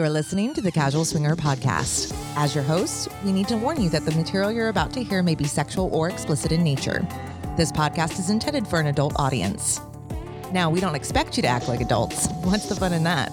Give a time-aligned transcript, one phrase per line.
[0.00, 2.16] You're listening to the Casual Swinger Podcast.
[2.34, 5.22] As your host, we need to warn you that the material you're about to hear
[5.22, 7.06] may be sexual or explicit in nature.
[7.58, 9.78] This podcast is intended for an adult audience.
[10.52, 12.28] Now, we don't expect you to act like adults.
[12.44, 13.30] What's the fun in that?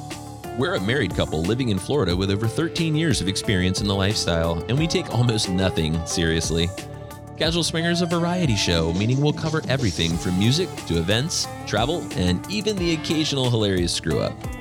[0.57, 3.96] We're a married couple living in Florida with over 13 years of experience in the
[3.96, 6.68] lifestyle, and we take almost nothing seriously.
[7.38, 12.06] Casual Swinger is a variety show, meaning we'll cover everything from music to events, travel,
[12.18, 14.57] and even the occasional hilarious screw up.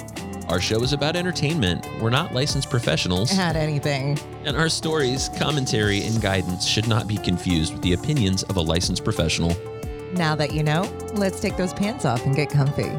[0.49, 1.89] Our show is about entertainment.
[2.01, 4.17] We're not licensed professionals, Had anything.
[4.45, 8.61] and our stories, commentary, and guidance should not be confused with the opinions of a
[8.61, 9.57] licensed professional.
[10.13, 10.83] Now that you know,
[11.15, 12.91] let's take those pants off and get comfy.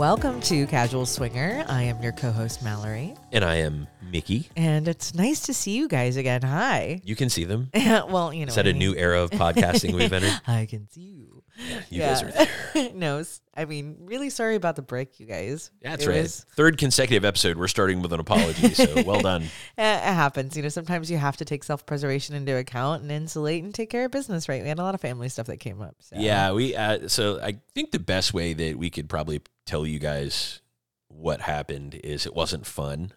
[0.00, 1.62] Welcome to Casual Swinger.
[1.68, 3.12] I am your co host, Mallory.
[3.32, 4.48] And I am Mickey.
[4.56, 6.40] And it's nice to see you guys again.
[6.40, 7.02] Hi.
[7.04, 7.68] You can see them.
[7.74, 8.48] well, you know.
[8.48, 8.78] Is that a I mean.
[8.78, 10.40] new era of podcasting we've entered?
[10.46, 11.29] I can see you.
[11.90, 12.92] You guys are there.
[12.94, 13.22] no,
[13.54, 15.70] I mean, really sorry about the break, you guys.
[15.82, 16.22] That's It right.
[16.22, 17.56] was- Third consecutive episode.
[17.56, 18.74] We're starting with an apology.
[18.74, 19.42] So well done.
[19.42, 20.56] it happens.
[20.56, 23.90] You know, sometimes you have to take self preservation into account and insulate and take
[23.90, 24.62] care of business, right?
[24.62, 25.96] We had a lot of family stuff that came up.
[26.00, 26.16] So.
[26.18, 26.74] Yeah, we.
[26.76, 30.60] Uh, so I think the best way that we could probably tell you guys
[31.08, 33.12] what happened is it wasn't fun.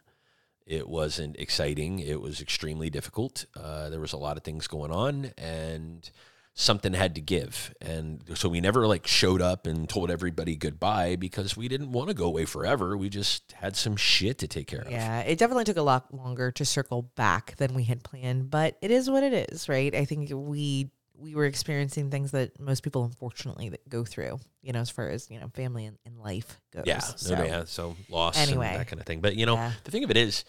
[0.65, 1.99] It wasn't exciting.
[1.99, 3.45] It was extremely difficult.
[3.55, 6.09] Uh, there was a lot of things going on, and
[6.55, 7.73] something had to give.
[7.81, 12.09] And so we never like showed up and told everybody goodbye because we didn't want
[12.09, 12.95] to go away forever.
[12.95, 14.91] We just had some shit to take care of.
[14.91, 18.77] Yeah, it definitely took a lot longer to circle back than we had planned, but
[18.81, 19.93] it is what it is, right?
[19.95, 24.73] I think we we were experiencing things that most people unfortunately that go through, you
[24.73, 26.83] know, as far as, you know, family and, and life goes.
[26.85, 28.67] Yeah, So, no, yeah, so loss Anyway.
[28.67, 29.21] and that kind of thing.
[29.21, 29.71] But you know, Yeah.
[29.85, 30.43] the thing of it is,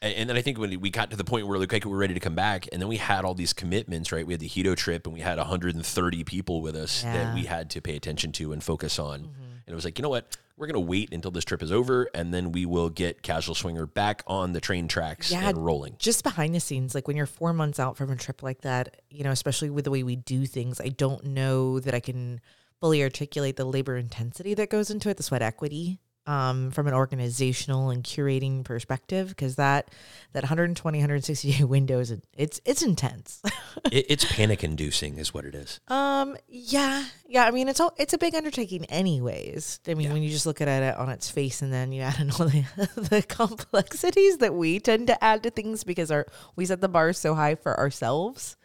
[0.00, 1.96] and, and then I think when we got to the point where like okay, we're
[1.96, 4.26] ready to come back, and then we had all these commitments, right?
[4.26, 7.12] We had the Hedo trip, and we had 130 people with us Yeah.
[7.12, 9.20] that we had to pay attention to and focus on.
[9.20, 9.26] Mhm.
[9.66, 10.36] And it was like, you know what?
[10.56, 13.86] We're gonna wait until this trip is over, and then we will get Casual Swinger
[13.86, 15.94] back on the train tracks Yeah, and rolling.
[15.98, 19.00] just behind the scenes, like when you're four months out from a trip like that,
[19.10, 22.40] you know, especially with the way we do things, I don't know that I can
[22.80, 26.92] fully articulate the labor intensity that goes into it, the sweat equity, um, from an
[26.94, 29.90] organizational and curating perspective, because that
[30.34, 33.40] that 120, 160 day window is it's it's intense.
[33.90, 35.80] it, it's panic inducing, is what it is.
[35.88, 37.46] um, yeah, yeah.
[37.46, 39.80] I mean, it's all it's a big undertaking, anyways.
[39.88, 40.12] I mean, Yeah.
[40.12, 42.46] when you just look at it on its face, and then you add in all
[42.46, 42.64] the
[43.10, 47.14] the complexities that we tend to add to things because our we set the bar
[47.14, 48.57] so high for ourselves.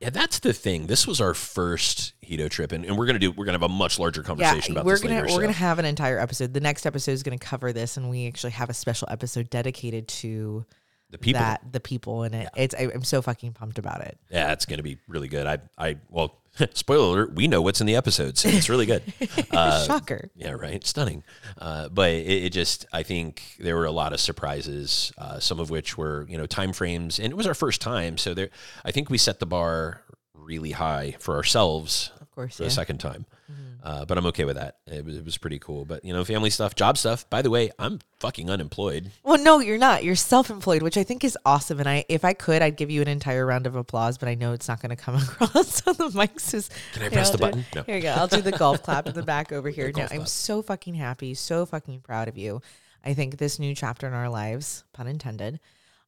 [0.00, 0.88] Yeah, that's the thing.
[0.88, 3.68] This was our first Hedo trip, and, and we're gonna do we're gonna have a
[3.68, 5.26] much larger conversation about we're this gonna later.
[5.26, 5.40] we're so.
[5.40, 6.52] gonna have an entire episode.
[6.52, 10.06] The next episode is gonna cover this, and we actually have a special episode dedicated
[10.08, 10.66] to
[11.10, 12.48] the people that the people in it.
[12.56, 14.18] It's I, I'm so fucking pumped about it.
[14.30, 15.46] Yeah, it's going to be really good.
[15.46, 16.36] I, I, well,
[16.74, 19.02] spoiler alert, we know what's in the episode, so it's really good.
[19.52, 20.30] Uh, Shocker.
[20.34, 20.84] yeah, right.
[20.84, 21.22] Stunning.
[21.56, 25.60] Uh, but it, it just, I think there were a lot of surprises, uh, some
[25.60, 28.18] of which were, you know, time frames, and it was our first time.
[28.18, 28.50] So there,
[28.84, 30.02] I think we set the bar
[30.34, 32.68] really high for ourselves course, for yeah.
[32.68, 33.26] the second time.
[33.50, 33.78] Mhm.
[33.82, 34.76] Uh, but I'm okay with that.
[34.86, 35.84] It was, it was pretty cool.
[35.84, 37.28] But, you know, family stuff, job stuff.
[37.30, 39.10] By the way, I'm fucking unemployed.
[39.24, 40.04] Well, no, you're not.
[40.04, 41.80] You're self-employed, which I think is awesome.
[41.80, 44.34] And I, if I could, I'd give you an entire round of applause, but I
[44.34, 46.38] know it's not going to come across on the mic.
[46.38, 46.60] So
[46.92, 47.64] Can I press I'll the button?
[47.74, 47.82] No.
[47.82, 48.12] Here you go.
[48.12, 49.92] I'll do the golf clap in the back over here.
[49.96, 52.60] No, I'm so fucking happy, so fucking proud of you.
[53.04, 55.60] I think this new chapter in our lives, pun intended,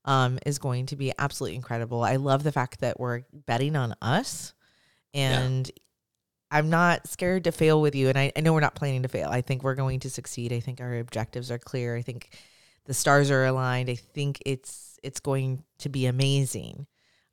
[0.05, 2.03] um, is going to be absolutely incredible.
[2.03, 4.53] I love the fact that we're betting on us,
[5.15, 5.71] and
[6.51, 8.09] I'm not scared to fail with you.
[8.09, 9.29] And I, I know we're not planning to fail.
[9.29, 10.53] I think we're going to succeed.
[10.53, 11.97] I think our objectives are clear.
[11.97, 12.31] I think
[12.87, 13.91] the stars are aligned.
[13.91, 16.87] I think it's it's going to be amazing.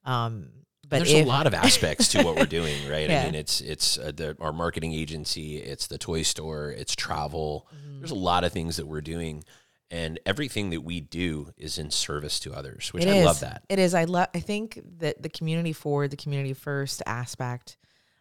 [0.03, 0.49] Um,
[0.87, 3.09] but there's if, a lot of aspects to what we're doing, right?
[3.09, 3.21] Yeah.
[3.21, 7.67] I mean, it's it's uh, the, our marketing agency, it's the toy store, it's travel.
[7.73, 7.99] Mm-hmm.
[7.99, 9.43] There's a lot of things that we're doing,
[9.89, 13.25] and everything that we do is in service to others, which It I is.
[13.25, 13.63] love that.
[13.69, 13.95] It is.
[13.95, 14.27] I love.
[14.35, 17.77] I think that the community forward, the community first aspect.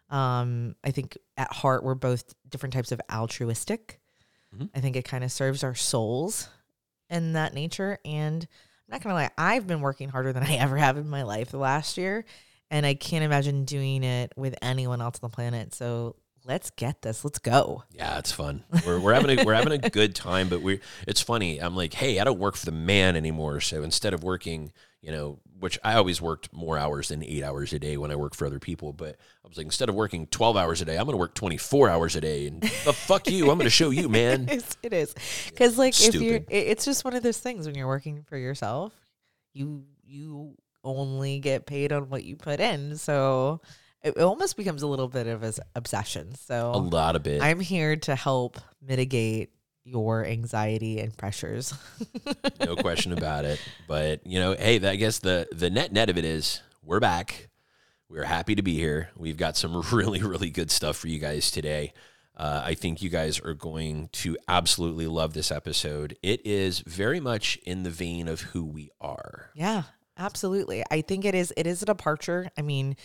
[0.09, 3.99] Um, I think at heart we're both different types of altruistic.
[4.55, 4.69] Mhm.
[4.75, 6.49] I think it kind of serves our souls
[7.09, 7.99] in that nature.
[8.05, 8.43] And
[8.87, 11.49] I'm not gonna lie, I've been working harder than I ever have in my life
[11.49, 12.25] the last year,
[12.69, 15.73] and I can't imagine doing it with anyone else on the planet.
[15.73, 16.15] So
[16.45, 17.25] let's get this.
[17.25, 17.83] Let's go.
[17.91, 18.63] Yeah, it's fun.
[18.85, 21.59] We're, we're having a we're having a good time, but we it's funny.
[21.59, 23.59] I'm like, hey, I don't work for the man anymore.
[23.61, 27.71] So instead of working, you know, which I always worked more hours than eight hours
[27.73, 30.27] a day when I worked for other people, but I was like, instead of working
[30.27, 33.27] 12 hours a day, I'm going to work 24 hours a day, and the fuck
[33.29, 34.47] you, I'm going to show you, man.
[34.49, 35.15] It's, it is
[35.49, 38.37] because like if you're it- it's just one of those things when you're working for
[38.37, 38.93] yourself
[39.53, 42.97] you you only get paid on what you put in.
[42.97, 43.61] So
[44.03, 46.35] it, it almost becomes a little bit of an obsession.
[46.35, 47.41] So a lot of it.
[47.41, 49.51] I'm here to help mitigate
[49.85, 51.73] your anxiety and pressures.
[52.59, 53.61] no question about it.
[53.87, 57.49] But you know, hey, I guess the the net net of it is we're back.
[58.09, 59.09] We're happy to be here.
[59.15, 61.93] We've got some really really good stuff for you guys today.
[62.37, 66.17] Uh, I think you guys are going to absolutely love this episode.
[66.21, 69.51] It is very much in the vein of who we are.
[69.55, 69.83] Yeah,
[70.17, 70.83] absolutely.
[70.91, 72.49] I think it is it is a departure.
[72.57, 72.97] I mean,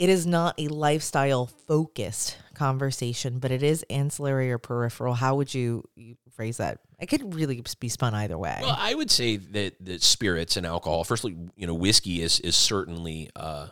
[0.00, 5.12] it is not a lifestyle focused conversation, but it is ancillary or peripheral.
[5.12, 5.86] How would you,
[6.32, 6.80] phrase that?
[6.98, 8.58] It could really be spun either way.
[8.62, 11.04] Well, I would say that that spirits and alcohol.
[11.04, 13.68] Firstly, you know, whiskey is is certainly uh,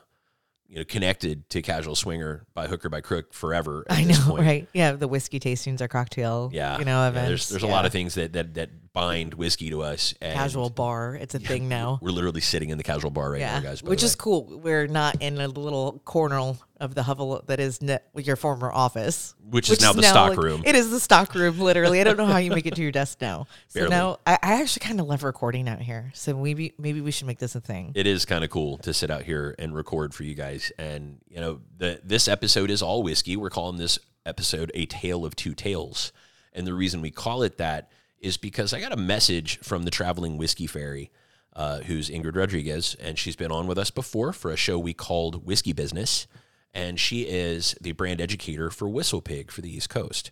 [0.68, 3.86] you know connected to casual swinger by hook or by crook forever.
[3.90, 4.68] I know, right?
[4.72, 7.28] Yeah, the whiskey tastings or cocktail, Yeah, you know, yeah, events.
[7.28, 10.14] there's there's a lot of things that that that bind whiskey to us.
[10.20, 11.14] And casual bar.
[11.14, 11.98] It's a thing now.
[12.02, 13.82] We're literally sitting in the casual bar right yeah, now, guys.
[13.82, 14.60] which is cool.
[14.62, 16.38] We're not in a little corner
[16.80, 20.62] of the hovel that is ne- your former office, Which is now the stock room.
[20.64, 22.00] It is the stock room, literally.
[22.00, 23.46] I don't know how you make it to your desk now.
[23.68, 23.90] So Barely.
[23.90, 26.10] now I, I actually kind of love recording out here.
[26.14, 27.92] So maybe maybe we should make this a thing.
[27.94, 30.72] it is kind of cool to sit out here and record for you guys.
[30.78, 33.36] And you know, the this episode is all whiskey.
[33.36, 36.12] We're calling this episode a tale of two tails,
[36.52, 37.90] and the reason we call it that
[38.20, 41.10] is because I got a message from the traveling whiskey fairy,
[41.54, 44.92] uh, who's Ingrid Rodriguez, and she's been on with us before for a show we
[44.94, 46.26] called Whiskey Business,
[46.74, 50.30] and she is the brand educator for Whistle Pig for the East Coast.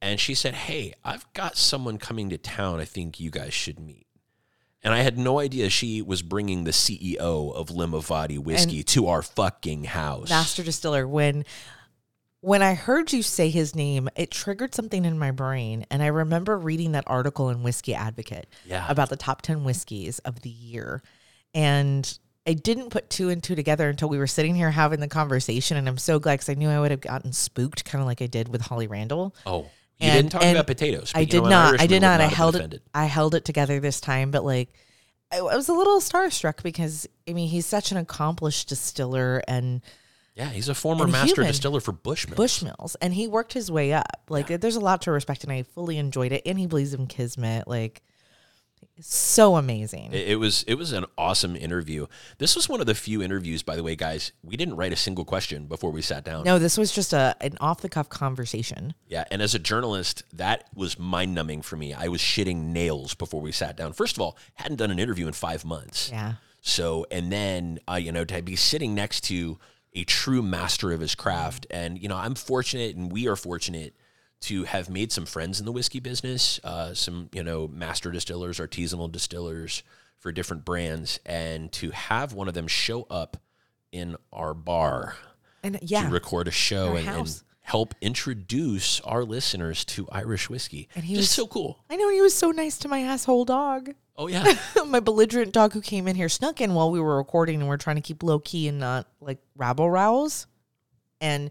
[0.00, 3.80] And she said, Hey, I've got someone coming to town I think you guys should
[3.80, 4.06] meet.
[4.82, 9.22] And I had no idea she was bringing the CEO of Limavady Whiskey to our
[9.22, 10.30] fucking house.
[10.30, 11.06] Master distiller.
[11.06, 11.44] When
[12.40, 16.06] when I heard you say his name, it triggered something in my brain, and I
[16.06, 18.86] remember reading that article in Whiskey Advocate Yeah.
[18.88, 21.02] about the top ten whiskeys of the year,
[21.52, 22.18] and.
[22.48, 25.76] I didn't put two and two together until we were sitting here having the conversation,
[25.76, 28.22] and I'm so glad because I knew I would have gotten spooked, kind of like
[28.22, 29.34] I did with Holly Randall.
[29.46, 29.68] Oh,
[29.98, 31.12] you And- didn't talk about potatoes.
[31.14, 31.80] I did know, an not.
[31.80, 32.20] I did not.
[32.20, 32.82] I held it.
[32.94, 34.70] I held it together this time, but like,
[35.30, 39.82] I, I was a little starstruck because I mean he's such an accomplished distiller and
[40.34, 41.50] Yeah, he's a former master human.
[41.50, 42.36] distiller for Bushmills.
[42.36, 44.22] Bushmills, and he worked his way up.
[44.30, 46.42] Like, there's a lot to respect, and I fully enjoyed it.
[46.46, 47.68] And he believes in kismet.
[47.68, 48.00] Like,
[49.00, 50.12] so amazing.
[50.12, 52.06] It, it was it was an awesome interview.
[52.38, 54.32] This was one of the few interviews, by the way, guys.
[54.42, 56.44] We didn't write a single question before we sat down.
[56.44, 58.94] no, this was just a an off the cuff conversation.
[59.06, 61.94] Yeah, and as a journalist, that was mind numbing for me.
[61.94, 63.92] I was shitting nails before we sat down.
[63.92, 66.10] First of all, hadn't done an interview in five months.
[66.10, 66.34] Yeah.
[66.60, 69.58] So, and then, uh, you know, to be sitting next to
[69.94, 71.66] a true master of his craft.
[71.70, 73.94] And, you know, I'm fortunate and we are fortunate
[74.40, 78.58] to have made some friends in the whiskey business, uh, some, you know, master distillers,
[78.58, 79.82] artisanal distillers
[80.18, 83.36] for different brands, and to have one of them show up
[83.92, 85.16] in our bar
[85.62, 90.88] And to yeah, record a show and, and help introduce our listeners to Irish whiskey.
[90.94, 91.84] And he Just was- so cool.
[91.90, 93.94] I know he was so nice to my asshole dog.
[94.16, 94.54] Oh, yeah.
[94.86, 97.76] my belligerent dog who came in here snuck in while we were recording and we're
[97.76, 100.46] trying to keep low key and not like rabble rouse.
[101.20, 101.50] And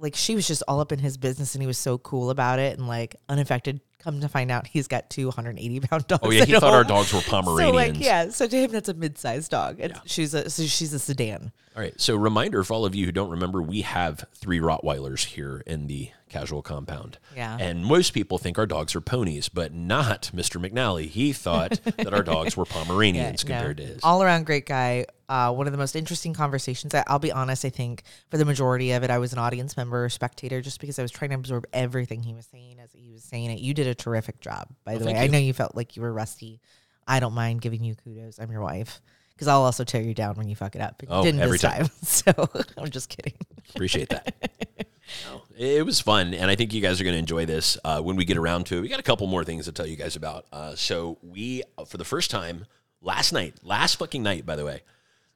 [0.00, 2.58] like she was just all up in his business and he was so cool about
[2.58, 3.80] it and like unaffected.
[4.02, 6.22] Come to find out he's got 280 pound dogs.
[6.24, 6.46] Oh, yeah.
[6.46, 7.60] He thought our dogs were Pomeranians.
[7.70, 9.76] So like yeah, so to him that's a mid-sized dog.
[9.78, 11.52] It's, She's a so she's a sedan.
[11.76, 11.98] All right.
[12.00, 15.86] So, reminder for all of you who don't remember, we have three Rottweilers here in
[15.86, 17.18] the casual compound.
[17.36, 17.56] Yeah.
[17.60, 20.60] And most people think our dogs are ponies, but not Mr.
[20.60, 21.06] McNally.
[21.06, 23.54] He thought that our dogs were Pomeranians No.
[23.54, 24.00] compared to his.
[24.02, 25.06] All around great guy.
[25.30, 26.92] Uh, one of the most interesting conversations.
[26.94, 27.64] I, I'll be honest.
[27.64, 30.80] I think for the majority of it, I was an audience member or spectator, just
[30.80, 33.60] because I was trying to absorb everything he was saying as he was saying it.
[33.60, 35.16] You did a terrific job, by the way.
[35.16, 36.60] I know you felt like you were rusty.
[37.06, 38.38] I don't mind giving you kudos.
[38.40, 39.00] I'm your wife.
[39.34, 40.96] Because I'll also tear you down when you fuck it up.
[40.98, 41.86] But you Oh, didn't every this time.
[41.86, 41.90] time.
[42.04, 43.34] So I'm just kidding.
[43.74, 44.34] Appreciate that.
[45.28, 48.00] No, it was fun, and I think you guys are going to enjoy this uh,
[48.00, 48.80] when we get around to it.
[48.80, 50.46] We got a couple more things to tell you guys about.
[50.52, 52.64] Uh, so we, uh, for the first time
[53.02, 54.82] last night, last fucking night, by the way,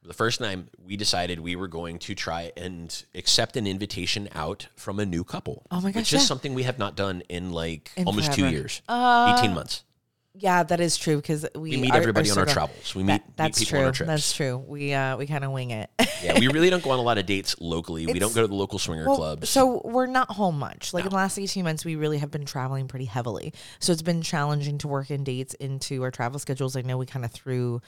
[0.04, 4.68] the first time, we decided we were going to try and accept an invitation out
[4.76, 5.66] from a new couple.
[5.70, 6.26] Oh my gosh, Which is yeah.
[6.26, 9.82] something we have not done in like In almost two years, Uh, 18 months.
[10.36, 11.14] Yeah, that is true.
[11.18, 12.92] Because we, We meet our- everybody on our travels.
[12.92, 13.78] We meet, That- meet that's people true.
[13.78, 14.06] on our trips.
[14.08, 14.56] That's true.
[14.66, 15.88] We uh we kind of wing it.
[16.24, 18.04] yeah, we really don't go on a lot of dates locally.
[18.06, 19.48] we don't go to the local swinger Well, clubs.
[19.48, 20.92] So we're not home much.
[20.92, 23.54] Like in the last 18 months, we really have been traveling pretty heavily.
[23.78, 26.74] So it's been challenging to work in dates into our travel schedules.
[26.74, 27.80] I know we kind of threw,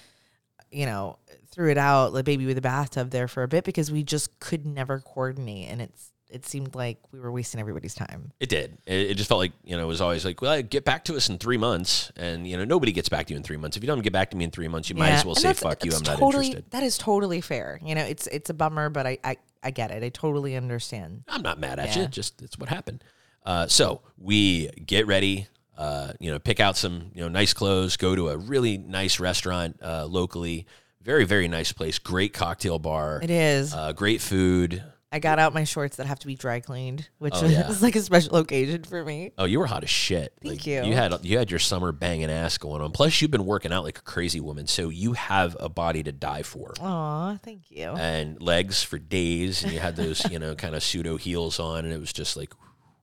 [0.70, 1.18] you know,
[1.50, 4.38] threw it out, the baby with the bathtub there for a bit because we just
[4.40, 5.68] could never coordinate.
[5.70, 8.32] And it's it seemed like we were wasting everybody's time.
[8.40, 8.78] It did.
[8.84, 11.14] It, it just felt like you know it was always like, well, get back to
[11.16, 13.76] us in three months, and you know nobody gets back to you in three months.
[13.76, 15.42] If you don't get back to me in three months, you might as well and
[15.42, 15.92] say fuck you.
[15.92, 16.64] I'm that's not interested.
[16.72, 17.78] That is totally fair.
[17.82, 20.02] You know, it's it's a bummer, but I I, I get it.
[20.02, 21.22] I totally understand.
[21.28, 22.02] I'm not mad at Yeah.
[22.02, 22.08] you.
[22.08, 23.04] Just it's what happened.
[23.44, 25.46] Uh, so we get ready.
[25.76, 27.96] Uh, you know, pick out some you know nice clothes.
[27.96, 30.66] Go to a really nice restaurant uh, locally.
[31.02, 31.98] Very very nice place.
[31.98, 33.20] Great cocktail bar.
[33.22, 33.72] It is.
[33.74, 34.82] Uh, great food.
[35.12, 37.72] I got out my shorts that have to be dry cleaned, which Oh, is yeah.
[37.80, 39.30] like a special occasion for me.
[39.38, 40.34] Oh, you were hot as shit.
[40.42, 40.82] Thank Like, you.
[40.84, 42.90] You had you had your summer banging ass going on.
[42.90, 46.10] Plus, you've been working out like a crazy woman, so you have a body to
[46.12, 46.74] die for.
[46.80, 47.84] Aw, thank you.
[47.90, 51.84] And legs for days, and you had those you know kind of pseudo heels on,
[51.84, 52.52] and it was just like,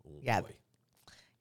[0.06, 0.42] oh, Yeah.
[0.42, 0.50] boy.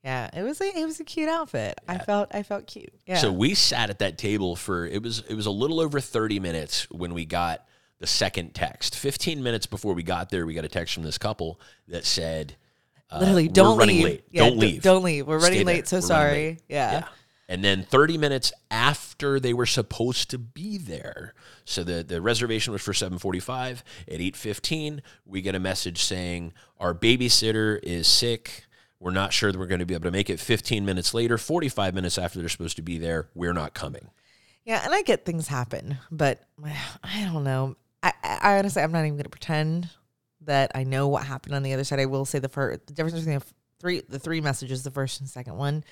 [0.03, 1.79] Yeah, it was a it was a cute outfit.
[1.87, 2.93] I felt I felt cute.
[3.05, 3.17] Yeah.
[3.17, 6.39] So we sat at that table for it was it was a little over 30
[6.41, 7.65] minutes when we got
[7.99, 8.97] the second text.
[8.97, 11.57] 15 minutes before we got there, we got a text from this couple
[11.87, 12.57] that said,
[13.09, 14.05] uh, Literally, "We're don't running leave.
[14.05, 14.23] late.
[14.29, 14.81] Yeah, don't leave.
[14.81, 15.25] Don't leave.
[15.27, 15.75] We're running Stay there.
[15.75, 15.87] late.
[15.87, 16.31] So We're sorry.
[16.33, 16.91] late." Yeah.
[16.91, 17.07] Yeah.
[17.49, 21.33] And then 30 minutes after they were supposed to be there.
[21.65, 23.83] So the, the reservation was for 745.
[24.07, 28.65] At 815, we get a message saying our babysitter is sick.
[29.03, 31.37] We're not sure that we're going to be able to make it 15 minutes later,
[31.37, 33.27] 45 minutes after they're supposed to be there.
[33.35, 34.07] We're not coming.
[34.63, 36.41] Yeah, and I get things happen, but
[37.03, 37.75] I don't know.
[38.01, 39.89] I, I honestly, I'm not even going to pretend
[40.45, 41.99] that I know what happened on the other side.
[41.99, 43.45] I will say the first, the difference between the
[43.81, 45.83] three, the three messages, the first and second one,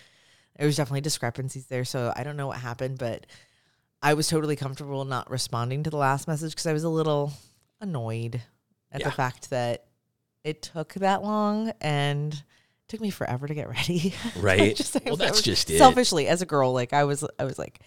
[0.57, 1.83] there was definitely discrepancies there.
[1.83, 3.27] So I don't know what happened, but
[4.01, 7.33] I was totally comfortable not responding to the last message because I was a little
[7.81, 8.41] annoyed
[8.89, 9.07] at Yeah.
[9.09, 9.85] the fact that
[10.45, 12.41] it took that long and
[12.91, 14.13] took me forever to get ready.
[14.37, 14.75] Right.
[14.75, 15.77] Just- well, that's was- just it.
[15.77, 17.79] selfishly as a girl like i was i was like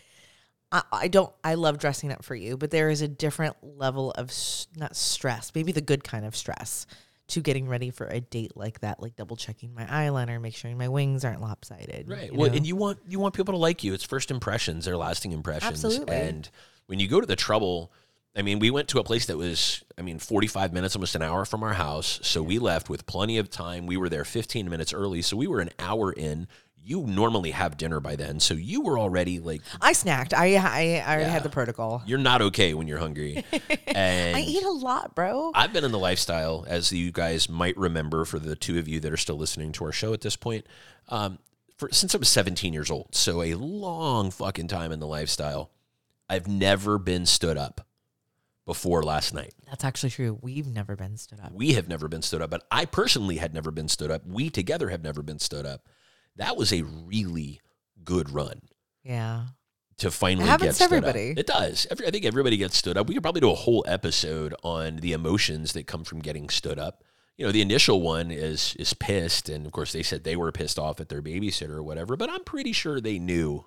[0.73, 4.11] I, I don't i love dressing up for you but there is a different level
[4.12, 6.87] of s- not stress maybe the good kind of stress
[7.28, 10.75] to getting ready for a date like that like double checking my eyeliner make sure
[10.76, 12.34] my wings aren't lopsided Right.
[12.34, 12.56] well, know?
[12.56, 13.94] and you want you want people to like you.
[13.94, 15.82] It's first impressions; they're lasting impressions.
[15.84, 16.14] Absolutely.
[16.16, 16.50] And
[16.87, 17.92] when you go to the trouble,
[18.36, 21.22] I mean, we went to a place that was, I mean, forty-five minutes, almost an
[21.22, 22.18] hour from our house.
[22.22, 23.86] So we left with plenty of time.
[23.86, 26.48] We were there fifteen minutes early, so we were an hour in.
[26.86, 30.58] You normally have dinner by then, so you were already like, i snacked i i,
[30.58, 31.28] I already Yeah.
[31.30, 33.42] had the protocol you're not okay when you're hungry.
[33.86, 37.74] and i eat a lot bro I've been in the lifestyle, as you guys might
[37.78, 40.36] remember, for the two of you that are still listening to our show at this
[40.36, 40.66] point,
[41.08, 41.38] um,
[41.78, 43.14] for since I was 17 years old.
[43.14, 45.70] So a long fucking time in the lifestyle.
[46.28, 47.86] I've never been stood up
[48.66, 49.52] before last night.
[49.68, 52.64] that's actually true we've never been stood up We have never been stood up, but
[52.71, 54.26] I personally had never been stood up.
[54.26, 55.87] We together have never been stood up.
[56.37, 57.61] That was a really
[58.02, 58.61] good run
[59.02, 59.44] yeah
[59.99, 61.30] to finally It happens get to stood everybody.
[61.33, 61.38] up.
[61.38, 61.87] It does.
[61.90, 63.06] Every, I think everybody gets stood up.
[63.06, 66.78] We could probably do a whole episode on the emotions that come from getting stood
[66.78, 67.04] up.
[67.37, 70.50] You know, the initial one is is pissed, and of course they said they were
[70.52, 72.16] pissed off at their babysitter or whatever.
[72.16, 73.66] But I'm pretty sure they knew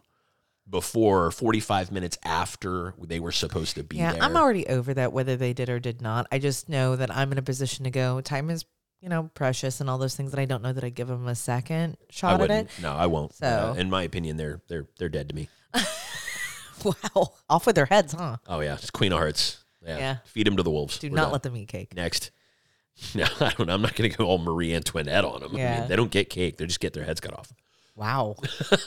[0.69, 4.21] before 45 minutes after they were supposed to be yeah there.
[4.24, 7.31] i'm already over that whether they did or did not i just know that i'm
[7.31, 8.65] in a position to go time is
[9.01, 11.27] you know precious and all those things that i don't know that i give them
[11.27, 12.69] a second shot at wouldn't.
[12.69, 13.33] it No, I won't.
[13.33, 15.47] So- Uh, in my opinion, they're they're they're dead to me.
[16.83, 19.63] wow off with their heads huh Oh yeah, it's Queen of Hearts.
[19.86, 20.17] Yeah, Yeah.
[20.25, 21.00] feed them to the wolves.
[21.00, 21.31] do We're not done.
[21.31, 22.31] let them eat cake Next.
[23.15, 23.69] No, I don't.
[23.69, 25.55] I'm not going to go all Marie Antoinette on them.
[25.55, 25.79] I Yeah.
[25.81, 27.53] mean, they don't get cake; they just get their heads cut off.
[27.98, 28.36] Wow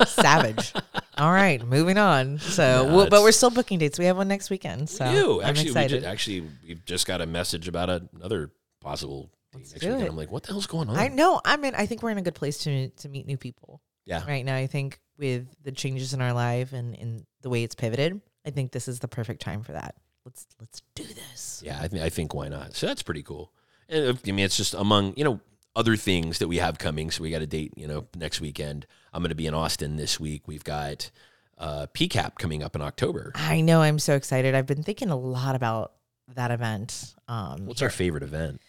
[0.07, 0.73] savage
[1.19, 4.17] all right moving on so No, well, but it's- we're still booking dates we have
[4.17, 5.43] one next weekend so we do.
[5.43, 8.51] i'm Actually, we excited just, actually we've just got a message about another
[8.81, 10.03] possible date next do weekend.
[10.05, 10.09] it.
[10.11, 10.97] I'm like, what the hell's going on?
[10.97, 13.37] i know i'm in i think we're in a good place to to meet new
[13.37, 14.25] people Yeah.
[14.27, 17.75] right now i think with the changes in our life and in the way it's
[17.75, 21.79] pivoted i think this is the perfect time for that let's let's do this Yeah,
[21.83, 22.75] I, th- I think why not?
[22.75, 23.53] So that's pretty cool.
[23.89, 25.41] And uh, I mean, it's just among you know
[25.77, 27.11] other things that we have coming.
[27.11, 28.87] So we got a date, you know, next weekend.
[29.13, 30.47] I'm going to be in Austin this week.
[30.47, 31.11] We've got
[31.59, 33.33] uh, PCAP coming up in October.
[33.35, 33.81] I know.
[33.83, 34.55] I'm so excited.
[34.55, 35.93] I've been thinking a lot about
[36.35, 37.15] that event.
[37.29, 38.61] Um, What's our favorite event?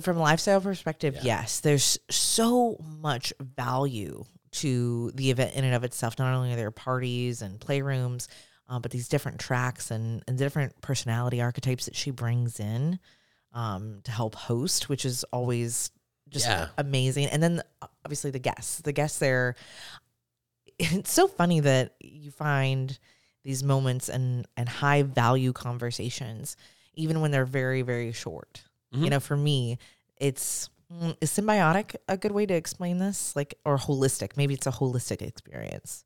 [0.00, 1.20] from a lifestyle perspective, Yeah.
[1.40, 6.18] yes, there's so much value to the event in and of itself.
[6.18, 8.28] Not only are there parties and playrooms,
[8.66, 12.98] um, but these different tracks and, and different personality archetypes that she brings in
[13.52, 15.90] um, to help host, which is always
[16.34, 16.68] just Yeah.
[16.76, 17.26] amazing.
[17.28, 19.54] And then uh, obviously the guests, the guests there.
[20.78, 22.98] It's so funny that you find
[23.44, 26.56] these moments and and high value conversations,
[26.94, 28.64] even when they're very very short.
[28.92, 29.04] Mhm.
[29.04, 29.78] You know, for me,
[30.16, 34.36] it's mm, is symbiotic a good way to explain this, like or holistic?
[34.36, 36.04] Maybe it's a holistic experience.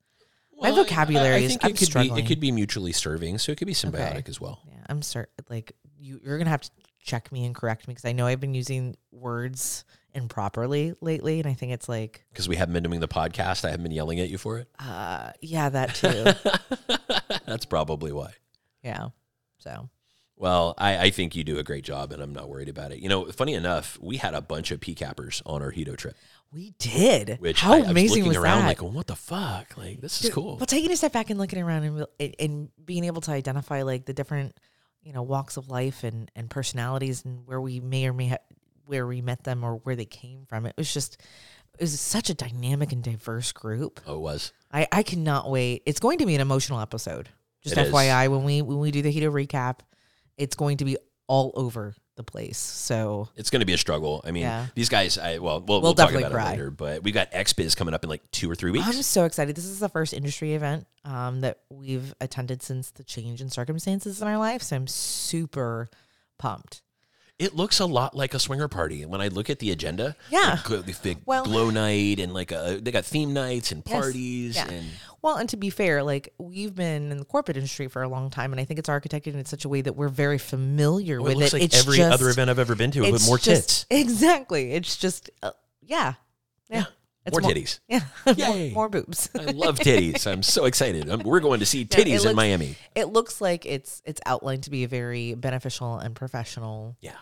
[0.60, 2.24] My Well, I- vocabulary I, is- think I'm it could be struggling.
[2.24, 4.22] it could be mutually serving, so it could be symbiotic Okay.
[4.28, 4.60] as well.
[4.68, 5.32] Yeah, I'm certain.
[5.48, 6.70] Like you, you're gonna have to
[7.00, 9.84] check me and correct me because I know I've been using words
[10.14, 13.70] improperly lately, and I think it's like, Because we haven't been doing the podcast, I
[13.70, 14.68] haven't been yelling at you for it.
[14.78, 17.36] uh, yeah, that too.
[17.46, 18.32] That's probably why.
[18.82, 19.08] yeah.
[19.58, 19.88] So
[20.36, 22.98] Well, I, I think you do a great job, and I'm not worried about it.
[23.00, 26.16] You know, funny enough, we had a bunch of PCAppers on our Hedo trip,
[26.52, 27.38] we did.
[27.40, 28.66] which How I, I was amazing looking was around that?
[28.68, 29.76] like, well, what the fuck?
[29.76, 30.56] Like, this is cool.
[30.56, 33.82] Well, taking a step back and looking around and and- and being able to identify
[33.82, 34.58] like the different,
[35.02, 38.40] you know, walks of life and and personalities and where we may or may have
[38.88, 40.66] where we met them or where they came from.
[40.66, 41.20] It was just
[41.78, 44.00] it was such a dynamic and diverse group.
[44.06, 44.52] Oh, it was.
[44.72, 45.82] I I cannot wait.
[45.86, 47.28] It's going to be an emotional episode.
[47.62, 47.92] Just It is.
[47.92, 49.80] FYI, when we when we do the Hedo recap,
[50.36, 52.58] it's going to be all over the place.
[52.58, 54.22] So It's going to be a struggle.
[54.24, 54.66] I mean, Yeah.
[54.74, 56.46] these guys, I well, we'll, We'll we'll talk definitely about cry.
[56.46, 58.86] it later, but we got XBiz coming up in like two or three weeks.
[58.86, 59.54] I'm so excited.
[59.54, 64.20] This is the first industry event um, that we've attended since the change in circumstances
[64.22, 64.62] in our life.
[64.62, 65.88] So I'm super
[66.38, 66.82] pumped.
[67.38, 69.06] It looks a lot like a swinger party.
[69.06, 70.58] When I look at the agenda, Yeah.
[70.68, 73.92] like, the big Well- glow night and like a, they got theme nights and Yes.
[73.94, 74.68] parties Yeah.
[74.70, 74.86] and
[75.22, 78.30] Well, and to be fair, like we've been in the corporate industry for a long
[78.30, 81.30] time, and I think it's architected in such a way that we're very familiar well,
[81.32, 81.56] it with looks it.
[81.56, 83.86] like it's every just, other event I've ever been to with more just- tits.
[83.90, 84.72] Exactly.
[84.72, 85.52] It's just, uh,
[85.82, 86.14] yeah.
[86.70, 86.84] Yeah.
[87.26, 87.80] It's More titties.
[87.88, 88.00] Yeah.
[88.48, 89.28] More, more boobs.
[89.38, 90.26] I love titties.
[90.26, 91.10] I'm so excited.
[91.10, 92.76] Um we're going to see Yeah, it titties in Miami.
[92.94, 96.96] it looks like it's it's outlined to be a very beneficial and professional.
[97.02, 97.16] Yeah.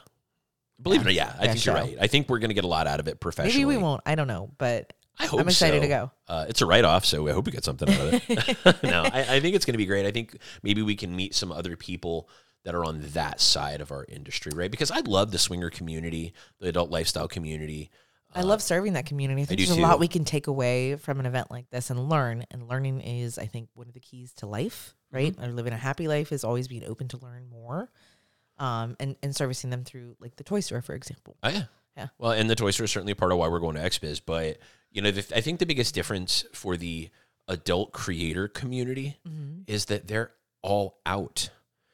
[0.80, 1.97] Believe it or yeah, I think you're right.
[2.00, 3.64] I think we're going to get a lot out of it professionally.
[3.64, 4.02] Maybe we won't.
[4.04, 5.83] I don't know, but I hope I'm excited so.
[5.83, 6.11] to go.
[6.28, 8.83] Uh, it's a write off, so I hope we get something out of it.
[8.83, 10.04] no, I, I think it's going to be great.
[10.04, 12.28] I think maybe we can meet some other people
[12.64, 14.71] that are on that side of our industry, right?
[14.71, 17.90] Because I love the swinger community, the adult lifestyle community.
[18.35, 19.42] I love serving that community.
[19.42, 21.88] I think do there's a lot we can take away from an event like this
[21.88, 22.45] and learn.
[22.50, 25.33] And learning is, I think, one of the keys to life, right?
[25.33, 25.45] Mm-hmm.
[25.45, 27.88] Or living a happy life is always being open to learn more.
[28.58, 31.36] Um, and, and servicing them through like the toy store, for example.
[31.42, 31.64] Oh yeah,
[31.96, 32.08] Yeah.
[32.18, 34.22] Well, and the toy store is certainly part of why we're going to XBiz.
[34.25, 34.58] But
[34.90, 37.10] you know, the, I think the biggest difference for the
[37.48, 39.18] adult creator community
[39.66, 41.50] is that they're all out.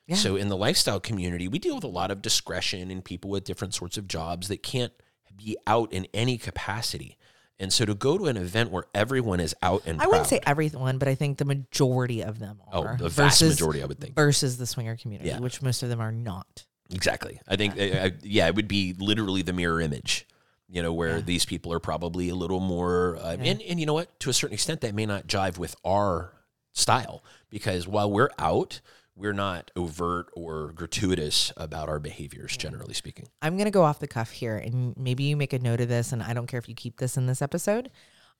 [0.07, 0.17] Yeah.
[0.17, 3.45] So in the lifestyle community, we deal with a lot of discretion and people with
[3.45, 4.93] different sorts of jobs that can't
[5.37, 7.19] be out in any capacity.
[7.59, 10.29] And so to go to an event where everyone is out and I wouldn't proud-
[10.29, 12.75] say everyone, but I think the majority of them are.
[12.75, 12.97] oh are.
[12.97, 14.15] the vast versus, majority, I would think.
[14.17, 15.39] Versus the swinger community, Yeah.
[15.39, 16.65] which most of them are not.
[16.91, 17.41] Exactly.
[17.47, 20.27] I think, uh, uh, yeah, it would be literally the mirror image,
[20.69, 21.23] you know, where Yeah.
[21.25, 23.51] these people are probably a little more, uh, Yeah.
[23.53, 24.19] and, and you know what?
[24.21, 26.33] To a certain extent, that may not jive with our
[26.73, 28.81] style because while we're out,
[29.15, 33.29] we're not overt or gratuitous about our behaviors, generally speaking.
[33.43, 35.89] I'm going to go off the cuff here, and maybe you make a note of
[35.89, 37.91] this, and I don't care if you keep this in this episode.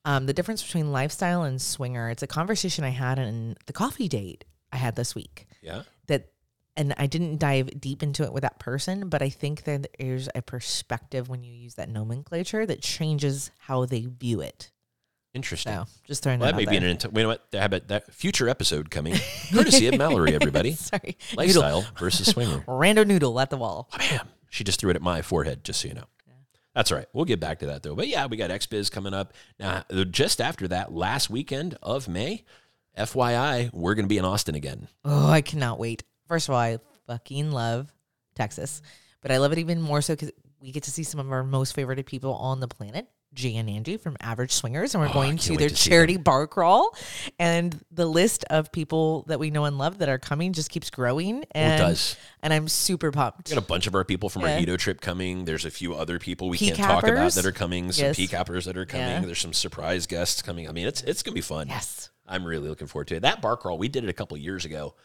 [0.05, 2.09] Um, the difference between lifestyle and swinger.
[2.09, 5.47] It's a conversation I had in the coffee date I had this week.
[5.61, 5.83] Yeah.
[6.07, 6.33] That,
[6.75, 10.27] and I didn't dive deep into it with that person, but I think that there's
[10.35, 14.71] a perspective when you use that nomenclature that changes how they view it.
[15.33, 15.73] Interesting.
[15.73, 16.91] So just throwing Well, that, that may be an, there.
[16.91, 17.45] int- wait, what?
[17.53, 19.15] How about that future episode coming?
[19.51, 20.71] Courtesy of Mallory, everybody.
[20.75, 21.61] Sorry, noodle.
[21.61, 22.59] Lifestyle versus swinger.
[22.67, 23.89] rando noodle at the wall.
[23.93, 24.27] Oh, Bam.
[24.49, 26.05] She just threw it at my forehead, just so you know.
[26.75, 27.07] That's all right.
[27.13, 27.95] We'll get back to that though.
[27.95, 29.33] But yeah, we got XBiz coming up.
[29.59, 32.43] Now, just after that, last weekend of May,
[32.97, 34.87] FYI, we're going to be in Austin again.
[35.05, 36.03] Oh, I cannot wait.
[36.27, 37.91] First of all, I fucking love
[38.35, 38.81] Texas,
[39.21, 41.43] but I love it even more so because we get to see some of our
[41.43, 45.13] most favorite people on the planet, Jay and Angie from Average Swingers, and we're Oh,
[45.13, 46.95] going to their to charity bar crawl.
[47.39, 50.89] And the list of people that we know and love that are coming just keeps
[50.89, 51.43] growing.
[51.51, 52.15] And, it does.
[52.41, 53.49] And I'm super pumped.
[53.49, 54.61] We got a bunch of our people from our Yeah.
[54.61, 55.45] Hedo trip coming.
[55.45, 57.91] There's a few other people we Peak can't talk about that are coming.
[57.91, 58.17] Some Yes.
[58.17, 59.07] PCAppers that are coming.
[59.07, 59.19] Yeah.
[59.21, 60.69] There's some surprise guests coming.
[60.69, 61.67] I mean, it's it's gonna be fun.
[61.69, 62.09] Yes.
[62.27, 63.21] I'm really looking forward to it.
[63.23, 64.95] That bar crawl, we did it a couple years ago.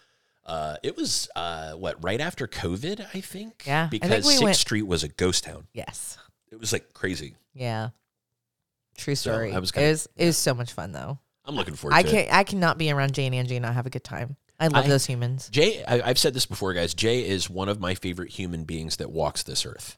[0.47, 3.65] Uh, it was uh, what right after COVID, I think.
[3.67, 5.67] Yeah, because Sixth Street was a ghost town.
[5.75, 6.17] Yes.
[6.51, 7.35] It was like crazy.
[7.55, 7.91] Yeah.
[8.99, 9.53] True story.
[9.55, 11.19] I was it kinda- was it was so much fun though.
[11.47, 12.13] I'm looking forward I to it.
[12.13, 14.37] can't I cannot be around Jay and Angie and not have a good time.
[14.61, 15.49] I love I- those humans.
[15.51, 16.93] Jay, I, I've said this before, guys.
[16.93, 19.97] Jay is one of my favorite human beings that walks this earth.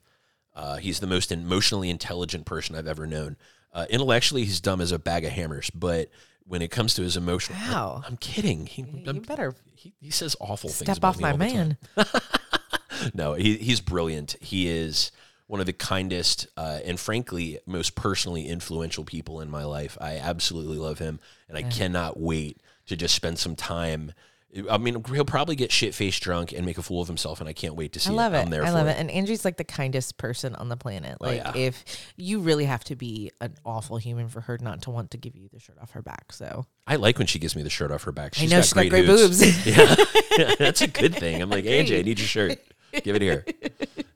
[0.55, 3.37] Uh, he's the most emotionally intelligent person I've ever known.
[3.73, 6.11] Uh, intellectually, he's dumb as a bag of hammers, but
[6.45, 8.03] when it comes to his emotional, Wow.
[8.07, 8.67] I'm kidding.
[8.67, 10.81] He, You I'm- better he, he says awful things.
[10.87, 11.77] step about off me my all the time.
[11.97, 12.07] man.
[13.15, 14.37] No, he, he's brilliant.
[14.43, 15.11] He is
[15.51, 19.99] one of the kindest uh, and frankly most personally influential people in my life.
[20.01, 24.13] I absolutely love him, and I cannot wait to just spend some time.
[24.71, 27.49] I mean, he'll probably get shit faced drunk and make a fool of himself, and
[27.49, 28.53] I can't wait to see I love it.
[28.53, 28.61] it.
[28.61, 28.91] I love it.
[28.91, 28.99] it.
[28.99, 31.21] And Angie's like the kindest person on the planet.
[31.21, 31.53] Like yeah.
[31.57, 31.85] if
[32.17, 35.35] you really have to be an awful human for her not to want to give
[35.35, 36.33] you the shirt off her back.
[36.33, 38.35] So I like when she gives me the shirt off her back.
[38.37, 39.67] I She's know got she's great, got great boobs.
[39.67, 39.97] yeah,
[40.61, 41.43] that's a good thing.
[41.43, 42.61] I'm like, AJ, I need your shirt.
[43.03, 43.45] Give it here.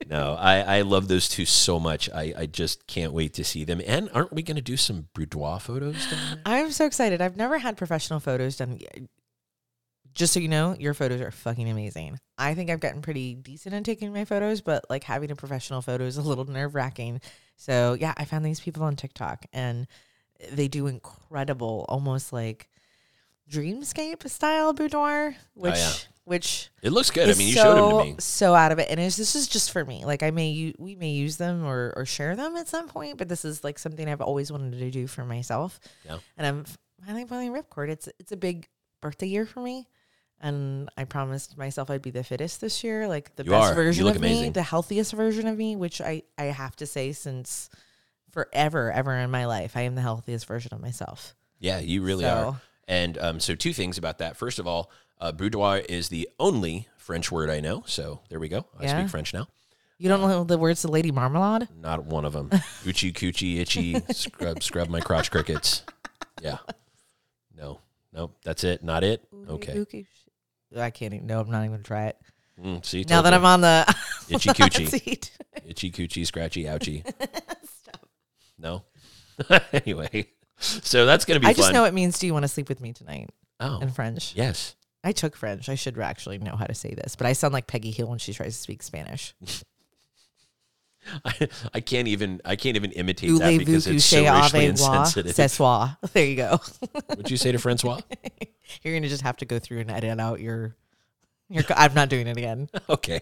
[0.07, 2.09] No, I, I love those two so much.
[2.11, 3.81] I, I just can't wait to see them.
[3.85, 5.95] And aren't we going to do some boudoir photos?
[6.45, 7.21] I'm so excited.
[7.21, 8.79] I've never had professional photos done.
[10.13, 12.19] Just so you know, your photos are fucking amazing.
[12.37, 15.81] I think I've gotten pretty decent at taking my photos, but like having a professional
[15.81, 17.19] photo is a little nerve wracking.
[17.57, 19.87] So yeah, I found these people on TikTok and
[20.51, 22.69] they do incredible, almost like
[23.49, 25.93] dreamscape style boudoir, oh, which Oh, yeah.
[26.25, 27.29] which It looks good.
[27.29, 28.15] I mean, you so, showed them to me.
[28.19, 30.03] So out of it, and it's, this is just for me.
[30.05, 33.17] Like I may u- we may use them or or share them at some point,
[33.17, 35.79] but this is like something I've always wanted to do for myself.
[36.05, 36.17] Yeah.
[36.37, 36.65] And I'm
[37.05, 37.89] finally finally ripcord.
[37.89, 38.67] It's it's a big
[39.01, 39.87] birthday year for me.
[40.41, 43.75] And I promised myself I'd be the fittest this year, like the You best are.
[43.75, 47.69] Version of me, the healthiest version of me, which I I have to say since
[48.31, 51.35] forever, ever in my life, I am the healthiest version of myself.
[51.59, 52.61] Yeah, you really So- are.
[52.87, 54.37] And um, so, two things about that.
[54.37, 57.83] First of all, uh, boudoir is the only French word I know.
[57.87, 58.65] So there we go.
[58.79, 58.99] I Yeah?
[58.99, 59.47] speak French now.
[59.97, 61.69] You don't know the words to Lady Marmalade?
[61.79, 62.49] Not one of them.
[62.83, 65.83] Oochie coochie itchy scrub scrub my crotch crickets.
[66.41, 66.57] Yeah.
[67.55, 67.79] No.
[68.11, 68.31] No.
[68.43, 68.83] That's it.
[68.83, 69.23] Not it.
[69.49, 69.85] Okay.
[70.77, 71.27] I can't even.
[71.27, 72.17] No, I'm not even gonna try it.
[72.61, 73.05] Mm, see.
[73.07, 73.37] Now that ya.
[73.37, 73.85] I'm on the
[74.29, 74.87] Itchy coochie.
[74.89, 75.31] seat.
[75.65, 77.05] itchy coochie scratchy ouchie.
[78.57, 78.83] No.
[79.73, 81.57] anyway, so that's gonna be I fun.
[81.61, 82.17] just know it means.
[82.19, 83.29] Do you want to sleep with me tonight?
[83.59, 84.33] oh In French.
[84.35, 84.75] yes.
[85.03, 85.69] I took French.
[85.69, 88.17] I should actually know how to say this, but I sound like Peggy Hill when
[88.17, 89.35] she tries to speak Spanish.
[91.23, 95.51] I, I can't even I can't even imitate that because it's so racially insensitive.
[95.51, 95.97] Soir.
[96.13, 96.59] There you go.
[97.07, 97.99] What'd you say to Francois?
[98.81, 100.75] You're gonna just have to go through and edit out your.
[101.49, 101.63] Your.
[101.75, 102.69] I'm not doing it again.
[102.89, 103.21] okay.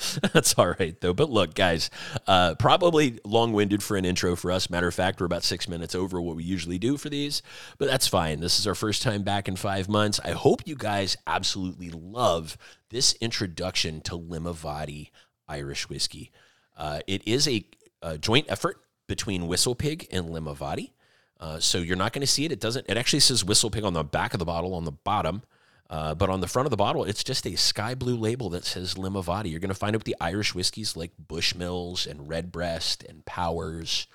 [0.32, 1.12] That's, all right, though.
[1.12, 1.90] But look, guys,
[2.26, 4.70] uh, probably long winded for an intro for us.
[4.70, 7.42] Matter of fact, we're about six minutes over what we usually do for these,
[7.78, 8.40] but that's fine.
[8.40, 10.20] This is our first time back in five months.
[10.24, 12.56] I hope you guys absolutely love
[12.90, 15.10] this introduction to Limavady
[15.48, 16.30] Irish whiskey.
[16.76, 17.64] Uh, it is a,
[18.02, 20.92] a joint effort between Whistle Pig and Limavady.
[21.38, 22.52] Uh, so you're not going to see it.
[22.52, 22.86] It doesn't.
[22.88, 25.42] It actually says Whistle Pig on the back of the bottle on the bottom.
[25.90, 28.64] Uh, but on the front of the bottle, it's just a sky blue label that
[28.64, 29.50] says Limavady.
[29.50, 34.06] You're going to find it with the Irish whiskeys like Bushmills and Redbreast and Powers,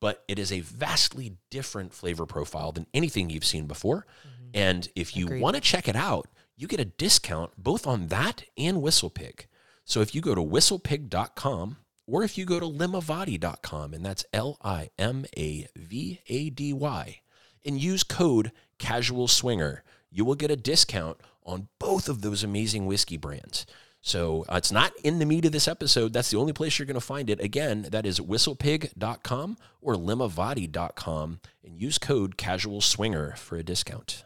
[0.00, 4.06] but it is a vastly different flavor profile than anything you've seen before.
[4.54, 8.44] And if you want to check it out, you get a discount both on that
[8.56, 9.40] and WhistlePig.
[9.84, 14.56] So if you go to whistlepig.com or if you go to limavady.com, and that's L
[14.62, 17.20] I M A V A D Y,
[17.66, 22.86] and use code Casual Swinger, you will get a discount on both of those amazing
[22.86, 23.66] whiskey brands.
[24.00, 26.12] So uh, it's not in the meat of this episode.
[26.12, 27.40] That's the only place you're going to find it.
[27.40, 34.24] Again, that is whistlepig.com or limavady.com and use code Casual Swinger for a discount.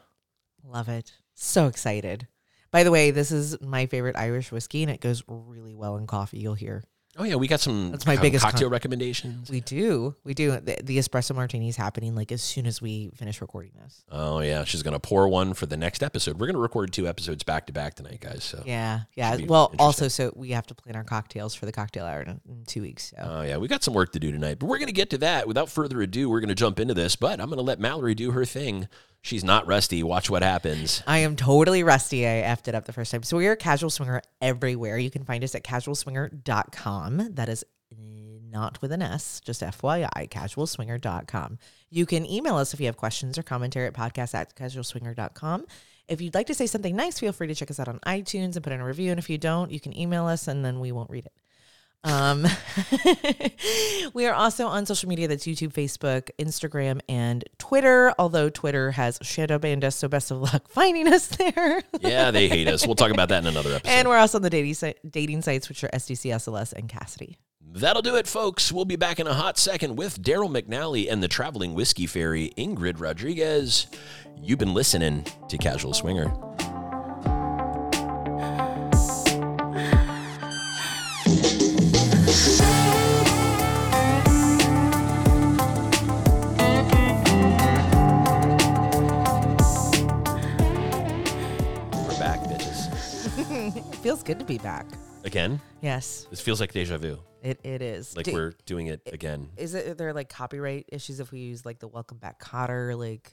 [0.63, 1.13] Love it.
[1.33, 2.27] So excited.
[2.71, 6.07] By the way, this is my favorite Irish whiskey, and it goes really well in
[6.07, 6.39] coffee.
[6.39, 6.83] You'll hear.
[7.15, 9.49] Oh yeah, we got some That's my biggest cocktail con- recommendations.
[9.49, 10.15] We do.
[10.23, 10.51] We do.
[10.59, 14.03] The, the espresso martini is happening like as soon as we finish recording this.
[14.11, 16.39] Oh yeah, she's gonna pour one for the next episode.
[16.39, 18.43] We're gonna record two episodes back to back tonight, guys.
[18.43, 19.01] So Yeah.
[19.15, 19.37] Yeah.
[19.47, 22.65] Well, also, so we have to plan our cocktails for the cocktail hour in, in
[22.65, 23.13] two weeks.
[23.15, 23.17] So.
[23.23, 25.47] Oh yeah, we got some work to do tonight, but we're gonna get to that.
[25.47, 27.15] Without further ado, we're gonna jump into this.
[27.15, 28.87] But I'm gonna let Mallory do her thing.
[29.23, 30.03] She's not rusty.
[30.03, 31.01] Watch what happens.
[31.07, 32.27] I am totally rusty.
[32.27, 33.23] I effed it up the first time.
[33.23, 34.97] So we are Casual Swinger everywhere.
[34.97, 37.33] You can find us at casualswinger.com.
[37.35, 37.63] That is
[38.53, 41.57] not with an S, just FYI, casualswinger.com.
[41.89, 45.67] You can email us if you have questions or commentary at podcast at casualswinger.com.
[46.09, 48.55] If you'd like to say something nice, feel free to check us out on iTunes
[48.55, 49.09] and put in a review.
[49.11, 51.33] And if you don't, you can email us and then we won't read it.
[52.03, 52.45] Um,
[54.13, 58.13] we are also on social media that's YouTube, Facebook, Instagram, and Twitter.
[58.19, 61.81] Although Twitter has shadow banned us, so best of luck finding us there.
[62.01, 62.85] Yeah, they hate us.
[62.85, 63.91] We'll talk about that in another episode.
[63.93, 67.37] and we're also on the dating si- dating sites, which are SDC, SLS, and Kasidie.
[67.75, 68.71] That'll do it, folks.
[68.71, 72.51] We'll be back in a hot second with Darryl McNally and the traveling whiskey fairy
[72.55, 73.87] Ingrid Rodriguez.
[74.41, 76.31] You've been listening to Casual Swinger.
[94.03, 94.85] Feels good to be back.
[95.23, 97.17] Again, Yes, this feels like deja vu.
[97.41, 98.15] it, it is.
[98.17, 99.49] Like Do- we're doing it again.
[99.57, 102.97] is it are there like copyright issues if we use like the Welcome Back Kotter
[102.97, 103.31] like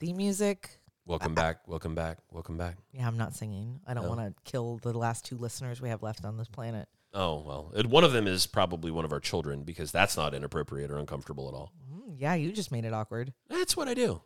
[0.00, 0.80] the music?
[1.06, 2.76] Welcome back, welcome back, welcome back.
[2.92, 3.78] Yeah, I'm not singing.
[3.86, 4.08] I don't No.
[4.10, 6.88] want to kill the last two listeners we have left on this planet.
[7.14, 10.90] Oh, well, one of them is probably one of our children because that's not inappropriate
[10.90, 11.72] or uncomfortable at all.
[11.90, 13.32] Mm, yeah, you just made it awkward.
[13.48, 14.20] That's what I do.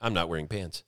[0.00, 0.82] I'm not wearing pants.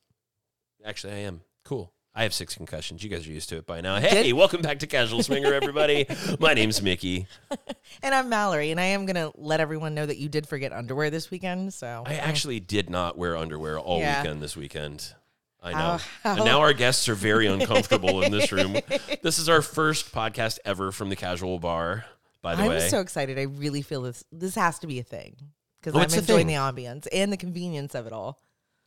[0.85, 1.41] Actually, I am.
[1.65, 1.93] Cool.
[2.19, 3.05] I have six concussions.
[3.05, 4.01] You guys are used to it by now.
[4.01, 6.05] Hey, welcome back to Casual Swinger, everybody.
[6.41, 7.29] My name's Mickey.
[8.03, 11.11] And I'm Mallory, and I am gonna let everyone know that you did forget underwear
[11.11, 11.73] this weekend.
[11.75, 14.21] So I actually did not wear underwear all Yeah.
[14.23, 15.15] weekend this weekend.
[15.63, 15.79] I know.
[15.99, 18.77] Oh, how- And now our guests are very uncomfortable in this room.
[19.23, 22.05] This is our first podcast ever from the casual bar,
[22.43, 22.69] by the way.
[22.69, 22.89] I'm way.
[22.89, 23.39] so excited.
[23.39, 24.23] I really feel this.
[24.31, 25.37] This has to be a thing
[25.81, 26.57] because Oh, I'm it's a enjoying thing.
[26.57, 28.39] the ambience and the convenience of it all.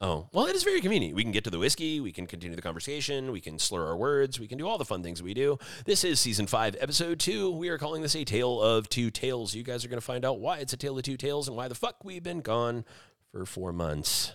[0.03, 1.15] Oh, well, it is very convenient.
[1.15, 3.95] We can get to the whiskey, we can continue the conversation, we can slur our
[3.95, 5.59] words, we can do all the fun things we do.
[5.85, 7.51] This is season five, episode two.
[7.51, 9.53] We are calling this a tale of two tails.
[9.53, 11.55] You guys are going to find out why it's a tale of two tails and
[11.55, 12.83] why the fuck we've been gone
[13.31, 14.33] for four months.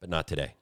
[0.00, 0.54] But not today.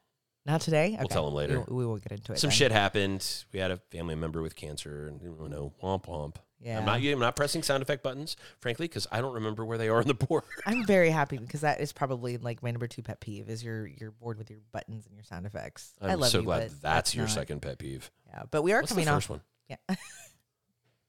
[0.45, 0.97] Not today.
[0.99, 1.15] We'll okay.
[1.15, 1.65] them later.
[1.69, 2.41] We, we will get into it.
[2.41, 2.57] Some then.
[2.57, 3.45] shit happened.
[3.53, 6.37] We had a family member with cancer, and you know, womp womp.
[6.61, 6.79] Yeah.
[6.79, 7.01] I'm not.
[7.01, 10.07] I'm not pressing sound effect buttons, frankly, because I don't remember where they are on
[10.07, 10.45] the board.
[10.65, 13.87] I'm very happy because that is probably like my number two pet peeve is you're
[13.87, 15.93] you're bored with your buttons and your sound effects.
[16.01, 18.11] I I'm love so you, glad but that's, your not- second pet peeve.
[18.29, 19.31] Yeah, but we are What's the coming first off.
[19.31, 19.41] one?
[19.69, 19.77] Yeah.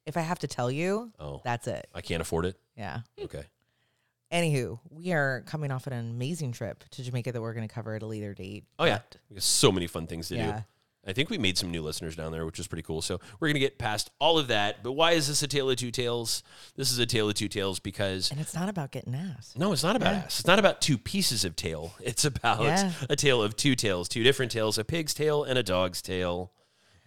[0.05, 1.88] if I have to tell you, Oh, that's it.
[1.95, 2.57] I can't afford it.
[2.75, 2.99] Yeah.
[3.21, 3.43] Okay.
[4.31, 7.95] Anywho, we are coming off an amazing trip to Jamaica that we're going to cover
[7.95, 8.65] at a later date.
[8.77, 10.53] Oh yeah, we got so many fun things to do.
[11.08, 13.02] I think we made some new listeners down there, which is pretty cool.
[13.02, 14.84] So we're gonna get past all of that.
[14.84, 16.43] But why is this a tale of two tails?
[16.76, 19.54] This is a tale of two tails because And it's not about getting ass.
[19.56, 20.20] no, it's not about Yeah.
[20.26, 20.39] ass.
[20.41, 21.93] It's not about two pieces of tail.
[22.02, 22.91] It's about Yeah.
[23.10, 26.52] a tale of two tails, two different tails, a pig's tail and a dog's tail.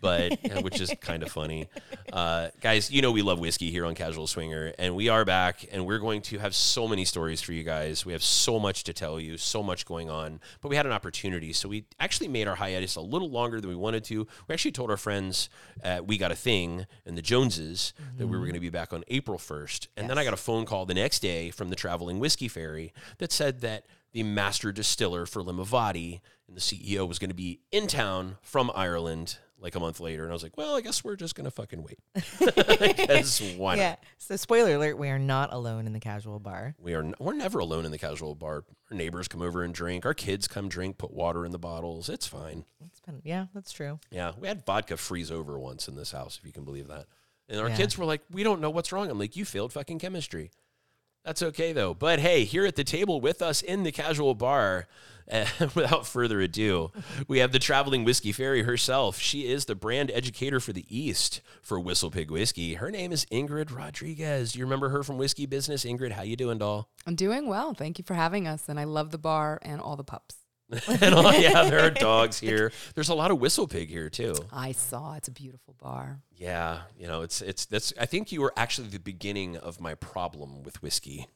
[0.01, 1.69] But which is kind of funny,
[2.13, 2.91] uh, guys.
[2.91, 5.99] You know we love whiskey here on Casual Swinger, and we are back, and we're
[5.99, 8.07] going to have so many stories for you guys.
[8.07, 10.93] We have so much to tell you, so much going on, but we had an
[10.93, 14.27] opportunity, so we actually made our hiatus a little longer than we wanted to.
[14.49, 15.49] We actually told our friends
[15.85, 18.93] uh, we got a thing and the Joneses that we were going to be back
[18.93, 21.77] on April first, and then I got a phone call the next day from the
[21.77, 27.19] traveling whiskey fairy that said that the master distiller for Limavady and the CEO was
[27.19, 30.23] going to be in town from Ireland like a month later.
[30.23, 31.99] And I was like, well, I guess we're just going to fucking wait.
[32.81, 33.81] Because why not?
[33.81, 33.96] Yeah.
[34.18, 36.75] So spoiler alert, we are not alone in the casual bar.
[36.79, 38.64] We are n- we're never alone in the casual bar.
[38.90, 40.07] Our neighbors come over and drink.
[40.07, 42.09] Our kids come drink, put water in the bottles.
[42.09, 42.64] It's fine.
[42.87, 44.01] It's been yeah, that's true.
[44.11, 47.07] Yeah, we had vodka freeze over once in this house, if you can believe that.
[47.49, 47.77] And our Yeah.
[47.77, 50.51] kids were like, "We don't know what's wrong." I'm like, "You failed fucking chemistry."
[51.25, 51.92] That's okay though.
[51.94, 54.87] But hey, here at the table with us in the casual bar,
[55.31, 56.90] uh, without further ado,
[57.29, 59.19] we have the traveling whiskey fairy herself.
[59.19, 62.75] She is the brand educator for the East for Whistle Pig Whiskey.
[62.75, 64.57] Her name is Ingrid Rodriguez.
[64.57, 65.85] You remember her from Whiskey Business?
[65.85, 66.88] Ingrid, how you doing, doll?
[67.07, 67.75] I'm doing well.
[67.75, 68.69] Thank you for having us.
[68.69, 70.37] And I love the bar and all the pups.
[70.88, 72.71] and all, yeah, there are dogs here.
[72.95, 74.35] There's a lot of Whistle Pig here too.
[74.53, 76.21] I saw it's a beautiful bar.
[76.37, 77.93] Yeah, you know, it's it's that's.
[77.99, 81.27] I think you were actually the beginning of my problem with whiskey.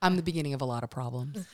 [0.00, 1.44] I'm the beginning of a lot of problems.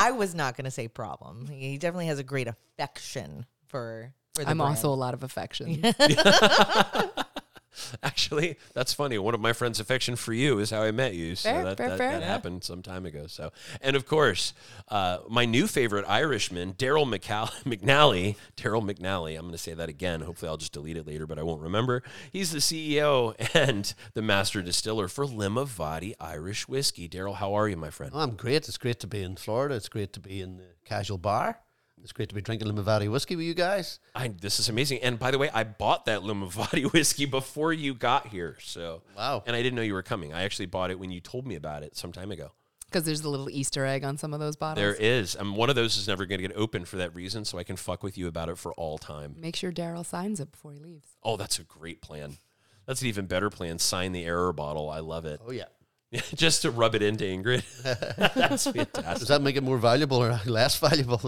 [0.00, 1.46] I was not going to say problem.
[1.46, 4.12] He definitely has a great affection for.
[4.34, 4.70] for the I'm brand.
[4.70, 5.82] also a lot of affection.
[8.02, 9.18] Actually, that's funny.
[9.18, 11.36] One of my friends' affection for you is how I met you.
[11.36, 12.12] So Fair, that, fair, that, fair.
[12.12, 12.26] that Yeah.
[12.26, 13.26] happened some time ago.
[13.26, 14.52] So, and of course,
[14.88, 18.36] uh, my new favorite Irishman, Darryl McCall- McNally.
[18.56, 19.34] Darryl McNally.
[19.36, 20.20] I'm going to say that again.
[20.22, 22.02] Hopefully, I'll just delete it later, but I won't remember.
[22.32, 27.08] He's the CEO and the master distiller for Limavady Irish Whiskey.
[27.08, 28.12] Darryl, how are you, my friend?
[28.14, 28.68] I'm great.
[28.68, 29.74] It's great to be in Florida.
[29.76, 31.60] It's great to be in the casual bar.
[32.02, 33.98] It's great to be drinking Limavady whiskey with you guys.
[34.14, 35.00] I, this is amazing.
[35.02, 38.56] And by the way, I bought that Limavady whiskey before you got here.
[38.60, 39.42] So Wow.
[39.46, 40.32] And I didn't know you were coming.
[40.32, 42.52] I actually bought it when you told me about it some time ago.
[42.86, 44.82] Because there's a little Easter egg on some of those bottles.
[44.82, 45.36] There is.
[45.36, 47.62] Um, one of those is never going to get open for that reason, so I
[47.62, 49.36] can fuck with you about it for all time.
[49.38, 51.06] Make sure Darryl signs it before he leaves.
[51.22, 52.38] Oh, that's a great plan.
[52.86, 53.78] That's an even better plan.
[53.78, 54.90] Sign the error bottle.
[54.90, 55.40] I love it.
[55.46, 55.66] Oh yeah.
[56.34, 57.62] Just to rub it into Ingrid.
[58.34, 59.04] that's fantastic.
[59.18, 61.20] Does that make it more valuable or less valuable?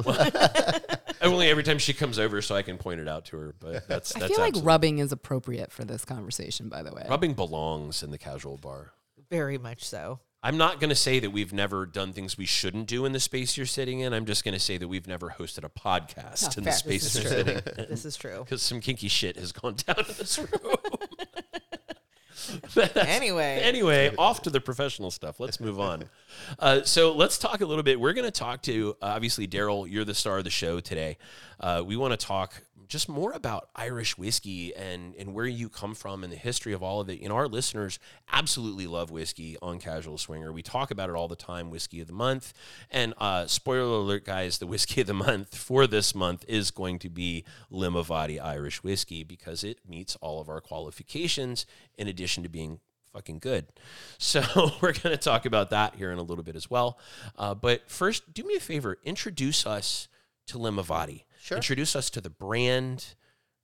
[1.21, 3.55] Only every time she comes over, so I can point it out to her.
[3.61, 7.07] But that's I feel like absolute- rubbing is appropriate for this conversation, by the way.
[7.09, 8.93] rubbing belongs in the casual bar.
[9.31, 10.19] very much so.
[10.45, 13.21] I'm not going to say that we've never done things we shouldn't do in the
[13.21, 14.13] space you're sitting in.
[14.13, 17.05] I'm just going to say that we've never hosted a podcast Oh, in the space
[17.05, 17.87] This you're is sitting true.
[17.89, 18.39] this is true.
[18.41, 20.49] because some kinky shit has gone down in this room.
[22.97, 25.39] Anyway, anyway, off to the professional stuff.
[25.41, 26.05] Let's move on.
[26.59, 28.01] Uh, so let's talk a little bit.
[28.01, 29.89] We're going to talk to uh, obviously Darryl.
[29.89, 31.19] You're the star of the show today.
[31.61, 32.63] Uh, we want to talk
[32.93, 36.83] just more about Irish whiskey and and where you come from and the history of
[36.83, 37.21] all of it.
[37.21, 37.99] You know, our listeners
[38.31, 40.53] absolutely love whiskey on Casual Swinger.
[40.53, 41.71] We talk about it all the time.
[41.71, 42.53] Whiskey of the month,
[42.91, 46.99] and uh, spoiler alert, guys, the whiskey of the month for this month is going
[46.99, 51.65] to be Limavady Irish whiskey because it meets all of our qualifications
[51.97, 52.79] in addition to being
[53.13, 53.67] fucking good.
[54.19, 54.43] So
[54.81, 56.99] we're going to talk about that here in a little bit as well.
[57.37, 60.09] Uh, but first, do me a favor, introduce us
[60.47, 61.25] to Limavady.
[61.43, 61.57] Sure.
[61.57, 63.15] Introduce us to the brand.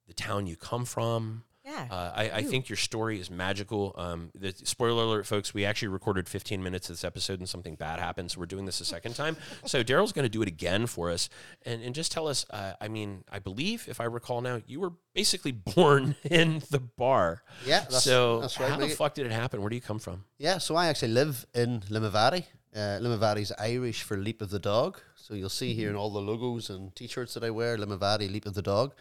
[0.08, 1.44] the town you come from.
[1.64, 1.86] Yeah.
[1.90, 3.94] Uh, I, I think your story is magical.
[3.98, 5.52] Um, the spoiler alert, folks.
[5.52, 8.64] We actually recorded 15 minutes of this episode, and something bad happened, so we're doing
[8.64, 9.36] this a second time.
[9.66, 11.28] So Darryl's going to do it again for us,
[11.66, 12.46] and and just tell us.
[12.48, 16.78] Uh, I mean, I believe, if I recall now, you were basically born in the
[16.80, 17.42] bar.
[17.66, 19.60] Yeah, that's- so that's right, how the fuck did it happen?
[19.60, 20.24] Where do you come from?
[20.38, 22.46] Yeah, so I actually live in Limavady.
[22.78, 25.00] Uh, Limavady's Irish for Leap of the Dog.
[25.16, 28.46] So you'll see here in all the logos and T-shirts that I wear, Limavady Leap
[28.46, 28.94] of the Dog.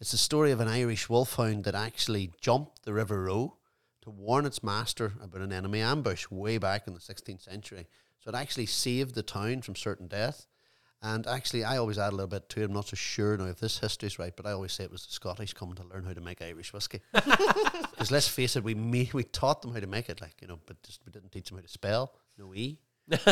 [0.00, 3.56] It's the story of an Irish wolfhound that actually jumped the River Roe
[4.02, 7.86] to warn its master about an enemy ambush way back in the 16th century.
[8.18, 10.46] So it actually saved the town from certain death.
[11.00, 12.64] And actually, I always add a little bit to it.
[12.64, 14.92] I'm not so sure now if this history is right, but I always say it
[14.92, 17.00] was the Scottish coming to learn how to make Irish whiskey.
[17.92, 20.48] Because let's face it, we ma- we taught them how to make it, like you
[20.48, 22.12] know, but just we didn't teach them how to spell.
[22.36, 22.78] No e.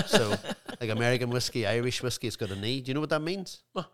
[0.07, 0.35] so,
[0.81, 2.81] like American whiskey, Irish whiskey, it's got an e.
[2.81, 3.62] Do you know what that means?
[3.75, 3.85] Huh.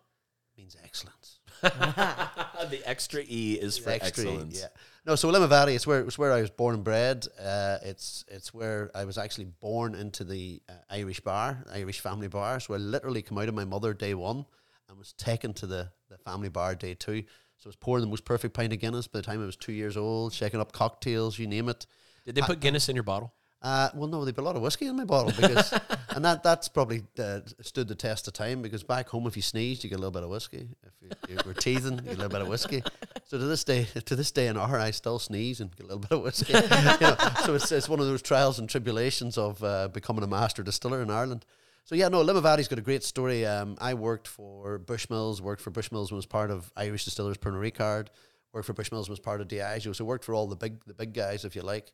[0.56, 1.40] means excellence.
[1.62, 4.60] the extra e is for Extra E, excellence.
[4.60, 4.68] Yeah.
[5.06, 7.26] No, so Limavady, it's where it's where I was born and bred.
[7.40, 12.28] Uh, it's it's where I was actually born into the uh, Irish bar, Irish family
[12.28, 12.58] bar.
[12.60, 14.44] So I literally come out of my mother day one
[14.88, 17.22] and was taken to the, the family bar day two.
[17.58, 19.56] So I was pouring the most perfect pint of Guinness by the time I was
[19.56, 21.86] two years old, shaking up cocktails, you name it.
[22.24, 23.32] Did they put Guinness in your bottle?
[23.66, 25.72] Uh, well, no, they put a lot of whiskey in my bottle because,
[26.10, 29.42] and that that's probably uh, stood the test of time because back home, if you
[29.42, 30.68] sneezed, you get a little bit of whiskey.
[30.84, 32.84] If you, you were teething, you get a little bit of whiskey.
[33.24, 35.88] So to this day, to this day in our, I still sneeze and get a
[35.88, 36.52] little bit of whiskey.
[37.00, 40.28] You know, so it's, it's one of those trials and tribulations of uh, becoming a
[40.28, 41.44] master distiller in Ireland.
[41.82, 43.44] So yeah, no, Limavady's got a great story.
[43.44, 47.72] Um, I worked for Bushmills, worked for Bushmills when was part of Irish Distillers Pernod
[47.72, 48.08] Ricard,
[48.52, 49.94] worked for Bushmills when was part of Diageo.
[49.94, 51.90] So worked for all the big the big guys, if you like.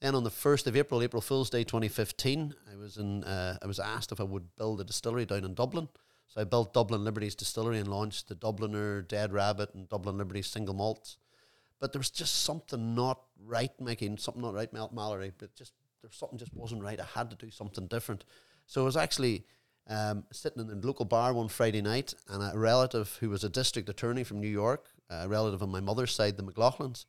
[0.00, 3.24] Then on the first of April, April Fool's Day, 2015, I was in.
[3.24, 5.88] Uh, I was asked if I would build a distillery down in Dublin.
[6.26, 10.48] So I built Dublin Liberties Distillery and launched the Dubliner, Dead Rabbit, and Dublin Liberties
[10.48, 11.16] single malts.
[11.80, 15.32] But there was just something not right, making something not right, Mal- Mallory.
[15.36, 17.00] But just there was something just wasn't right.
[17.00, 18.24] I had to do something different.
[18.66, 19.46] So I was actually
[19.88, 23.48] um, sitting in the local bar one Friday night, and a relative who was a
[23.48, 27.06] district attorney from New York, a relative on my mother's side, the McLaughlins,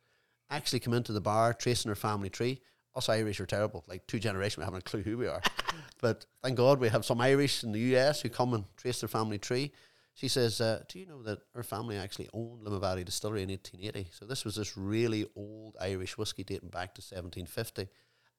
[0.50, 2.62] actually came into the bar tracing her family tree.
[2.98, 3.84] Us Irish are terrible.
[3.88, 5.42] Like two generations, we haven't a clue who we are.
[6.02, 9.08] but thank God we have some Irish in the US who come and trace their
[9.08, 9.72] family tree.
[10.16, 14.10] She says, uh, "Do you know that her family actually owned Limavady Distillery in 1880?
[14.12, 17.88] So this was this really old Irish whiskey dating back to 1750.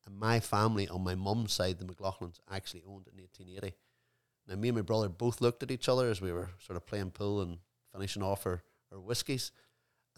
[0.04, 3.76] And my family on my mum's side, the McLaughlins, actually owned it in 1880.
[4.48, 6.86] Now me and my brother both looked at each other as we were sort of
[6.86, 7.58] playing pool and
[7.92, 9.52] finishing off our, our whiskies,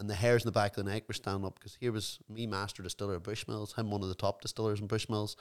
[0.00, 2.18] and the hairs in the back of the neck were standing up because here was
[2.28, 5.36] me, master distiller at Bushmills, him one of the top distillers in Bushmills,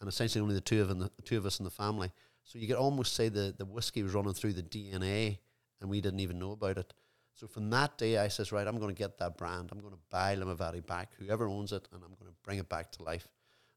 [0.00, 2.10] and essentially only the two of in the two of us in the family.
[2.42, 5.38] So you could almost say the the whiskey was running through the DNA,
[5.80, 6.94] and we didn't even know about it.
[7.34, 9.68] So from that day, I says, right, I'm going to get that brand.
[9.70, 12.68] I'm going to buy Limavady back, whoever owns it, and I'm going to bring it
[12.68, 13.28] back to life.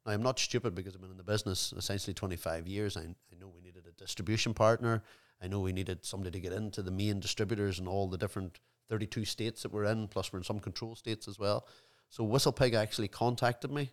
[0.04, 2.98] Now, I'm not stupid because I've been in the business essentially 25 years.
[2.98, 5.04] I, I know we needed a distribution partner.
[5.44, 8.60] I know we needed somebody to get into the main distributors and all the different
[8.92, 11.66] 32 states that we're in, plus we're in some control states as well.
[12.10, 13.90] So Whistlepig actually contacted me.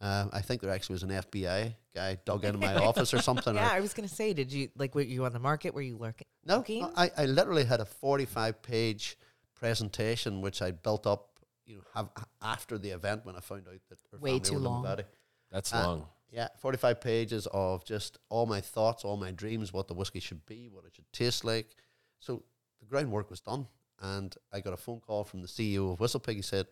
[0.00, 3.54] Uh, I think there actually was an FBI guy dug into my office or something.
[3.54, 5.72] yeah, or- I was gonna say, did you like were you on the market?
[5.72, 6.26] Were you lurking?
[6.44, 6.82] no, looking?
[6.82, 9.16] no, I, I literally had a 45 page
[9.54, 12.08] presentation which I built up, you know, have
[12.42, 14.82] after the event when I found out that her Way too long.
[14.84, 15.04] Limavady.
[15.52, 16.06] That's Uh, long.
[16.32, 20.44] Yeah, 45 pages of just all my thoughts, all my dreams, what the whiskey should
[20.46, 21.76] be, what it should taste like.
[22.20, 22.42] So
[22.80, 23.66] the groundwork was done.
[24.00, 26.36] And I got a phone call from the CEO of Whistlepig.
[26.36, 26.66] He said,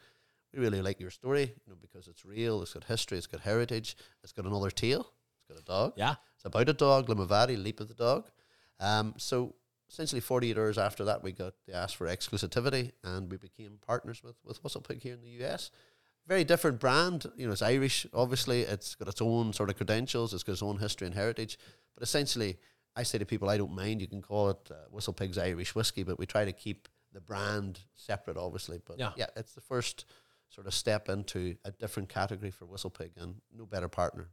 [0.52, 3.40] We really like your story, you know, because it's real, it's got history, it's got
[3.40, 5.92] heritage, it's got another tail, it's got a dog.
[5.96, 6.14] Yeah.
[6.36, 8.30] It's about a dog, Limavady, Leap of the Dog.
[8.80, 9.54] Um, so
[9.88, 14.22] essentially 48 hours after that, we got the ask for exclusivity and we became partners
[14.22, 15.70] with, with Whistlepig here in the US.
[16.26, 17.26] Very different brand.
[17.36, 18.62] You know, it's Irish, obviously.
[18.62, 20.34] It's got its own sort of credentials.
[20.34, 21.58] It's got its own history and heritage.
[21.94, 22.58] But essentially,
[22.94, 24.02] I say to people, I don't mind.
[24.02, 27.80] You can call it uh, Whistlepig's Irish whiskey, but we try to keep the brand
[27.94, 28.80] separate, obviously.
[28.84, 29.12] But Yeah.
[29.16, 30.04] yeah, it's the first
[30.48, 34.30] sort of step into a different category for Whistlepig and no better partner.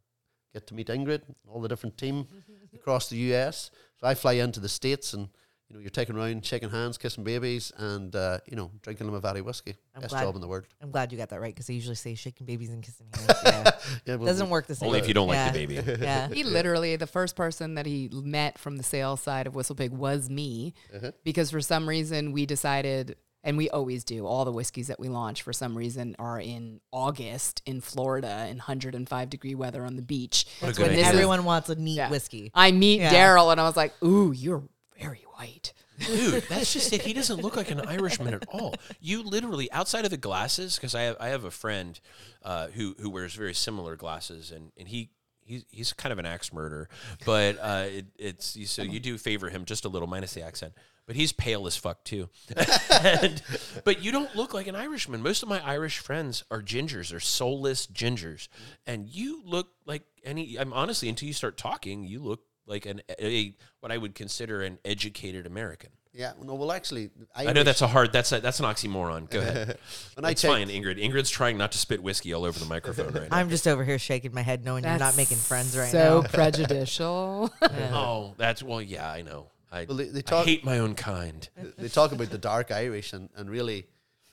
[0.54, 2.28] Get to meet Ingrid, all the different team
[2.74, 3.72] across the US.
[4.00, 5.30] So I fly into the States and
[5.70, 9.42] you know, you're taking around, shaking hands, kissing babies, and uh, you know, drinking Limavady
[9.44, 9.76] whiskey.
[9.96, 10.66] I'm Best glad- job in the world.
[10.82, 13.34] I'm glad you got that right because I usually say shaking babies and kissing hands.
[13.44, 13.72] Yeah,
[14.06, 14.88] Yeah, well, doesn't work the same.
[14.88, 15.46] Only if you don't yeah.
[15.46, 15.98] like the baby.
[16.04, 19.90] Yeah, He literally, the first person that he met from the sales side of Whistlepig
[19.92, 21.12] was me, Uh-huh.
[21.24, 25.08] because for some reason we decided, and we always do, all the whiskeys that we
[25.10, 30.02] launch for some reason are in August in Florida in 105 degree weather on the
[30.02, 30.46] beach.
[30.62, 31.06] That's when idea.
[31.06, 32.10] everyone wants a neat Yeah.
[32.10, 32.52] whiskey.
[32.54, 33.14] I meet Yeah.
[33.14, 34.64] Darryl and I was like, "Ooh, you're
[35.00, 37.02] very white." Dude, that's just it.
[37.02, 38.76] He doesn't look like an Irishman at all.
[39.00, 42.00] You literally, outside of the glasses, because I have, I have a friend
[42.44, 45.10] uh, who who wears very similar glasses, and, and he
[45.46, 46.90] he's he's kind of an axe murderer,
[47.26, 50.74] but uh, it, it's so you do favor him just a little, minus the accent.
[51.08, 52.30] But he's pale as fuck too.
[53.04, 53.40] and,
[53.84, 55.22] but you don't look like an Irishman.
[55.22, 58.48] Most of my Irish friends are gingers, or soulless gingers,
[58.88, 60.58] and you look like any.
[60.58, 64.62] I'm honestly, until you start talking, you look like an a, what I would consider
[64.64, 65.90] an educated American.
[66.14, 68.14] Yeah, no, well, actually, I know that's a hard.
[68.14, 69.30] That's a, that's an oxymoron.
[69.30, 69.78] Go ahead.
[70.16, 70.98] when I it's checked- fine, Ingrid.
[70.98, 73.36] Ingrid's trying not to spit whiskey all over the microphone right now.
[73.38, 76.28] I'm just over here shaking my head, knowing you're not making friends right so now.
[76.28, 77.54] So prejudicial.
[77.62, 79.48] oh, that's well, yeah, I know.
[79.72, 81.50] I, Well, they- they I talk- hate my own kind.
[81.78, 83.86] they talk about the dark Irish and, and really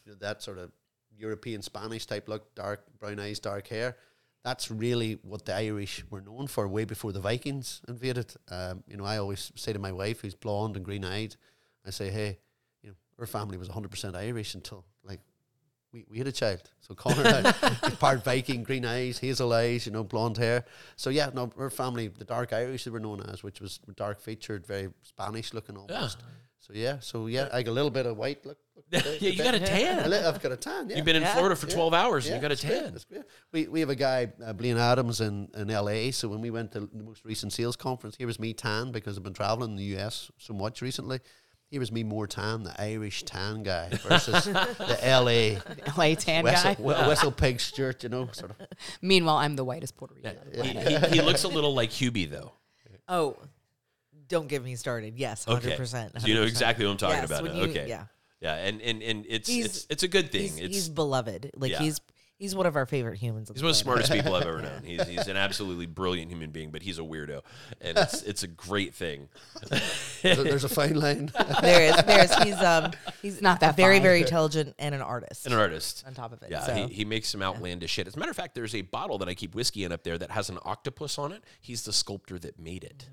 [0.04, 0.70] you know, that sort of
[1.18, 3.96] European Spanish type look, dark brown eyes, dark hair.
[4.45, 8.34] That's really what the Irish were known for way before the Vikings invaded.
[8.51, 11.36] Um, you know, I always say to my wife, who's blonde and green eyed,
[11.86, 12.38] I say, hey,
[12.82, 15.20] you know, her family was 100% Irish until like
[15.93, 16.62] we, we had a child.
[16.80, 20.64] So Connor had part Viking, green eyes, hazel eyes, you know, blonde hair.
[20.97, 24.20] So yeah, no, her family, the dark Irish they were known as, which was dark
[24.20, 26.18] featured, very Spanish looking almost.
[26.64, 28.46] So yeah, so yeah, I got a little bit of white.
[28.46, 28.84] Look, look
[29.20, 29.82] yeah, you got a today.
[29.84, 30.04] tan.
[30.04, 30.88] A li- I've got a tan.
[30.88, 30.96] Yeah.
[30.96, 31.34] You've been in Yeah.
[31.34, 31.74] Florida for Yeah.
[31.74, 33.24] 12 hours and Yeah, you got a that's great, tan.
[33.50, 33.66] great.
[33.66, 36.12] We we have a guy, uh, Blaine Adams, in, in LA.
[36.12, 39.16] So when we went to the most recent sales conference, here was me tan because
[39.18, 41.18] I've been traveling in the US so much recently.
[41.68, 45.58] Here was me more tan, the Irish tan guy versus the LA
[45.96, 46.80] LA tan whistle, guy.
[46.80, 48.56] whi- whistle pig shirt, you know, sort of.
[49.00, 50.36] Meanwhile, I'm the whitest Puerto Rican.
[50.54, 52.52] He, he, he looks a little like Hubie, though.
[53.08, 53.36] Oh,
[54.32, 55.16] don't get me started.
[55.18, 55.76] Yes, hundred Okay.
[55.76, 56.12] percent.
[56.24, 57.54] You know exactly what I'm talking Yes, about.
[57.54, 57.86] you- okay.
[57.88, 58.04] yeah.
[58.40, 60.40] Yeah, and, and, and it's, He's- it's it's a good thing.
[60.42, 61.52] He's, it's he's beloved.
[61.54, 61.78] Like Yeah.
[61.78, 62.00] he's
[62.38, 63.48] he's one of our favorite humans.
[63.54, 64.82] He's one of the smartest people I've ever known.
[64.84, 67.42] He's, he's an absolutely brilliant human being, but he's a weirdo,
[67.80, 69.28] and it's it's a great thing.
[70.22, 71.30] There's a, fine line.
[71.60, 72.02] there is.
[72.04, 72.34] There's.
[72.42, 72.90] He's um.
[73.20, 74.02] He's not that very fine.
[74.02, 75.44] very intelligent and an artist.
[75.46, 76.02] And an artist.
[76.04, 76.48] on top of it.
[76.50, 76.74] Yeah, so.
[76.74, 78.08] he, he makes some outlandish shit.
[78.08, 80.18] As a matter of fact, there's a bottle that I keep whiskey in up there
[80.18, 81.44] that has an octopus on it.
[81.60, 83.08] He's the sculptor that made it.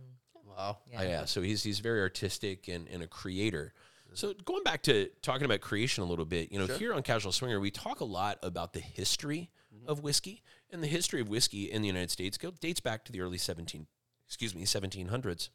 [0.59, 0.77] Wow.
[0.91, 1.25] Yeah, uh, yeah.
[1.25, 3.73] So he's he's very artistic and, and a creator.
[4.13, 4.41] So mm-hmm.
[4.45, 7.59] going back to talking about creation a little bit, you know, here on Casual Swinger,
[7.59, 9.89] we talk a lot about the history mm-hmm.
[9.89, 10.41] of whiskey,
[10.71, 13.37] and the history of whiskey in the United States go, dates back to the early
[13.37, 13.87] seventeen,
[14.27, 15.49] excuse me, seventeen hundreds.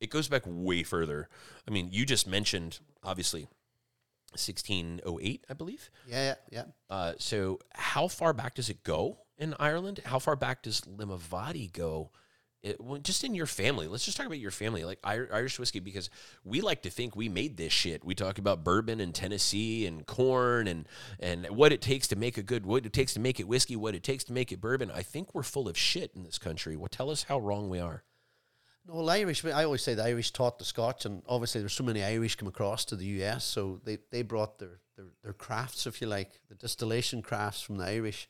[0.00, 1.28] It goes back way further.
[1.66, 3.48] I mean, you just mentioned obviously.
[4.32, 5.90] 1608, I believe.
[6.06, 6.94] Yeah, yeah, yeah.
[6.94, 10.00] Uh, so, how far back does it go in Ireland?
[10.04, 12.10] How far back does Limavady go?
[12.62, 13.86] It, well, just in your family.
[13.86, 16.10] Let's just talk about your family, like Irish whiskey, because
[16.44, 18.04] we like to think we made this shit.
[18.04, 20.88] We talk about bourbon and Tennessee and corn and
[21.20, 23.76] and what it takes to make a good, what it takes to make it whiskey,
[23.76, 24.90] what it takes to make it bourbon.
[24.92, 26.74] I think we're full of shit in this country.
[26.74, 28.02] Well, tell us how wrong we are.
[28.88, 29.44] No, well, Irish.
[29.44, 32.48] I always say the Irish taught the Scotch, and obviously there's so many Irish come
[32.48, 36.40] across to the US, so they, they brought their, their, their crafts, if you like,
[36.48, 38.28] the distillation crafts from the Irish,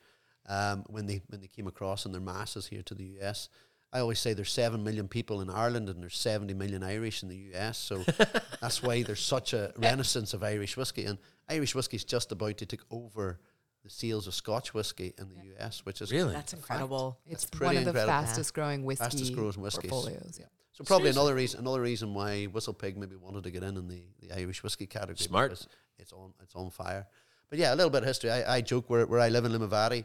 [0.48, 3.48] um, when they when they came across in their masses here to the US.
[3.92, 7.28] I always say there's seven million people in Ireland and there's seventy million Irish in
[7.28, 7.98] the US, so
[8.60, 11.18] that's why there's such a renaissance of Irish whiskey, and
[11.48, 13.40] Irish whiskey is just about to take over
[13.84, 16.32] the sales of Scotch whiskey in the US, which is Really?
[16.34, 16.68] That's a fact.
[16.70, 17.18] incredible.
[17.24, 18.12] It's That's one pretty of the incredible.
[18.26, 19.90] fastest growing whiskey fastest growing whiskies.
[19.90, 20.36] portfolios.
[20.38, 20.46] Yeah.
[20.72, 23.88] So probably another reason another reason why Whistle Pig maybe wanted to get in in
[23.88, 25.16] the, the Irish whiskey category.
[25.16, 25.50] Smart.
[25.50, 25.66] because
[25.98, 27.06] It's on it's on fire.
[27.48, 28.30] But yeah, a little bit of history.
[28.30, 30.04] I, I joke where, where I live in Limavady,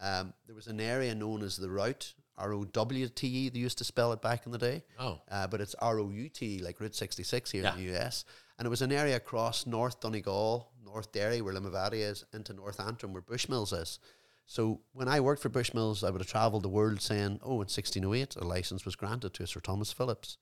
[0.00, 3.48] um, there was an area known as the Route, R O W T E.
[3.50, 4.82] They used to spell it back in the day.
[4.98, 5.20] Oh.
[5.30, 7.74] Uh, but it's R O U T, like Route 66 here Yeah.
[7.76, 8.24] in the US.
[8.58, 12.78] And it was an area across North Donegal, North Derry, where Limavady is, into North
[12.80, 13.98] Antrim, where Bushmills is.
[14.46, 17.68] So when I worked for Bushmills, I would have travelled the world saying, oh, in
[17.68, 20.36] 1608, a license was granted to Sir Thomas Phillips,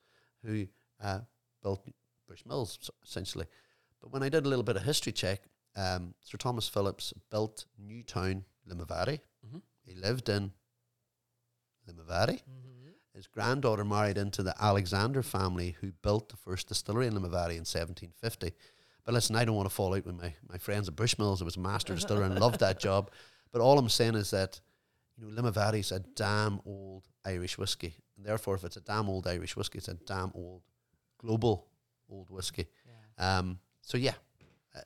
[0.44, 0.66] who
[1.02, 1.20] uh,
[1.62, 1.86] built
[2.30, 3.46] Bushmills, essentially.
[4.00, 5.42] But when I did a little bit of history check,
[5.76, 9.20] um, Sir Thomas Phillips built Newtown, Limavady.
[9.46, 9.62] Mhm.
[9.84, 10.52] He lived in
[11.94, 12.40] Limavady.
[13.14, 17.66] His granddaughter married into the Alexander family who built the first distillery in Limavady in
[17.66, 18.52] 1750.
[19.04, 21.42] But listen, I don't want to fall out with my, my friends at Bushmills.
[21.42, 23.10] I was a master distiller and loved that job.
[23.52, 24.60] But all I'm saying is that,
[25.18, 27.96] you know, Limavady's a damn old Irish whiskey.
[28.16, 30.62] And therefore, if it's a damn old Irish whiskey, it's a damn old
[31.18, 31.66] global
[32.08, 32.68] old whiskey.
[33.18, 34.14] Um, so yeah,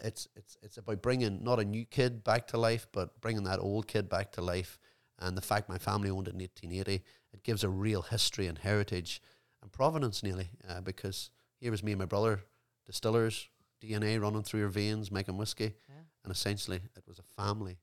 [0.01, 3.59] it's it's it's about bringing not a new kid back to life, but bringing that
[3.61, 4.79] old kid back to life.
[5.25, 7.03] And the fact my family owned it in 1880,
[7.33, 9.22] it gives a real history and heritage
[9.62, 10.51] and provenance nearly.
[10.68, 12.41] Uh, because here was me and my brother,
[12.85, 13.49] distillers,
[13.83, 15.75] DNA running through your veins, making whiskey,
[16.22, 17.79] and essentially it was a family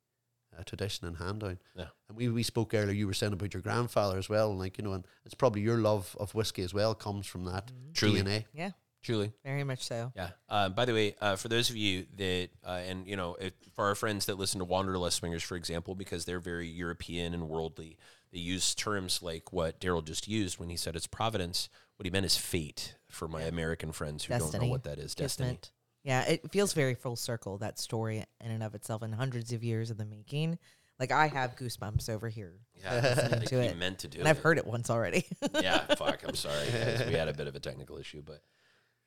[0.58, 1.58] uh, tradition and hand down.
[1.76, 1.88] Yeah.
[2.08, 4.78] And we, we spoke earlier, you were saying about your grandfather as well, and like,
[4.78, 8.22] you know, and it's probably your love of whiskey as well comes from that Truly.
[8.22, 8.46] DNA.
[8.54, 8.72] Yeah.
[9.02, 9.34] Truly.
[9.44, 10.12] Very much so.
[10.16, 10.30] Yeah.
[10.48, 13.54] Uh, by the way, uh, for those of you that, uh, and you know, if,
[13.76, 17.50] for our friends that listen to Wanderlust Swingers, for example, because they're very European and
[17.50, 17.98] worldly,
[18.32, 21.68] they use terms like what Darryl just used when he said it's providence.
[21.98, 25.16] What he meant is fate for my American friends who don't know what that is.
[25.16, 25.50] Destiny.
[25.50, 25.72] Kismet.
[26.04, 29.64] Yeah, it feels very full circle, that story in and of itself, and hundreds of
[29.64, 30.58] years in the making.
[31.00, 32.54] Like, I have goosebumps over here.
[32.82, 33.02] Yeah,
[33.48, 33.78] to it.
[33.78, 34.30] meant to do And it.
[34.30, 35.26] I've heard it once already.
[35.62, 36.22] yeah, fuck.
[36.28, 36.68] I'm sorry.
[36.72, 37.04] guys.
[37.08, 38.42] We had a bit of a technical issue, but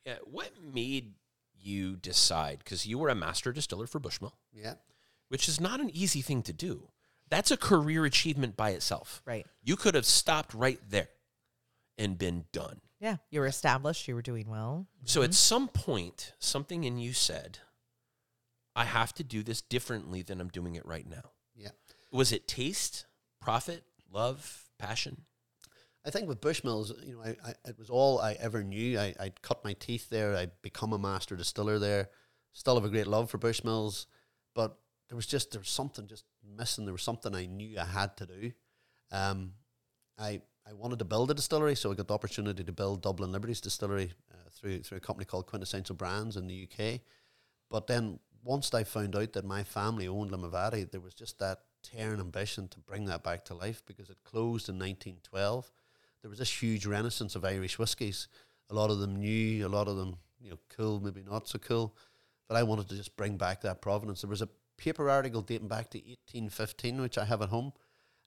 [0.05, 0.17] yeah.
[0.25, 1.15] What made
[1.59, 2.59] you decide?
[2.59, 4.75] Because you were a master distiller for Bushmill, Yeah.
[5.29, 6.89] which is not an easy thing to do.
[7.31, 9.23] That's a career achievement by itself.
[9.25, 9.47] right.
[9.63, 11.09] You could have stopped right there
[11.97, 12.81] and been done.
[13.01, 13.17] Yeah.
[13.31, 14.07] You were established.
[14.09, 14.87] You were doing well.
[15.05, 15.29] So mm-hmm.
[15.29, 17.59] at some point, something in you said,
[18.77, 21.31] I have to do this differently than I'm doing it right now.
[21.55, 21.71] Yeah.
[22.13, 23.07] Was it taste,
[23.41, 25.23] profit, love, passion?
[26.07, 28.99] I think with Bushmills, you know, I, I it was all I ever knew.
[28.99, 30.37] I I'd cut my teeth there.
[30.37, 32.11] I'd become a master distiller there.
[32.53, 34.07] Still have a great love for Bushmills,
[34.55, 34.77] but
[35.09, 36.25] there was just there was something just
[36.57, 36.85] missing.
[36.85, 38.53] There was something I knew I had to do.
[39.11, 39.53] Um,
[40.19, 43.33] I I wanted to build a distillery, so I got the opportunity to build Dublin
[43.33, 47.01] Liberties Distillery uh, through through a company called Quintessential Brands in the UK.
[47.71, 51.61] But then once I found out that my family owned Limavady, there was just that
[51.83, 55.71] tearing ambition to bring that back to life because it closed in 1912.
[56.25, 58.29] There was this huge renaissance of Irish whiskies.
[58.71, 61.59] A lot of them new, a lot of them, you know, cool, maybe not so
[61.59, 61.95] cool.
[62.49, 64.23] But I wanted to just bring back that provenance.
[64.23, 64.49] There was a
[64.79, 67.75] paper article dating back to 1815, which I have at home,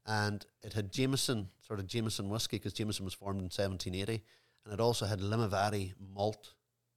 [0.06, 4.24] and it had Jameson, sort of Jameson whiskey, because Jameson was formed in 1780,
[4.64, 6.54] and it also had Limavady malt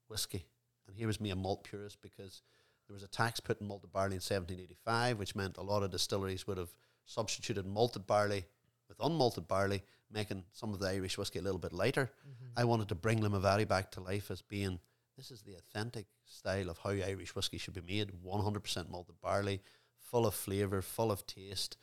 [0.07, 0.45] whiskey.
[0.87, 2.43] And here was me, a malt purist, because
[2.87, 5.91] there was a tax put in malted barley in 1785, which meant a lot of
[5.91, 6.75] distilleries would have
[7.07, 8.45] substituted malted barley
[8.87, 9.83] with unmalted barley,
[10.13, 12.11] making some of the Irish whiskey a little bit lighter.
[12.27, 12.59] Mm-hmm.
[12.61, 14.81] I wanted to bring Limavady back to life as being
[15.17, 19.61] this is the authentic style of how Irish whiskey should be made 100% malted barley,
[19.99, 21.77] full of flavour, full of taste,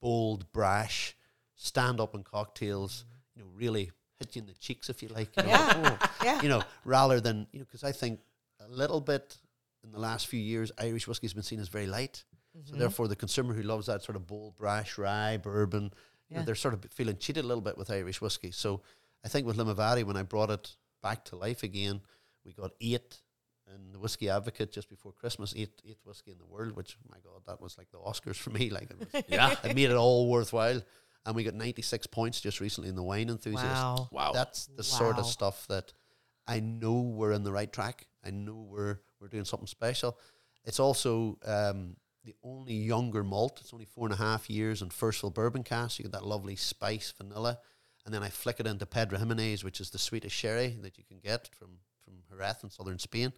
[0.00, 1.14] bold, brash,
[1.54, 3.38] stand up in cocktails, mm-hmm.
[3.38, 5.28] you know, really hit you in the cheeks if you like.
[5.36, 5.98] You know, Yeah.
[6.00, 6.42] oh, Yeah.
[6.42, 8.20] you know, rather than, you know, because I think
[8.58, 9.36] a little bit
[9.84, 12.24] in the last few years, Irish whiskey has been seen as very light.
[12.54, 12.78] So mm-hmm.
[12.80, 15.92] therefore, the consumer who loves that sort of bold, brash, rye, bourbon,
[16.30, 18.50] you know, they're sort of feeling cheated a little bit with Irish whiskey.
[18.50, 18.82] So
[19.24, 22.00] I think with Limavady, when I brought it back to life again,
[22.44, 23.20] we got eight
[23.74, 27.18] in the Whiskey Advocate just before Christmas, eight eight whiskey in the world, which my
[27.22, 28.70] God, that was like the Oscars for me.
[28.76, 29.54] Like it, was, Yeah.
[29.64, 30.80] it made it all worthwhile.
[31.26, 33.64] And we got ninety six points just recently in the Wine Enthusiast.
[33.64, 34.08] Wow.
[34.10, 34.32] Wow.
[34.32, 35.92] That's the sort of stuff that
[36.48, 38.06] I know we're in the right track.
[38.24, 40.18] I know we're we're doing something special.
[40.64, 43.58] It's also um, the only younger malt.
[43.60, 45.98] It's only four and a half years in first-fill bourbon cask.
[45.98, 47.58] You get that lovely spice vanilla,
[48.04, 51.04] and then I flick it into Pedro Ximénez, which is the sweetest sherry that you
[51.04, 53.32] can get from from Jerez in southern Spain.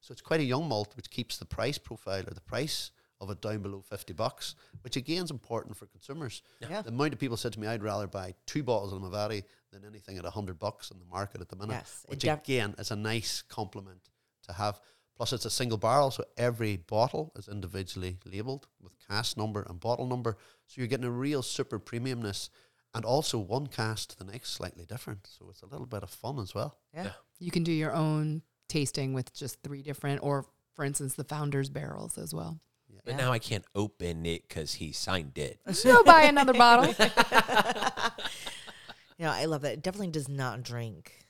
[0.00, 3.30] So it's quite a young malt, which keeps the price profile or the price of
[3.30, 6.42] it down below fifty bucks, which again is important for consumers.
[6.60, 6.82] Yeah.
[6.82, 9.84] The amount of people said to me, "I'd rather buy two bottles of Limavady than
[9.84, 12.96] anything at hundred bucks in the market at the minute." Yes, which again is a
[12.96, 14.08] nice compliment
[14.44, 14.80] to have.
[15.20, 19.78] Plus, it's a single barrel, so every bottle is individually labelled with cast number and
[19.78, 20.38] bottle number.
[20.66, 22.48] So you're getting a real super premiumness,
[22.94, 25.26] and also one cast to the next slightly different.
[25.26, 26.78] So it's a little bit of fun as well.
[26.94, 27.10] Yeah.
[27.38, 28.40] You can do your own
[28.70, 32.58] tasting with just three different, or for instance, the founder's barrels as well.
[33.04, 33.16] But Yeah.
[33.18, 35.60] now I can't open it because he signed it.
[35.84, 36.86] Go buy another bottle.
[39.18, 39.74] you know, I love that.
[39.74, 41.26] It definitely does not drink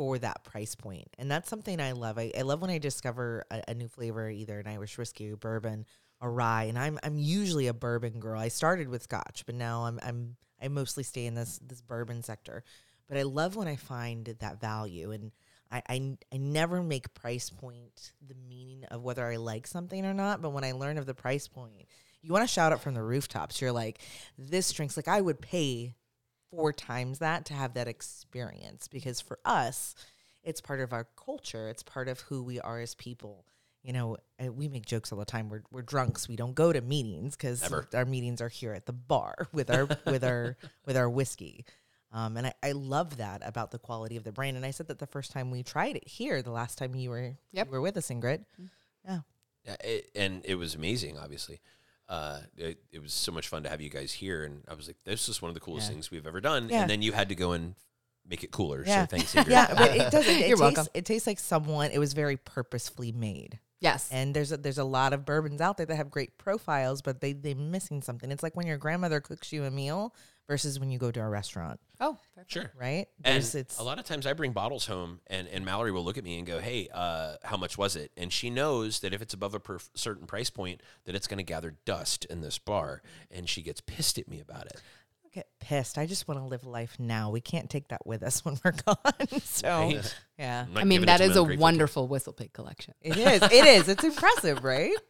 [0.00, 1.14] for that price point.
[1.18, 2.16] And that's something I love.
[2.16, 5.84] I, I love when I discover a, a new flavor, either an Irish whiskey bourbon
[6.22, 6.64] or rye.
[6.64, 8.40] And I'm I'm usually a bourbon girl.
[8.40, 12.22] I started with scotch, but now I'm I'm I mostly stay in this this bourbon
[12.22, 12.64] sector.
[13.10, 15.32] But I love when I find that value and
[15.70, 20.14] I, I, I never make price point the meaning of whether I like something or
[20.14, 21.84] not, but when I learn of the price point,
[22.22, 23.60] you want to shout it from the rooftops.
[23.60, 24.00] You're like,
[24.38, 25.94] this drink's like I would pay
[26.50, 29.94] four times that to have that experience because for us
[30.42, 31.68] it's part of our culture.
[31.68, 33.44] It's part of who we are as people.
[33.82, 35.48] You know uh, we make jokes all the time.
[35.48, 36.28] We're, we're drunks.
[36.28, 37.62] We don't go to meetings because
[37.94, 41.64] our meetings are here at the bar with our with our with our whiskey.
[42.12, 44.56] Um, and I, I love that about the quality of the brand.
[44.56, 47.10] And i said that the first time we tried it here the last time you
[47.10, 47.66] were Yep.
[47.66, 48.44] you were with us ingrid.
[49.06, 49.20] Yeah.
[49.64, 51.18] Yeah, it, and it was amazing.
[51.18, 51.60] Obviously,
[52.10, 54.86] uh, it, it was so much fun to have you guys here, and I was
[54.88, 55.92] like, "This is one of the coolest Yeah.
[55.94, 56.82] things we've ever done." Yeah.
[56.82, 57.74] And then you had to go and
[58.28, 58.84] make it cooler.
[58.86, 59.06] Yeah.
[59.06, 59.48] So thanks, Ingrid.
[59.50, 60.86] yeah but it doesn't it You're tastes, welcome.
[60.92, 64.10] it tastes like someone it was very purposefully made Yes.
[64.12, 67.22] And there's a, there's a lot of bourbons out there that have great profiles, but
[67.22, 68.30] they they're missing something.
[68.30, 70.14] It's like when your grandmother cooks you a meal
[70.50, 72.44] versus when you go to a restaurant, Oh, fair.
[72.48, 72.72] Sure.
[72.76, 73.06] right?
[73.24, 76.18] And it's a lot of times I bring bottles home, and, and Mallory will look
[76.18, 79.22] at me and go, "Hey, uh, how much was it?" And she knows that if
[79.22, 82.58] it's above a per- certain price point, that it's going to gather dust in this
[82.58, 84.80] bar, and she gets pissed at me about it.
[85.30, 85.96] I get pissed.
[85.98, 87.30] I just want to live life now.
[87.30, 88.96] We can't take that with us when we're gone.
[89.42, 90.14] so Right?
[90.38, 92.32] yeah, I'm not I mean, giving it that to is my a ungrateful wonderful whistle
[92.32, 92.94] pig collection.
[93.00, 93.42] it is.
[93.42, 93.88] It is.
[93.88, 94.94] It's impressive, right?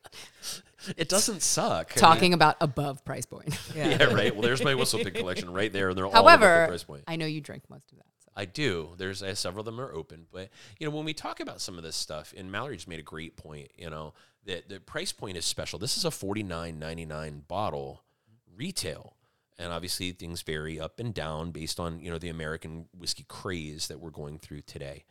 [0.97, 1.93] It doesn't suck.
[1.93, 3.55] I mean- Talking about above price point.
[3.77, 4.03] yeah.
[4.05, 4.33] right.
[4.33, 7.05] Well, there's my whistle pig collection right there, and they're all above price point.
[7.07, 8.07] I know you drink most of that.
[8.25, 8.31] So.
[8.35, 8.89] I do.
[8.97, 10.49] There's uh, several of them are open, but
[10.79, 13.03] you know when we talk about some of this stuff, and Mallory just made a
[13.03, 13.71] great point.
[13.77, 14.15] You know
[14.47, 15.79] that the price point is special.
[15.79, 18.03] This is a forty nine ninety nine bottle
[18.57, 19.17] retail,
[19.61, 23.89] and obviously things vary up and down based on you know the American whiskey craze
[23.89, 25.05] that we're going through today.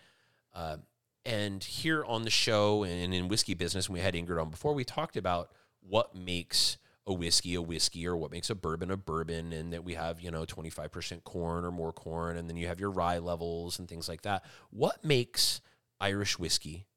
[0.54, 0.78] Uh,
[1.26, 4.84] and here on the show and in whiskey business, we had Ingrid on before, we
[4.84, 9.52] talked about what makes a whiskey a whiskey or what makes a bourbon a bourbon,
[9.54, 12.80] and that we have, you know, 25% corn or more corn, and then you have
[12.80, 14.44] your rye levels and things like that.
[14.70, 15.62] What makes
[16.00, 16.88] Irish whiskey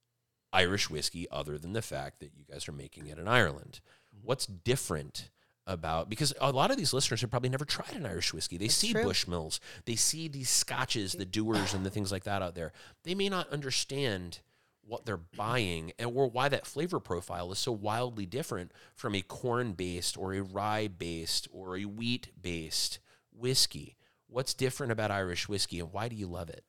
[0.52, 3.80] Irish whiskey other than the fact that you guys are making it in Ireland?
[4.22, 5.30] What's different?
[5.72, 8.58] About because a lot of these listeners have probably never tried an Irish whiskey.
[8.58, 9.04] They see true.
[9.04, 12.72] Bushmills, they see these scotches, the doers, and the things like that out there.
[13.04, 14.40] They may not understand
[14.84, 19.22] what they're buying and or why that flavor profile is so wildly different from a
[19.22, 22.98] corn based or a rye based or a wheat based
[23.32, 23.96] whiskey.
[24.26, 26.64] What's different about Irish whiskey and why do you love it?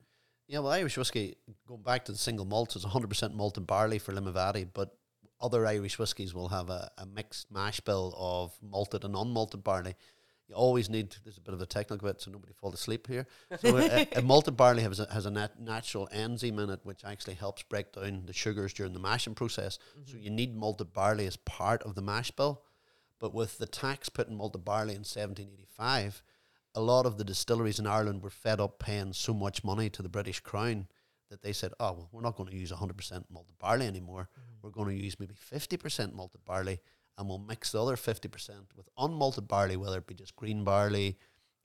[0.46, 1.36] Yeah, well, Irish whiskey,
[1.66, 4.96] going back to the single malts, is 100% malted barley for Limavady, but
[5.40, 9.94] other Irish whiskies will have a, a mixed mash bill of malted and unmalted barley.
[10.48, 13.26] You always need, there's a bit of a technical bit, so nobody fall asleep here.
[13.60, 16.80] So uh, a, a malted barley has a, has a nat- natural enzyme in it,
[16.82, 19.78] which actually helps break down the sugars during the mashing process.
[20.04, 20.24] So mm-hmm.
[20.24, 22.62] you need malted barley as part of the mash bill.
[23.18, 26.22] But with the tax put in malted barley in 1785,
[26.74, 30.02] a lot of the distilleries in Ireland were fed up paying so much money to
[30.02, 30.88] the British Crown
[31.30, 34.28] that they said, oh, well, we're not going to use 100% malted barley anymore.
[34.30, 34.58] Mm-hmm.
[34.62, 36.80] We're going to use maybe 50% malted barley
[37.16, 41.16] and we'll mix the other 50% with unmalted barley, whether it be just green barley,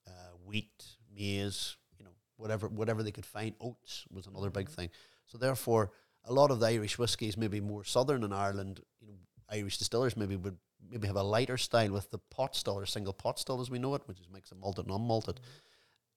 [0.08, 0.12] uh,
[0.46, 3.56] wheat, maize, you know, whatever, whatever they could find.
[3.60, 4.76] Oats was another big mm-hmm.
[4.76, 4.90] thing.
[5.26, 5.92] So therefore,
[6.26, 9.14] a lot of the Irish whiskies, maybe more southern in Ireland, you know,
[9.52, 10.58] Irish distillers maybe would
[10.90, 13.80] maybe have a lighter style with the pot still or single pot still as we
[13.80, 15.36] know it, which is makes it malted and unmalted.
[15.36, 15.69] Mm-hmm.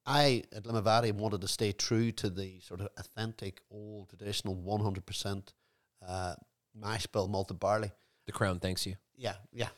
[0.04, 4.80] I at Limavady wanted to stay true to the sort of authentic, old, traditional, one
[4.80, 5.54] hundred percent
[6.06, 6.34] uh,
[6.74, 7.92] mash bill malted barley.
[8.26, 8.96] The crown thanks you.
[9.16, 9.68] Yeah, yeah.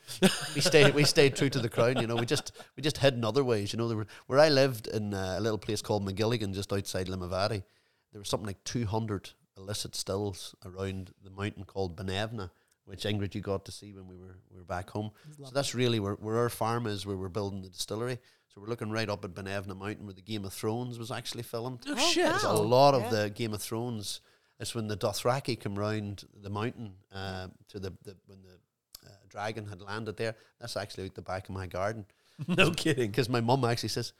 [0.55, 1.97] we stayed we stayed true to the crown.
[1.97, 3.73] You know, we just we just hid in other ways.
[3.73, 6.73] You know, there were where I lived in uh, a little place called Magilligan, just
[6.73, 7.63] outside Limavady.
[8.11, 12.49] There was something like two hundred illicit stills around the mountain called Binevenagh,
[12.85, 15.11] which Ingrid you got to see when we were we were back home.
[15.37, 18.19] So that's really where, where our farm is, where we're building the distillery.
[18.55, 21.43] So we're looking right up at Binevenagh Mountain, where the Game of Thrones was actually
[21.43, 21.81] filmed.
[21.87, 22.23] Oh, Oh, shit.
[22.23, 22.31] wow.
[22.31, 23.09] There's a lot of Yeah.
[23.23, 24.21] the Game of Thrones.
[24.61, 29.13] It's when the Dothraki come round the mountain uh, to the, the when the uh,
[29.27, 30.35] dragon had landed there.
[30.61, 32.05] That's actually out the back of my garden
[32.47, 33.11] no kidding.
[33.11, 34.13] because my mum actually says,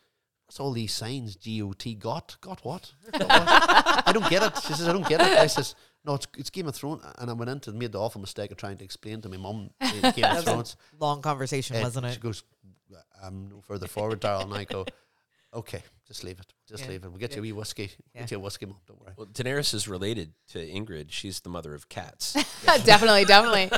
[0.46, 1.38] "What's all these signs?
[1.38, 2.92] G O T got got what?
[3.14, 4.04] Got what?
[4.08, 5.74] I don't get it." She says, "I don't get it." I says,
[6.04, 8.58] "No, it's, it's Game of Thrones." And I went into made the awful mistake of
[8.58, 10.76] trying to explain to my mum Game of Thrones.
[11.00, 12.14] Long conversation, Uh, wasn't it?
[12.16, 12.44] She goes,
[13.24, 14.86] "I'm no further forward, Darryl." And I go,
[15.54, 16.48] "Okay, just leave it.
[16.68, 16.90] Just Yeah.
[16.90, 17.10] leave it.
[17.10, 17.92] We'll get you a wee whiskey.
[18.14, 18.22] Yeah.
[18.22, 18.78] Get you a whiskey, mum.
[18.88, 21.08] Don't worry." Well, Daenerys is related to Ingrid.
[21.12, 22.34] She's the mother of cats.
[22.84, 23.70] definitely, definitely.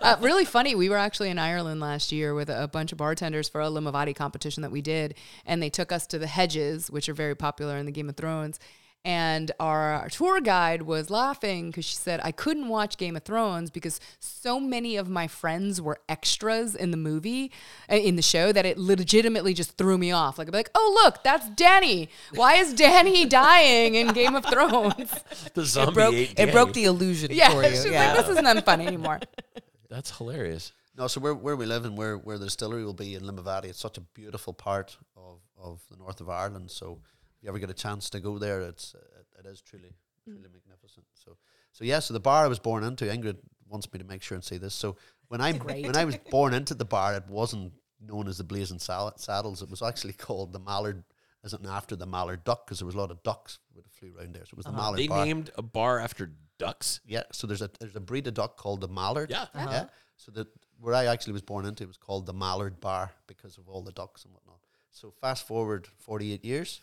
[0.00, 0.74] Uh, really funny.
[0.74, 4.14] We were actually in Ireland last year with a bunch of bartenders for a Limavady
[4.14, 7.76] competition that we did, and they took us to the hedges, which are very popular
[7.76, 8.58] in the Game of Thrones.
[9.06, 13.70] And our tour guide was laughing because she said, I couldn't watch Game of Thrones
[13.70, 17.52] because so many of my friends were extras in the movie,
[17.88, 20.38] uh, in the show, that it legitimately just threw me off.
[20.38, 22.08] Like, I'd be like, oh, look, that's Danny.
[22.34, 25.14] Why is Danny dying in Game of Thrones?
[25.54, 27.68] the zombie It broke, ate it broke the illusion Yeah, for you.
[27.70, 28.12] she's yeah.
[28.12, 29.20] like, this isn't fun anymore.
[29.88, 30.72] That's hilarious.
[30.98, 33.66] No, so where, where we live and where, where the distillery will be in Limavady,
[33.66, 36.72] it's such a beautiful part of, of the north of Ireland.
[36.72, 37.15] So if
[37.46, 39.94] you ever get a chance to go there, it's uh, it, it is truly
[40.28, 40.32] mm.
[40.32, 41.06] truly magnificent.
[41.14, 41.36] So
[41.72, 43.38] so yeah, so the bar I was born into, Ingrid
[43.68, 44.74] wants me to make sure and say this.
[44.74, 44.96] So
[45.28, 45.86] when I Great.
[45.86, 49.62] when I was born into the bar, it wasn't known as the Blazing Saddles.
[49.62, 51.04] It was actually called the Mallard,
[51.44, 54.12] as in after the Mallard Duck, because there was a lot of ducks that flew
[54.18, 54.44] around there.
[54.44, 54.82] So it was the uh-huh.
[54.82, 55.24] Mallard They Bar.
[55.24, 57.00] named a bar after ducks.
[57.06, 59.30] Yeah, so there's a there's a breed of duck called the mallard.
[59.30, 59.46] Yeah.
[59.54, 59.68] Uh-huh.
[59.70, 59.84] yeah.
[60.16, 60.48] So that
[60.80, 63.92] where I actually was born into was called the Mallard Bar because of all the
[63.92, 64.60] ducks and whatnot.
[64.90, 66.80] So fast forward 48 years,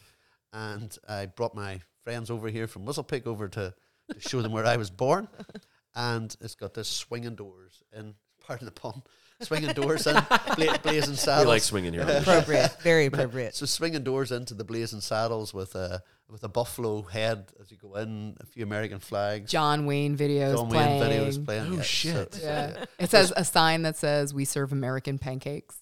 [0.54, 3.74] and I brought my friends over here from Whistlepig over to,
[4.14, 5.28] to show them where I was born,
[5.96, 8.14] and it's got this swinging doors in
[8.46, 9.02] part of the pun,
[9.42, 10.16] swinging doors in,
[10.56, 11.48] bla- blazing We saddles.
[11.48, 12.02] like swinging here.
[12.08, 12.76] Appropriate.
[12.82, 13.56] Very appropriate.
[13.56, 17.78] So swinging doors into the blazing saddles with a with a buffalo head as you
[17.78, 21.00] go in, a few American flags, John Wayne videos John playing.
[21.00, 21.68] Wayne videos playing.
[21.74, 22.34] Oh, yeah, shit.
[22.34, 22.86] so- Yeah.
[23.00, 25.78] It says a sign that says "We serve American pancakes."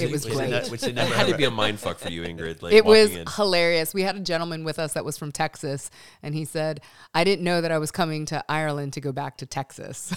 [0.00, 0.50] It was which great.
[0.50, 2.62] ne- which It never had to be a mind fuck for you, Ingrid.
[2.62, 3.26] Like it was in.
[3.26, 3.92] hilarious.
[3.92, 5.90] We had a gentleman with us that was from Texas,
[6.22, 6.80] and he said,
[7.14, 10.14] "I didn't know that I was coming to Ireland to go back to Texas."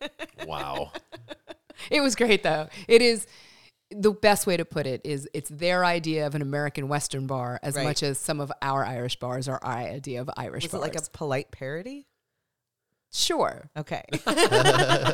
[0.46, 0.92] wow.
[1.90, 2.68] it was great though.
[2.88, 3.26] It is
[3.90, 7.58] the best way to put it is it's their idea of an American Western bar
[7.62, 7.84] as Right.
[7.84, 10.82] much as some of our Irish bars are our idea of Irish Was bars.
[10.82, 12.06] it like a polite parody?
[13.12, 13.70] Sure?
[13.76, 14.02] Okay.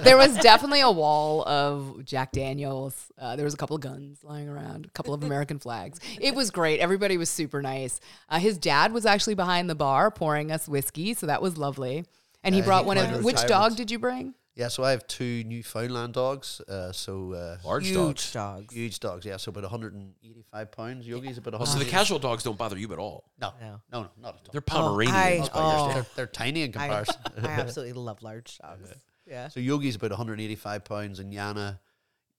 [0.03, 3.11] there was definitely a wall of Jack Daniels.
[3.19, 6.01] Uh, there was a couple of guns lying around, a couple of American flags.
[6.21, 6.81] It was great.
[6.81, 8.01] Everybody was super nice.
[8.29, 12.05] Uh, his dad was actually behind the bar pouring us whiskey, so that was lovely.
[12.43, 14.35] And he Yeah, brought he one of which dog did you bring?
[14.57, 16.61] Yeah, so I have two Newfoundland dogs.
[16.61, 18.33] Uh, so uh, Large Huge dogs.
[18.33, 18.75] dogs.
[18.75, 19.27] huge dogs.
[19.27, 21.09] Yeah, so about 185 pounds.
[21.09, 21.79] Yogi's about Oh, 100.
[21.79, 23.25] so the casual dogs don't bother you at all.
[23.41, 23.81] no, No.
[23.93, 24.53] no, no, not at all.
[24.53, 25.49] They're Oh, I- Pomeranians.
[25.49, 25.71] but oh.
[25.91, 27.17] still- They're, they're tiny in I, comparison.
[27.43, 28.93] I absolutely love large dogs.
[29.27, 29.49] Yeah.
[29.49, 31.81] So Yogi's about 185 pounds, and Yana,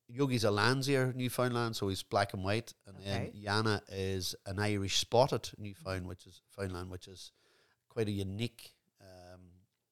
[0.07, 3.31] Yogi's a Landseer Newfoundland, so he's black and white, and Okay.
[3.33, 7.31] then Yana is an Irish spotted Newfoundland, which is Foundland, which is
[7.89, 8.74] quite a unique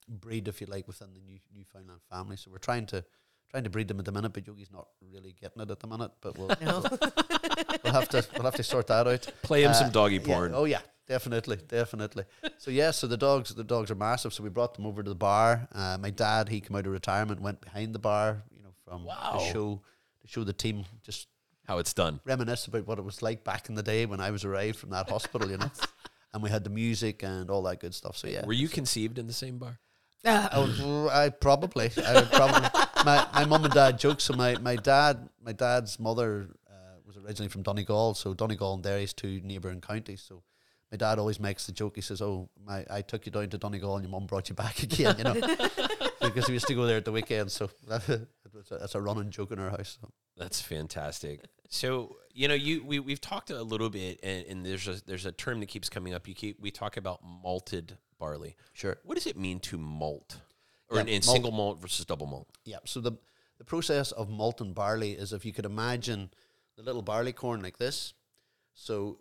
[0.07, 2.37] breed, if you like, within the New, Newfoundland family.
[2.37, 3.03] So we're trying to
[3.49, 5.87] trying to breed them at the minute, but Yogi's not really getting it at the
[5.87, 6.11] minute.
[6.21, 6.83] But we'll, No.
[6.89, 6.99] we'll,
[7.83, 9.27] we'll have to we'll have to sort that out.
[9.43, 10.51] Play him Uh, some doggy yeah, porn.
[10.55, 12.23] Oh yeah, definitely, definitely.
[12.57, 14.33] so yeah, so the dogs, the dogs are massive.
[14.33, 15.67] So we brought them over to the bar.
[15.71, 19.05] Uh, my dad, he came out of retirement, went behind the bar, you know, from
[19.05, 19.37] Wow.
[19.39, 19.81] to show
[20.21, 21.27] to show the team, just
[21.67, 22.21] How it's done.
[22.25, 24.89] reminisce about what it was like back in the day when I was arrived from
[24.91, 25.71] that hospital, you know.
[26.35, 28.17] And we had the music and all that good stuff.
[28.17, 29.77] So yeah, Were you conceived in the same bar?
[30.25, 32.69] Oh, I probably, I probably.
[33.05, 34.21] my my mum and dad joke.
[34.21, 38.13] So my, my dad, my dad's mother uh, was originally from Donegal.
[38.13, 40.21] So Donegal and Derry's two neighbouring counties.
[40.21, 40.43] So
[40.91, 41.95] my dad always makes the joke.
[41.95, 44.55] He says, "Oh, my, I took you down to Donegal and your mum brought you
[44.55, 45.33] back again." You know,
[46.21, 47.51] because we used to go there at the weekend.
[47.51, 48.07] So that,
[48.53, 49.97] was a, that's a running joke in our house.
[50.01, 50.09] So.
[50.37, 51.41] That's fantastic.
[51.69, 55.25] So you know, you we we've talked a little bit, and, and there's a there's
[55.25, 56.27] a term that keeps coming up.
[56.27, 58.55] You keep we talk about malted barley.
[58.73, 58.97] Sure.
[59.03, 60.37] What does it mean to malt,
[60.89, 61.35] or Yeah, in, in malt.
[61.35, 62.47] single malt versus double malt?
[62.65, 62.79] Yeah.
[62.85, 63.13] So the
[63.57, 66.31] the process of malting barley is if you could imagine
[66.77, 68.13] the little barley corn like this.
[68.73, 69.19] So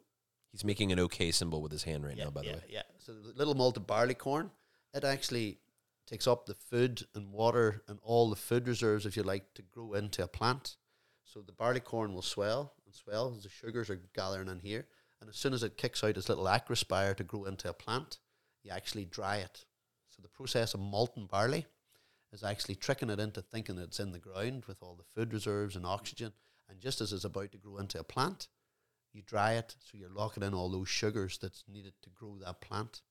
[0.52, 2.30] He's making an okay symbol with his hand right yeah, now.
[2.30, 2.82] By yeah, the way, Yeah.
[2.98, 4.50] So the little malted barley corn,
[4.92, 5.58] it actually
[6.06, 9.62] takes up the food and water and all the food reserves, if you like, to
[9.62, 10.76] grow into a plant.
[11.24, 14.86] So the barley corn will swell and swell as the sugars are gathering in here.
[15.20, 18.18] And as soon as it kicks out its little acrospire to grow into a plant,
[18.62, 19.64] you actually dry it.
[20.08, 21.66] So the process of malting barley
[22.32, 25.32] is actually tricking it into thinking that it's in the ground with all the food
[25.32, 26.32] reserves and oxygen.
[26.68, 28.48] And just as it's about to grow into a plant,
[29.12, 32.60] you dry it so you're locking in all those sugars that's needed to grow that
[32.60, 33.02] plant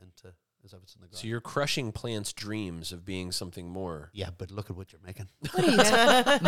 [0.00, 0.34] into
[0.64, 1.18] as if it's in the ground.
[1.18, 4.10] so you're crushing plants' dreams of being something more.
[4.12, 5.28] yeah, but look at what you're making.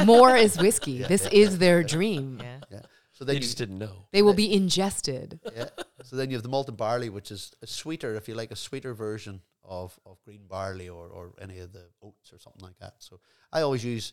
[0.06, 1.02] More is whiskey.
[1.02, 2.42] this is their dream.
[2.70, 2.80] Yeah.
[3.12, 3.18] Yeah.
[3.18, 4.06] So They then you, just didn't know.
[4.10, 5.40] They will be ingested.
[5.56, 5.68] yeah.
[6.02, 8.56] So then you have the malted barley, which is a sweeter, if you like, a
[8.56, 12.78] sweeter version of, of green barley or, or any of the oats or something like
[12.78, 12.94] that.
[12.98, 13.20] So
[13.52, 14.12] I always use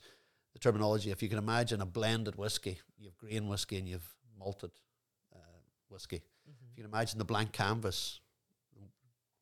[0.53, 1.11] the terminology.
[1.11, 4.71] If you can imagine a blended whiskey, you have grain whiskey and you have malted
[5.33, 5.39] uh,
[5.89, 6.21] whiskey.
[6.45, 8.19] If you can imagine the blank canvas,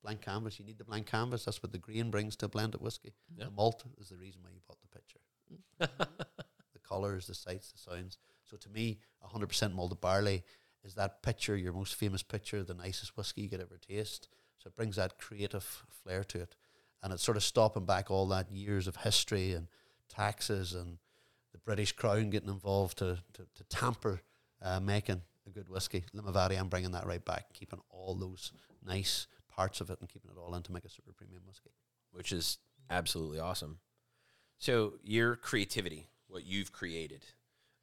[0.04, 1.46] blank canvas, you need the blank canvas.
[1.46, 3.14] That's what the grain brings to a blended whiskey.
[3.38, 3.46] Yeah.
[3.46, 5.20] The malt is the reason why you bought the picture.
[5.80, 8.18] the colours, the sights, the sounds.
[8.50, 10.44] So to me, 100% malted barley
[10.84, 14.30] is that picture, your most famous picture, the nicest whiskey you could ever taste.
[14.58, 16.56] So it brings that creative flair to it.
[17.04, 19.68] And it's sort of stopping back all that years of history and
[20.10, 20.98] taxes and
[21.52, 24.22] the British Crown getting involved to, to, to tamper
[24.62, 26.06] uh, making a good whiskey.
[26.16, 28.52] Limavady, I'm bringing that right back, keeping all those
[28.86, 31.72] nice parts of it and keeping it all in to make a super premium whiskey.
[32.12, 33.80] which is absolutely awesome.
[34.58, 37.26] So your creativity, what you've created,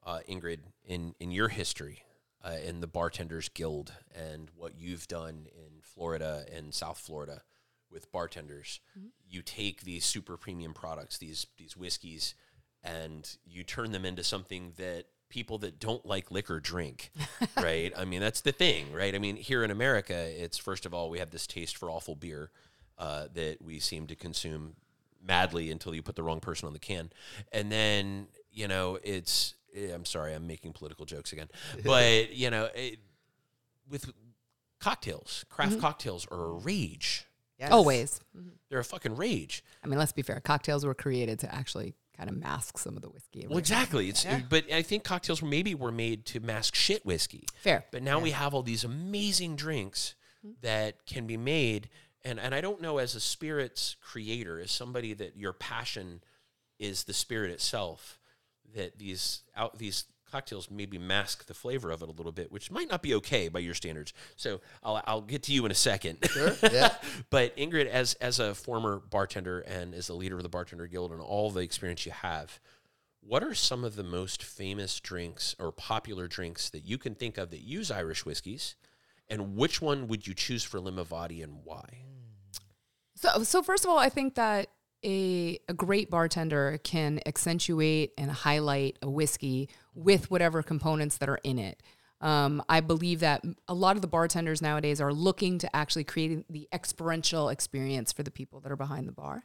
[0.04, 2.04] uh, Ingrid, in in your history,
[2.44, 7.42] uh, in the Bartenders Guild, and what you've done in Florida and South Florida
[7.90, 8.80] with bartenders,
[9.26, 12.34] you take these super premium products, these these whiskeys,
[12.82, 17.10] and you turn them into something that people that don't like liquor drink,
[17.56, 17.92] right?
[17.96, 19.14] I mean, that's the thing, right?
[19.14, 22.14] I mean, here in America, it's first of all we have this taste for awful
[22.14, 22.50] beer
[22.98, 24.74] uh, that we seem to consume
[25.26, 27.10] madly until you put the wrong person on the can,
[27.52, 29.54] and then you know it's.
[29.74, 31.48] Eh, I'm sorry, I'm making political jokes again,
[31.84, 32.98] but you know, it,
[33.88, 34.10] with
[34.80, 35.80] cocktails, craft mm-hmm.
[35.80, 37.26] cocktails are a rage.
[37.58, 37.70] Yes.
[37.70, 38.20] Always.
[38.36, 38.48] Mm-hmm.
[38.68, 39.62] They're a fucking rage.
[39.82, 40.40] I mean, let's be fair.
[40.40, 43.46] Cocktails were created to actually kind of mask some of the whiskey.
[43.48, 44.08] Well, exactly.
[44.08, 47.46] It's but I think cocktails were maybe were made to mask shit whiskey.
[47.56, 47.84] Fair.
[47.90, 50.14] But now we have all these amazing drinks
[50.44, 50.54] mm-hmm.
[50.62, 51.88] that can be made,
[52.24, 56.22] and and I don't know as a spirits creator, as somebody that your passion
[56.78, 58.18] is the spirit itself,
[58.74, 62.68] that these out these cocktails maybe mask the flavor of it a little bit, which
[62.68, 64.12] might not be okay by your standards.
[64.36, 66.18] So I'll I'll get to you in a second.
[66.30, 66.52] Sure.
[66.72, 66.94] Yeah.
[67.30, 71.12] but Ingrid, as as a former bartender and as the leader of the bartender guild
[71.12, 72.58] and all the experience you have,
[73.20, 77.38] what are some of the most famous drinks or popular drinks that you can think
[77.38, 78.74] of that use Irish whiskeys?
[79.28, 82.02] And which one would you choose for Limavady and why?
[83.14, 84.68] So, so first of all, I think that
[85.04, 91.40] a, a great bartender can accentuate and highlight a whiskey with whatever components that are
[91.44, 91.82] in it.
[92.20, 96.50] Um, I believe that a lot of the bartenders nowadays are looking to actually create
[96.50, 99.44] the experiential experience for the people that are behind the bar.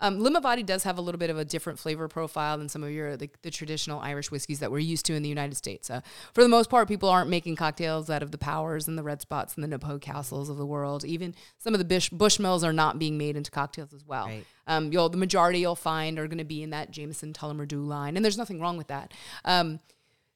[0.00, 2.90] Um, Limavady does have a little bit of a different flavor profile than some of
[2.90, 5.88] your the, the traditional Irish whiskeys that we're used to in the United States.
[5.88, 6.00] Uh,
[6.34, 9.22] for the most part, people aren't making cocktails out of the Powers and the Red
[9.22, 11.04] Spots and the Knappogue Castles of the world.
[11.04, 14.26] Even some of the Bush, Bushmills are not being made into cocktails as well.
[14.26, 14.44] Right.
[14.66, 17.82] Um, you'll the majority you'll find are going to be in that Jameson Tullamore Dew
[17.82, 19.14] line, and there's nothing wrong with that.
[19.44, 19.80] Um,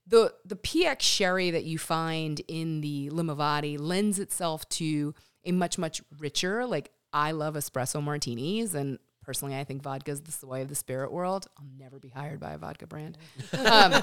[0.06, 5.78] the the PX sherry that you find in the Limavady lends itself to a much
[5.78, 6.66] much richer.
[6.66, 8.98] Like I love espresso martinis, and
[9.31, 11.47] personally, I think vodka is the way of the spirit world.
[11.57, 13.16] I'll never be hired by a vodka brand.
[13.64, 14.03] Um,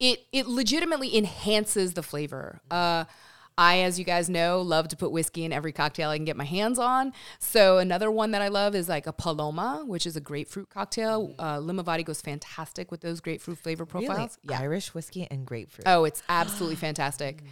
[0.00, 2.60] it it legitimately enhances the flavor.
[2.68, 3.04] Uh,
[3.56, 6.36] I, as you guys know, love to put whiskey in every cocktail I can get
[6.36, 7.12] my hands on.
[7.38, 11.32] So another one that I love is like a Paloma, which is a grapefruit cocktail.
[11.38, 14.38] Uh, Limavady goes fantastic with those grapefruit flavor profiles.
[14.44, 14.60] Really?
[14.60, 15.86] Irish whiskey and grapefruit.
[15.86, 17.44] Oh, it's absolutely fantastic.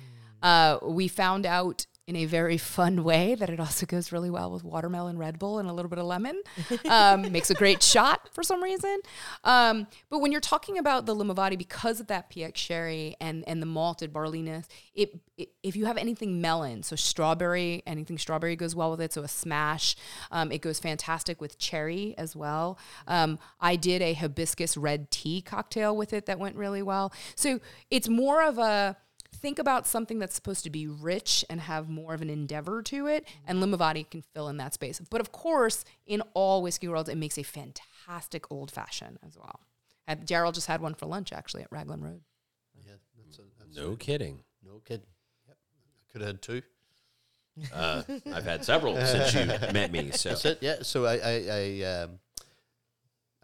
[0.43, 4.51] Uh, we found out in a very fun way that it also goes really well
[4.51, 6.43] with watermelon Red Bull and a little bit of lemon.
[6.91, 8.99] Um, makes a great shot for some reason.
[9.45, 13.63] Um, but when you're talking about the Limavady, because of that PX sherry and and
[13.63, 18.75] the malted barleyness, it, it if you have anything melon, so strawberry, anything strawberry goes
[18.75, 19.13] well with it.
[19.13, 19.95] So a smash,
[20.33, 22.77] um, it goes fantastic with cherry as well.
[23.07, 27.13] Um, I did a hibiscus red tea cocktail with it that went really well.
[27.37, 28.97] So it's more of a
[29.41, 33.07] think about something that's supposed to be rich and have more of an endeavor to
[33.07, 35.01] it, and Limavady can fill in that space.
[35.11, 39.61] But of course, in all whiskey worlds, it makes a fantastic old fashioned as well.
[40.07, 42.21] And Gerald just had one for lunch actually at Raglan Road.
[42.87, 42.93] Yeah.
[43.25, 44.43] That's a, that's No kidding.
[44.65, 45.03] no kid.
[45.47, 45.57] Yep.
[45.57, 46.63] I could have had two.
[47.75, 50.11] Uh, I've had several since you met me.
[50.13, 50.59] So That's it.
[50.61, 50.77] Yeah.
[50.83, 52.19] So I I I, um,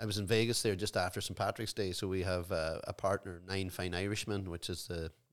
[0.01, 1.93] I was in Vegas there just after St Patrick's Day.
[1.93, 5.26] So we have uh, a partner, Nine Fine Irishmen, which is the the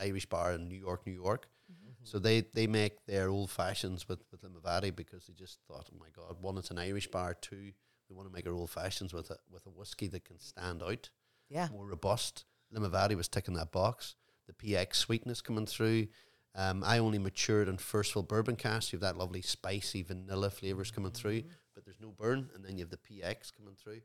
[0.00, 1.48] Irish bar in New York, New York.
[1.70, 1.90] Mm-hmm.
[1.90, 2.04] Mm-hmm.
[2.04, 5.98] So they, they make their old fashions with with Limavady because they just thought, oh
[5.98, 7.72] my god, one it's an Irish bar, two
[8.12, 10.82] we want to make our old fashions with a with a whiskey that can stand
[10.82, 11.08] out,
[11.48, 11.68] yeah.
[11.72, 12.44] more robust.
[12.74, 14.14] Limavady was ticking that box.
[14.46, 16.08] The PX sweetness coming through.
[16.54, 18.92] Um, I only matured on first-fill bourbon cast.
[18.92, 21.48] You have that lovely spicy vanilla flavors coming through, mm-hmm.
[21.74, 22.50] but there's no burn.
[22.54, 24.00] And then you have the PX coming through.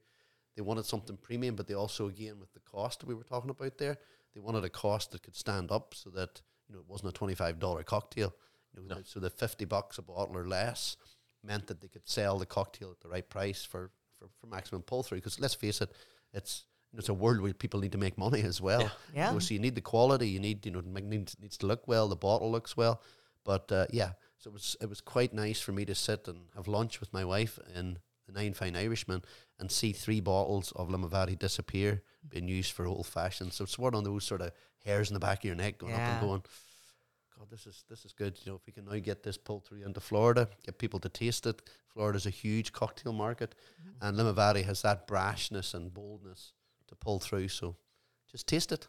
[0.55, 3.77] They wanted something premium, but they also, again, with the cost we were talking about
[3.77, 3.97] there,
[4.38, 7.11] they wanted a cost that could stand up so that you know it wasn't a
[7.13, 8.35] twenty five dollar cocktail.
[8.75, 9.01] You know, No.
[9.03, 10.95] so the fifty bucks a bottle or less
[11.43, 14.83] meant that they could sell the cocktail at the right price for for, for maximum
[14.83, 15.17] pull through.
[15.17, 15.91] Because let's face it,
[16.33, 18.81] it's you know, it's a world where people need to make money as well.
[18.81, 18.89] Yeah.
[19.15, 19.27] Yeah.
[19.27, 20.29] You know, so you need the quality.
[20.29, 22.07] You need you know it needs, needs to look well.
[22.07, 23.01] The bottle looks well,
[23.43, 24.11] but uh, yeah.
[24.38, 27.11] So it was it was quite nice for me to sit and have lunch with
[27.11, 27.97] my wife in
[28.28, 29.23] the Nine Fine Irishmen,
[29.59, 33.53] and see three bottles of Limavady disappear being used for old fashioned.
[33.53, 34.51] So it's one of those sort of
[34.84, 36.43] hairs in the back of your neck going up and going.
[37.38, 38.39] God, this is this is good.
[38.43, 41.09] You know, if we can now get this pulled through into Florida, get people to
[41.09, 41.61] taste it.
[41.93, 44.07] Florida's a huge cocktail market, mm-hmm.
[44.07, 46.53] and Limavady has that brashness and boldness
[46.88, 47.47] to pull through.
[47.49, 47.75] So,
[48.32, 48.88] just taste it.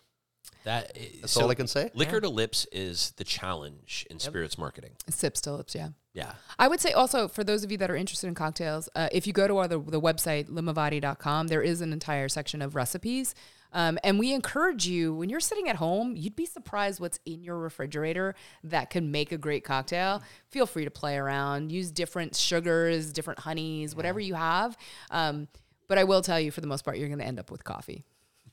[0.64, 1.90] That That's so all I can say.
[1.94, 4.92] liquor to lips is the challenge in spirits marketing.
[5.08, 5.90] Sips to lips, yeah.
[6.12, 6.32] Yeah.
[6.58, 9.26] I would say also for those of you that are interested in cocktails, uh, if
[9.26, 13.34] you go to our, the, the website limavady.com, there is an entire section of recipes.
[13.72, 17.44] Um, and we encourage you when you're sitting at home, you'd be surprised what's in
[17.44, 18.34] your refrigerator
[18.64, 20.22] that can make a great cocktail.
[20.48, 24.76] Feel free to play around, use different sugars, different honeys, whatever you have.
[25.10, 25.48] Um,
[25.86, 27.64] but I will tell you, for the most part, you're going to end up with
[27.64, 28.04] coffee.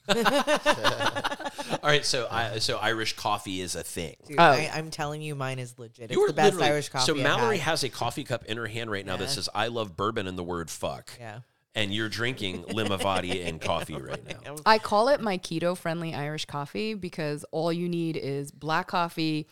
[1.84, 2.06] All right.
[2.06, 4.16] So I so Irish coffee is a thing.
[4.28, 4.44] Dude, Oh.
[4.44, 6.06] I, I'm telling you, mine is legit.
[6.06, 7.06] It's You are the best literally- Irish coffee.
[7.06, 7.72] So I've Mallory had.
[7.72, 9.30] has a coffee cup in her hand right now that Yeah.
[9.30, 11.40] says "I love bourbon" and the word "fuck." Yeah.
[11.74, 14.56] And you're drinking Limavady and coffee right now.
[14.66, 19.48] I call it my keto friendly Irish coffee because all you need is black coffee,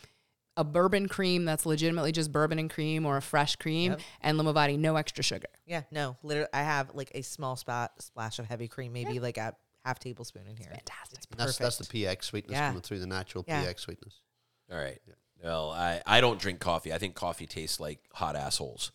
[0.56, 4.02] a bourbon cream that's legitimately just bourbon and cream or a fresh cream, Yep.
[4.22, 5.48] and Limavady, no extra sugar.
[5.66, 9.38] Yeah, no, literally, I have like a small spot splash of heavy cream, maybe like
[9.38, 10.70] a half tablespoon in here.
[10.70, 11.18] Fantastic.
[11.20, 11.86] It's And that's that's the.
[11.86, 12.68] PX sweetness Yeah.
[12.70, 13.64] coming through the natural Yeah.
[13.64, 14.20] PX sweetness.
[14.72, 15.00] All right.
[15.44, 16.94] Well, I, I don't drink coffee.
[16.94, 18.92] I think coffee tastes like hot assholes.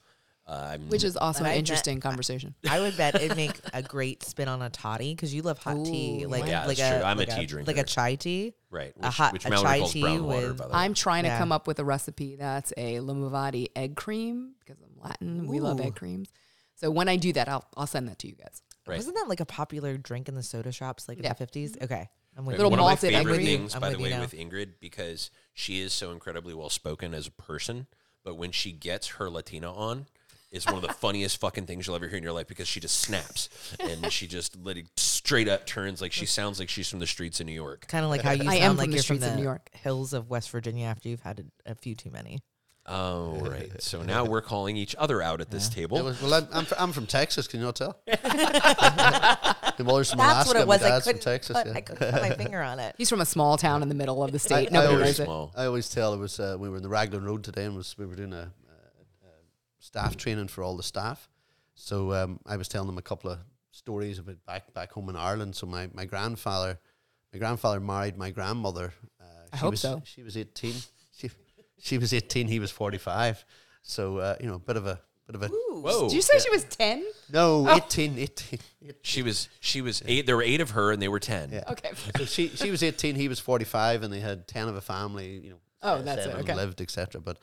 [0.47, 2.55] Uh, Which is also an I bet- interesting conversation.
[2.67, 5.85] I would bet it'd make a great spin on a toddy because you love hot
[5.85, 7.07] tea, like yeah, like that's a true.
[7.07, 7.71] I'm a like tea drinker.
[7.71, 8.55] like a chai tea.
[8.71, 8.95] right.
[9.03, 10.79] a hot- which a chai calls tea brown water, with- by the way.
[10.79, 14.99] I'm trying to come up with a recipe that's a Limavady egg cream because I'm
[15.07, 15.47] Latin.
[15.49, 16.31] We love egg creams.
[16.77, 18.63] So when I do that, I'll I'll send that to you guys.
[18.89, 18.97] Right.
[18.97, 21.25] Wasn't that like a popular drink in the soda shops like Yeah.
[21.25, 21.73] in the fifties?
[21.73, 21.85] Mm-hmm.
[21.85, 22.85] Okay, I'm with Little One you.
[22.85, 23.47] of my malted egg favorite cream.
[23.47, 24.21] things, I'm by with the you way, now.
[24.21, 27.87] with Ingrid, because she is so incredibly well spoken as a person,
[28.25, 30.07] but when she gets her Latina on,
[30.51, 32.81] is one of the funniest fucking things you'll ever hear in your life because she
[32.81, 36.89] just snaps and she just let it straight up turns like she sounds like she's
[36.89, 37.87] from the streets of New York.
[37.87, 39.37] Kind of like how you I sound am like from the you're from streets the
[39.37, 39.69] New York.
[39.75, 42.41] hills of West Virginia after you've had a, a few too many.
[42.89, 43.71] Oh, right.
[43.83, 46.03] So now we're calling each other out at this It table.
[46.03, 47.47] was, well, I'm, I'm, fr- I'm from Texas.
[47.47, 47.99] Can you not tell?
[48.09, 50.49] My mother's from That's Alaska.
[50.49, 50.83] what it my was.
[50.83, 51.57] I dad's from couldn't, Texas.
[51.57, 51.73] put, yeah.
[51.75, 52.95] I couldn't put my finger on it.
[52.99, 54.69] He's from a small town in the middle of the state.
[54.71, 55.25] I Nobody always- knows it.
[55.25, 55.53] small.
[55.57, 57.97] I always tell it was uh, we were in the Raglan Road today and was
[57.97, 59.31] we were doing a, a, a
[59.79, 61.29] staff training for all the staff.
[61.75, 63.39] So um, I was telling them a couple of
[63.71, 65.55] stories about back back home in Ireland.
[65.55, 66.81] So my, my grandfather,
[67.33, 68.93] my grandfather married my grandmother.
[69.21, 70.03] Uh, I she hope was, so.
[70.05, 70.75] She was eighteen.
[71.81, 72.49] She she was eighteen.
[72.49, 73.45] He was forty five.
[73.83, 76.09] So uh, you know, a bit of a bit of a Whoa.
[76.09, 77.05] Did you say she was ten?
[77.31, 77.77] no Oh.
[77.77, 78.95] 18, 18, 18.
[79.03, 80.27] She was she was eight.
[80.27, 81.51] There were eight of her, and they were ten.
[81.53, 81.65] Yeah.
[81.71, 81.91] Okay.
[82.17, 84.81] So she she was eighteen, he was forty five, and they had ten of a
[84.81, 85.39] family.
[85.45, 86.55] You know, Oh, uh, that's it, seven okay.
[86.55, 87.21] lived, etc.
[87.21, 87.39] But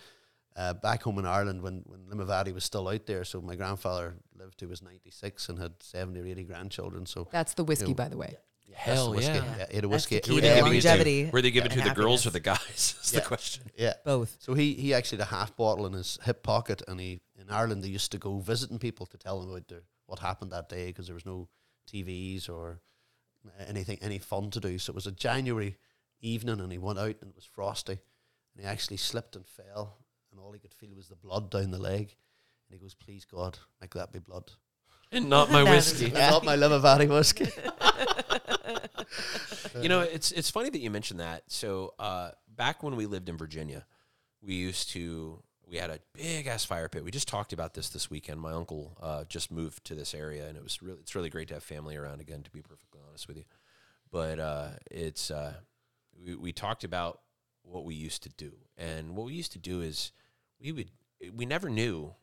[0.57, 4.15] uh, back home in Ireland, when when Limavady was still out there, so my grandfather
[4.37, 7.05] lived to was ninety six and had seventy or eighty grandchildren.
[7.05, 7.95] So That's the whiskey, Ew.
[7.95, 8.35] by the way.
[8.67, 9.33] That's Hell the whiskey.
[9.33, 9.55] yeah.
[9.57, 10.15] yeah, ate a whiskey.
[10.15, 11.81] the key Were to they Yeah, giving it to- longevity Were they giving it to
[11.81, 12.59] and the girls or the guys?
[12.97, 13.19] That's Yeah.
[13.19, 13.63] the question.
[13.77, 13.93] yeah.
[14.03, 14.37] Both.
[14.39, 17.49] So he he actually had a half bottle in his hip pocket, and he in
[17.49, 20.69] Ireland they used to go visiting people to tell them about their, what happened that
[20.69, 21.47] day because there was no
[21.91, 22.81] TVs or
[23.67, 24.77] anything any fun to do.
[24.79, 25.77] So it was a January
[26.21, 27.93] evening, and he went out and it was frosty,
[28.55, 29.97] and he actually slipped and fell,
[30.31, 32.15] and all he could feel was the blood down the leg,
[32.67, 34.51] and he goes, "Please God, make that be blood,
[35.11, 36.09] And not my No, whiskey.
[36.09, 36.31] Yeah.
[36.31, 37.47] not my Limavady whiskey."
[39.81, 41.43] You know, it's it's funny that you mentioned that.
[41.47, 43.85] So uh, back when we lived in Virginia,
[44.41, 47.03] we used to we had a big ass fire pit.
[47.03, 48.39] We just talked about this this weekend.
[48.39, 51.47] My uncle uh, just moved to this area, and it was really it's really great
[51.49, 52.43] to have family around again.
[52.43, 53.43] To be perfectly honest with you,
[54.11, 55.53] but uh, it's uh,
[56.23, 57.19] we we talked about
[57.63, 60.11] what we used to do, and what we used to do is
[60.59, 60.91] we would
[61.33, 62.13] we never knew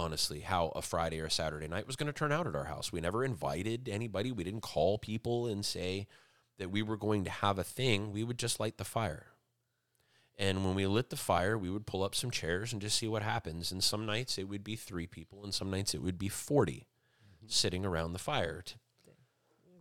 [0.00, 2.90] honestly how a Friday or Saturday night was going to turn out at our house.
[2.90, 4.32] We never invited anybody.
[4.32, 6.06] We didn't call people and say
[6.58, 8.10] that we were going to have a thing.
[8.10, 9.26] We would just light the fire.
[10.38, 13.08] And when we lit the fire, we would pull up some chairs and just see
[13.08, 13.70] what happens.
[13.70, 16.72] And some nights it would be three people, and some nights it would be 40
[16.72, 17.46] mm-hmm.
[17.46, 18.64] sitting around the fire.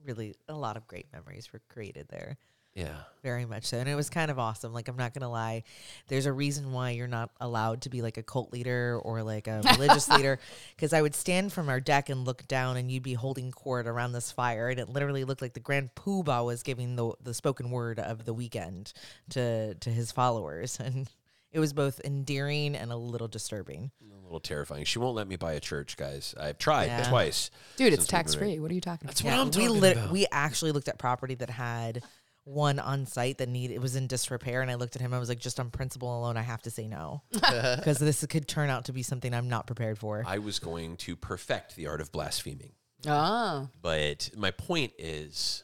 [0.05, 2.37] Really, a lot of great memories were created there.
[2.75, 2.95] Yeah.
[3.23, 3.77] Very much so.
[3.77, 4.71] And it was kind of awesome.
[4.73, 5.63] Like, I'm not going to lie.
[6.07, 9.47] There's a reason why you're not allowed to be like a cult leader or like
[9.47, 10.39] a religious leader.
[10.75, 13.87] Because I would stand from our deck and look down, and you'd be holding court
[13.87, 14.69] around this fire.
[14.69, 18.23] And it literally looked like the Grand Poobah was giving the, the spoken word of
[18.23, 18.93] the weekend
[19.31, 20.79] to, to his followers.
[20.89, 21.09] And
[21.51, 23.89] it was both endearing and a little disturbing.
[24.07, 24.85] A little terrifying.
[24.85, 26.35] She won't let me buy a church, guys.
[26.39, 27.09] I've tried Yeah.
[27.09, 27.49] twice.
[27.75, 28.59] Dude, it's tax free.
[28.59, 29.31] What are you talking That's about?
[29.31, 30.11] what I'm we talking lit- about.
[30.11, 32.03] we actually looked at property that had
[32.49, 35.19] one on site that needed it was in disrepair and I looked at him I
[35.19, 38.69] was like just on principle alone I have to say no because this could turn
[38.69, 40.23] out to be something I'm not prepared for.
[40.25, 42.71] I was going to perfect the art of blaspheming.
[43.07, 43.67] Ah.
[43.81, 45.63] But my point is,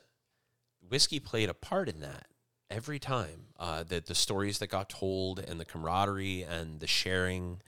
[0.88, 2.28] whiskey played a part in that
[2.70, 3.48] every time.
[3.58, 7.62] Uh, that the stories that got told and the camaraderie and the sharing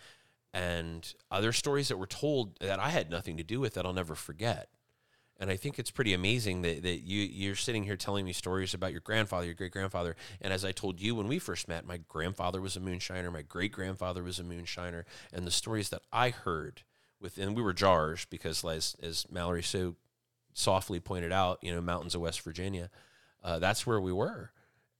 [0.53, 3.93] and other stories that were told that I had nothing to do with that I'll
[3.93, 4.69] never forget.
[5.39, 8.73] And I think it's pretty amazing that, that you you're sitting here telling me stories
[8.73, 10.15] about your grandfather, your great grandfather.
[10.41, 13.43] And as I told you when we first met, my grandfather was a moonshiner, my
[13.43, 16.81] great grandfather was a moonshiner, and the stories that I heard
[17.19, 19.95] with and we were jars because as as Mallory so
[20.53, 22.89] softly pointed out, you know, mountains of West Virginia,
[23.43, 24.51] uh, that's where we were.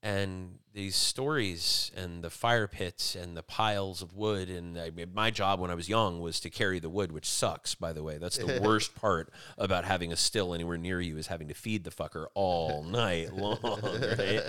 [0.07, 5.07] And these stories and the fire pits and the piles of wood and I mean,
[5.13, 8.03] my job when I was young was to carry the wood, which sucks, by the
[8.03, 8.17] way.
[8.17, 11.83] That's the worst part about having a still anywhere near you is having to feed
[11.83, 14.43] the fucker all night long, right?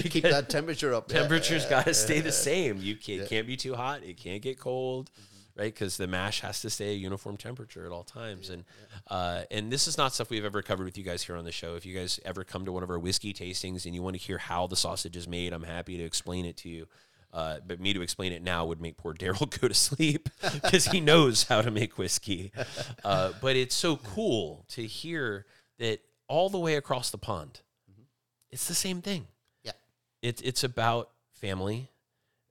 [0.10, 1.06] Keep that temperature up.
[1.06, 1.94] temperature's yeah, got to yeah.
[1.94, 2.80] stay the same.
[2.80, 4.02] You can't, it can't be too hot.
[4.02, 5.33] It can't get cold, mm-hmm.
[5.56, 5.72] Right?
[5.72, 8.50] Because the mash has to stay a uniform temperature at all times.
[8.50, 8.64] and
[9.08, 11.52] uh, and this is not stuff we've ever covered with you guys here on the
[11.52, 11.76] show.
[11.76, 14.22] If you guys ever come to one of our whiskey tastings and you want to
[14.22, 16.86] hear how the sausage is made, I'm happy to explain it to you.
[17.32, 20.86] Uh, but me to explain it now would make poor Darryl go to sleep because
[20.86, 22.52] he knows how to make whiskey.
[23.04, 25.44] Uh, but it's so cool to hear
[25.78, 27.60] that all the way across the pond,
[28.50, 29.26] it's the same thing.
[29.64, 29.72] Yeah.
[30.22, 31.90] It's it's about family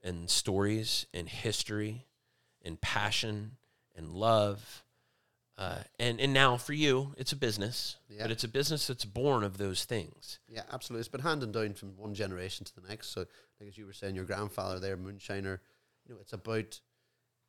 [0.04, 2.06] and stories and history
[2.64, 3.58] and passion
[3.96, 4.84] and love.
[5.58, 8.24] Uh, and and now for you, it's a business, Yeah.
[8.24, 10.40] but it's a business that's born of those things.
[10.48, 11.02] Yeah, absolutely.
[11.02, 13.10] It's been handed down from one generation to the next.
[13.10, 13.26] So,
[13.60, 15.60] like as you were saying, your grandfather there, moonshiner.
[16.08, 16.80] You know, it's about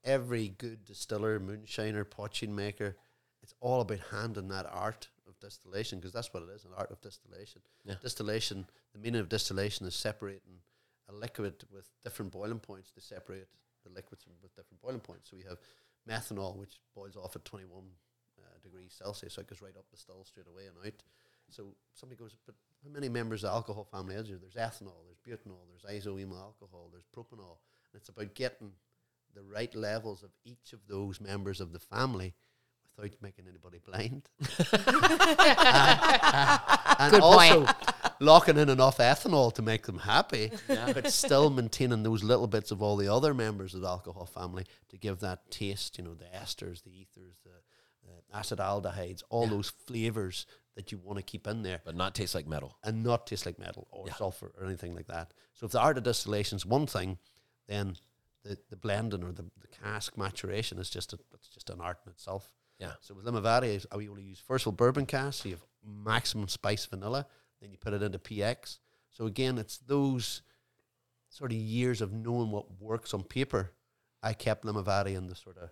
[0.05, 2.95] every good distiller, moonshiner, poaching maker.
[3.43, 7.01] It's all about handing that art of distillation because that's what it is—an art of
[7.01, 7.62] distillation.
[7.85, 7.95] Yeah.
[8.03, 8.67] Distillation.
[8.93, 10.61] The meaning of distillation is separating
[11.09, 13.47] a liquid with different boiling points to separate
[13.85, 15.30] the liquids with different boiling points.
[15.30, 15.59] So we have
[16.09, 17.82] methanol, which boils off at 21
[18.39, 21.03] uh, degrees Celsius, so it goes right up the still straight away and out.
[21.51, 24.39] So somebody goes, but how many members of the alcohol family is there?
[24.39, 27.59] There's ethanol, there's butanol, there's isoamyl alcohol, there's propanol.
[27.93, 28.72] And it's about getting
[29.35, 32.35] the right levels of each of those members of the family
[32.97, 34.28] without making anybody blind.
[36.99, 37.76] and Good also point.
[38.21, 42.83] Locking in enough ethanol to make them happy, but still maintaining those little bits of
[42.83, 46.25] all the other members of the alcohol family to give that taste, you know, the
[46.37, 47.51] esters, the ethers, the,
[48.05, 50.47] the acetaldehydes, all those flavors
[50.77, 52.77] that you want to keep in there But not taste like metal.
[52.83, 54.15] and not taste like metal or Yeah.
[54.15, 55.33] sulfur or anything like that.
[55.55, 57.19] So if the art of distillation is one thing,
[57.69, 57.97] then
[58.43, 61.99] the, the blending or the, the cask maturation is just a, it's just an art
[62.05, 62.51] in itself.
[62.81, 62.93] Yeah.
[63.01, 66.49] So with Limavady, we only use first of all bourbon cask, so you have maximum
[66.49, 67.27] spice vanilla,
[67.65, 68.79] then you put it into PX.
[69.11, 70.43] So again, it's those
[71.31, 73.73] sort of years of knowing what works on paper.
[74.23, 75.71] I kept Limavady in the sort of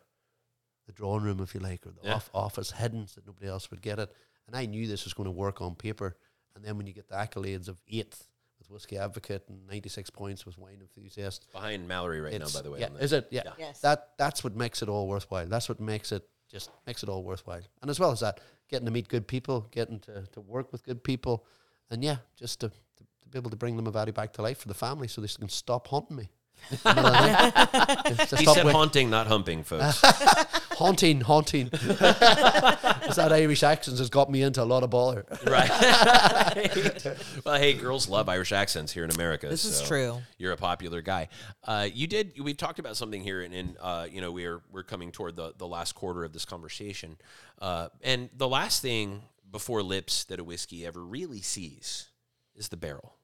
[0.86, 2.14] the drawing room, if you like, or the Yeah.
[2.14, 4.11] off office hidden so that nobody else would get it.
[4.47, 6.16] And I knew this was going to work on paper.
[6.57, 8.26] And then when you get the accolades of eighth
[8.59, 12.62] with Whiskey Advocate and 96 points with Wine Enthusiast, Behind Mallory right now, it's- by
[12.62, 12.80] the way.
[12.80, 13.03] Yeah, on that.
[13.03, 13.28] is it?
[13.30, 13.43] Yeah.
[13.45, 13.55] Yeah.
[13.59, 13.80] Yes.
[13.80, 15.47] That that's what makes it all worthwhile.
[15.47, 17.62] That's what makes it just makes it all worthwhile.
[17.80, 20.82] And as well as that, getting to meet good people, getting to, to work with
[20.84, 21.47] good people,
[21.93, 22.74] and yeah, just to, to,
[23.22, 25.49] to be able to bring Limavady back to life for the family, so they can
[25.49, 26.30] stop haunting me.
[26.70, 28.16] You know what I mean?
[28.16, 30.01] To He stop said wa- haunting, not humping, folks.
[30.72, 31.68] haunting, haunting.
[31.72, 35.26] it's that Irish accents has got me into a lot of bother.
[35.47, 35.68] right.
[37.45, 39.49] well, hey, girls love Irish accents here in America.
[39.49, 40.18] This is true.
[40.38, 41.28] You're a popular guy.
[41.64, 42.38] Uh, you did.
[42.40, 45.55] We talked about something here, and, and uh, you know we're we're coming toward the
[45.59, 47.16] the last quarter of this conversation,
[47.61, 49.22] uh, and the last thing
[49.53, 52.09] before lips that a whiskey ever really sees
[52.57, 53.14] is the barrel.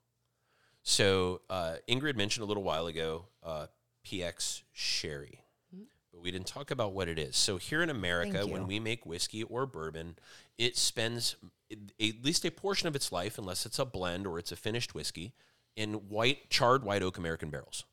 [0.82, 3.66] So uh, Ingrid mentioned a little while ago uh,
[4.06, 5.42] PX sherry,
[6.12, 7.36] but we didn't talk about what it is.
[7.36, 10.16] So here in America, when we make whiskey or bourbon,
[10.56, 11.36] it spends
[11.70, 14.94] at least a portion of its life, unless it's a blend or it's a finished
[14.94, 15.32] whiskey,
[15.76, 17.84] in white charred white oak American barrels.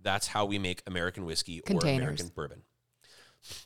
[0.00, 2.62] That's how we make American whiskey or American bourbon.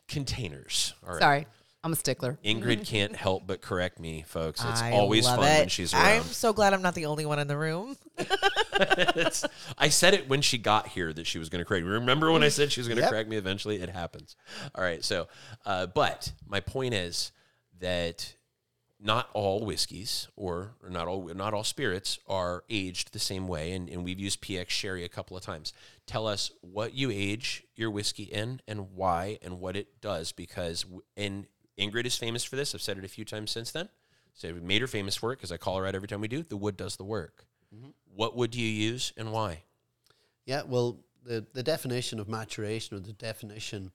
[0.09, 0.95] Containers.
[1.07, 1.21] All right.
[1.21, 1.47] Sorry,
[1.85, 2.39] I'm a stickler.
[2.45, 4.65] Ingrid can't help but correct me, folks.
[4.65, 5.59] It's I always love fun it.
[5.61, 6.05] when she's around.
[6.07, 7.97] I'm so glad I'm not the only one in the room.
[8.19, 9.45] It's-
[9.79, 11.93] I said it when she got here that she was going to correct me.
[11.93, 13.11] Remember when I said she was going to Yep.
[13.11, 13.77] correct me eventually?
[13.81, 14.35] It happens.
[14.75, 15.05] All right.
[15.05, 15.29] So,
[15.67, 17.31] uh, but my point is
[17.81, 18.35] that
[19.01, 23.71] not all whiskeys or, or not all not all spirits are aged the same way,
[23.71, 25.73] and, and we've used PX sherry a couple of times.
[26.07, 30.83] Tell us what you age your whiskey in and why and what it does, because
[30.83, 31.47] w- and
[31.79, 32.75] Ingrid is famous for this.
[32.75, 33.89] I've said it a few times since then.
[34.35, 36.29] So we made her famous for it because I call her out every time we
[36.29, 36.43] do.
[36.43, 37.45] The wood does the work.
[38.15, 39.63] What wood do you use and why?
[40.47, 43.93] Yeah, well, the, the definition of maturation or the definition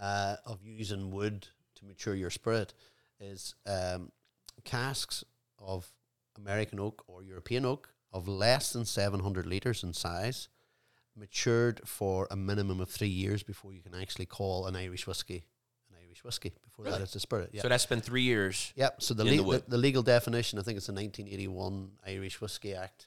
[0.00, 2.74] uh, of using wood to mature your spirit
[3.18, 4.12] is um,
[4.64, 5.24] casks
[5.58, 5.90] of
[6.36, 10.48] American oak or European oak of less than 700 litres in size,
[11.16, 15.44] matured for a minimum of three years before you can actually call an Irish whiskey
[16.18, 16.52] Irish whiskey.
[16.64, 17.50] Before that, it's a spirit.
[17.52, 17.62] Yeah.
[17.62, 18.72] So that's been three years.
[18.76, 19.02] Yep.
[19.02, 22.74] So the, in the the, the legal definition, I think it's the 1981 Irish Whiskey
[22.74, 23.06] Act,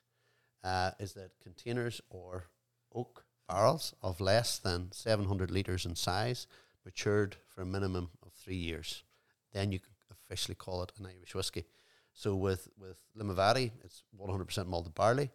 [0.64, 2.46] uh, is that containers or
[2.94, 6.48] oak barrels of less than 700 litres in size,
[6.86, 9.04] matured for a minimum of three years,
[9.54, 11.66] then you can officially call it an Irish whiskey.
[12.14, 15.32] So with with Limavady, it's 100% malted barley.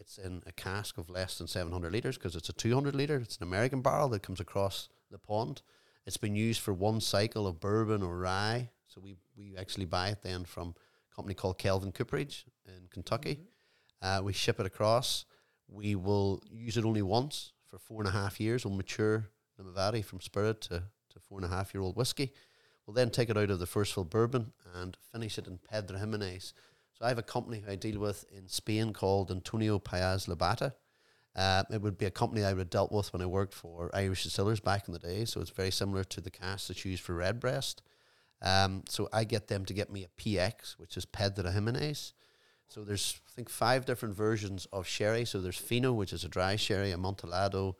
[0.00, 3.16] It's in a cask of less than 700 litres because it's a 200 litre.
[3.16, 5.62] It's an American barrel that comes across the pond.
[6.08, 8.70] It's been used for one cycle of bourbon or rye.
[8.86, 10.74] So we, we actually buy it then from
[11.12, 13.40] a company called Kelvin Cooperage in Kentucky.
[14.00, 15.26] Uh, we ship it across.
[15.68, 18.64] We will use it only once for four and a half years.
[18.64, 19.28] We'll mature
[19.58, 22.32] the Limavady from spirit to, to four and a half year old whiskey.
[22.86, 25.98] We'll then take it out of the first fill bourbon and finish it in Pedro
[25.98, 26.54] Ximénez.
[26.98, 30.72] So I have a company I deal with in Spain called Antonio Páez Lobato.
[31.38, 33.92] Uh, it would be a company I would have dealt with when I worked for
[33.94, 35.24] Irish Distillers back in the day.
[35.24, 37.80] So it's very similar to the cask that's used for Redbreast.
[38.42, 42.12] Um, so I get them to get me a PX, which is Pedro Ximénez.
[42.66, 45.24] So there's I think five different versions of sherry.
[45.24, 47.76] So there's Fino, which is a dry sherry, Amontillado,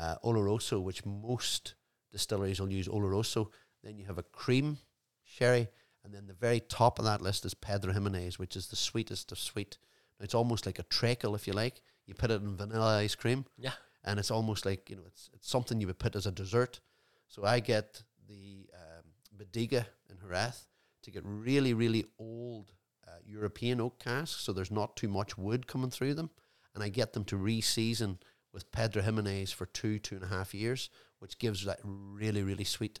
[0.00, 1.74] uh, Oloroso, which most
[2.10, 3.48] distilleries will use Oloroso.
[3.84, 4.78] Then you have a cream
[5.22, 5.68] sherry,
[6.02, 9.32] and then the very top of that list is Pedro Ximénez, which is the sweetest
[9.32, 9.76] of sweet.
[10.18, 11.82] It's almost like a treacle, if you like.
[12.12, 13.72] You put it in vanilla ice cream, Yeah.
[14.04, 16.80] and it's almost like you know it's it's something you would put as a dessert.
[17.28, 20.66] So I get the um, Bodega in Jerez
[21.04, 22.74] to get really really old
[23.08, 26.30] uh, European oak casks, so there's not too much wood coming through them,
[26.74, 28.18] and I get them to re-season
[28.52, 32.64] with Pedro Ximénez for two two and a half years, which gives that really really
[32.64, 33.00] sweet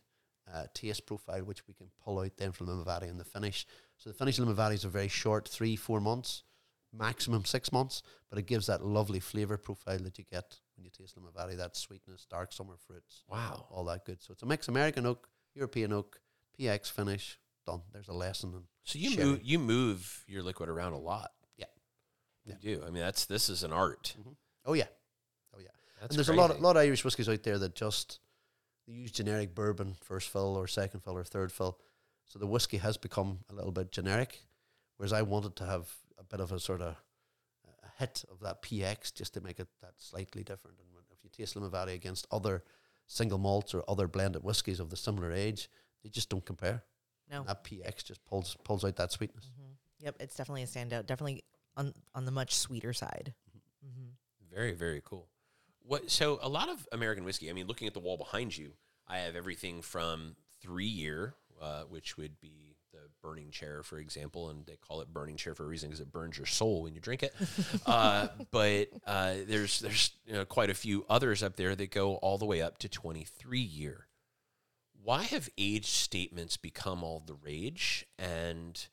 [0.52, 3.66] uh, taste profile, which we can pull out then from the Limavady in the finish.
[3.98, 6.42] So the finish of Limavady is a very short three four months,
[6.92, 10.90] maximum six months, but it gives that lovely flavor profile that you get when you
[10.90, 13.66] taste Limavady, that sweetness, dark summer fruits, Wow.
[13.70, 14.22] all that good.
[14.22, 16.20] So it's a mix American oak, European oak,
[16.58, 17.82] PX finish, done.
[17.92, 18.50] There's a lesson.
[18.54, 19.26] In So you Sherry.
[19.26, 21.32] move you move your liquid around a lot.
[21.56, 21.66] Yeah.
[22.44, 22.82] You do.
[22.84, 24.14] I mean, that's this is an art.
[24.18, 24.30] Mm-hmm.
[24.66, 24.86] oh yeah,
[25.54, 25.68] oh yeah.
[26.00, 28.18] That's and there's a lot, of, lot of Irish whiskies out there that just
[28.88, 31.78] they use generic bourbon first fill or second fill or third fill.
[32.26, 34.42] So the whiskey has become a little bit generic,
[34.96, 36.96] whereas I wanted to have a bit of a sort of
[37.84, 40.78] a hit of that PX just to make it that slightly different.
[40.78, 42.64] And when, if you taste Limavady against other
[43.06, 45.68] single malts or other blended whiskies of the similar age,
[46.02, 46.84] they just don't compare.
[47.30, 47.44] No.
[47.44, 49.46] That PX just pulls pulls out that sweetness.
[49.46, 49.76] Mhm.
[50.00, 51.06] Yep, it's definitely a standout.
[51.06, 51.44] Definitely
[51.76, 53.34] on on the much sweeter side.
[53.84, 54.08] Mm-hmm.
[54.54, 55.28] Very, very cool.
[55.84, 56.10] What?
[56.10, 57.48] So a lot of American whiskey.
[57.48, 58.72] I mean, looking at the wall behind you,
[59.06, 64.50] I have everything from three year, uh, which would be the burning chair, for example,
[64.50, 66.94] and they call it burning chair for a reason because it burns your soul when
[66.94, 67.34] you drink it.
[67.86, 72.14] uh, but uh, there's there's you know, quite a few others up there that go
[72.16, 74.06] all the way up to twenty three year.
[75.02, 78.86] Why have age statements become all the rage and?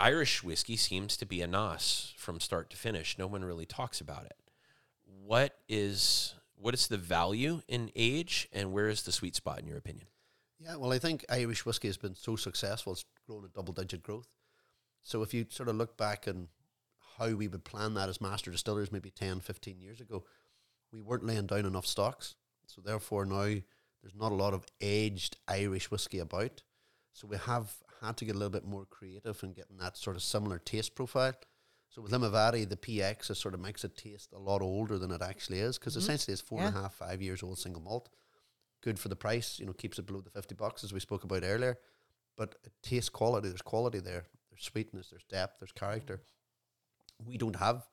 [0.00, 3.18] Irish whiskey seems to be a NAS from start to finish.
[3.18, 4.38] No one really talks about it.
[5.04, 9.66] What is what is the value in age, and where is the sweet spot in
[9.66, 10.06] your opinion?
[10.58, 14.28] Yeah, well, I think Irish whiskey has been so successful; it's grown at double-digit growth.
[15.02, 16.48] So if you sort of look back and
[17.18, 20.24] how we would plan that as master distillers, maybe 10, 15 years ago,
[20.92, 22.34] we weren't laying down enough stocks.
[22.66, 23.60] So therefore, now
[24.02, 26.62] there's not a lot of aged Irish whiskey about.
[27.12, 27.72] So we have
[28.02, 30.94] had to get a little bit more creative in getting that sort of similar taste
[30.94, 31.34] profile.
[31.88, 35.10] So with Limavady, the PX is sort of makes it taste a lot older than
[35.10, 36.00] it actually is because mm-hmm.
[36.00, 38.10] essentially it's four and a half, five years old single malt.
[38.82, 41.24] Good for the price, you know, keeps it below the 50 bucks as we spoke
[41.24, 41.76] about earlier.
[42.36, 43.48] But it tastes quality.
[43.48, 44.24] There's quality there.
[44.50, 46.20] There's sweetness, there's depth, there's character.
[47.24, 47.84] We don't have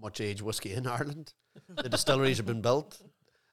[0.00, 1.34] much age whiskey in Ireland.
[1.68, 3.00] The distilleries have been built.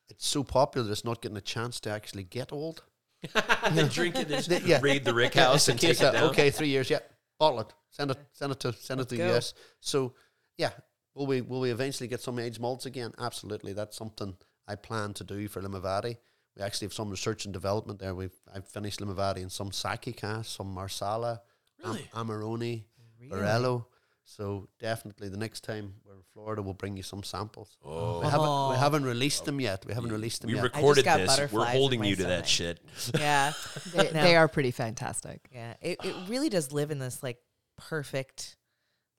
[0.10, 2.84] It's so popular that it's not getting a chance to actually get old.
[3.72, 4.80] they drink it, they The- yeah.
[4.82, 6.30] raid the rick house and take case it down.
[6.30, 7.00] okay, three years, yeah,
[7.38, 9.36] bottle it, send it, send it to, send it to the.
[9.36, 9.54] US.
[9.82, 10.14] So,
[10.58, 10.72] yeah,
[11.14, 13.12] will we will we eventually get some aged malts again?
[13.20, 14.38] Absolutely, that's something
[14.70, 16.16] I plan to do for Limavady.
[16.60, 18.14] We actually have some research and development there.
[18.14, 21.42] We've I've finished Limavady in some sake cast, some Marsala,
[21.84, 22.10] Am- Really?
[22.14, 22.84] Amarone,
[23.20, 23.32] Really?
[23.32, 23.86] Barolo.
[24.26, 27.78] So definitely the next time we're in Florida, we'll bring you some samples.
[27.84, 28.72] Oh, We haven't we Oh.
[28.78, 29.86] haven't released them yet.
[29.88, 30.64] We haven't released them we yet.
[30.64, 31.52] recorded this.
[31.52, 32.80] We're holding you to that shit.
[33.18, 33.54] Yeah.
[33.94, 34.22] They, No.
[34.24, 35.48] they are pretty fantastic.
[35.54, 37.40] Yeah, it, it really does live in this like
[37.78, 38.58] perfect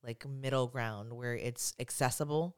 [0.04, 2.56] like middle ground where it's accessible,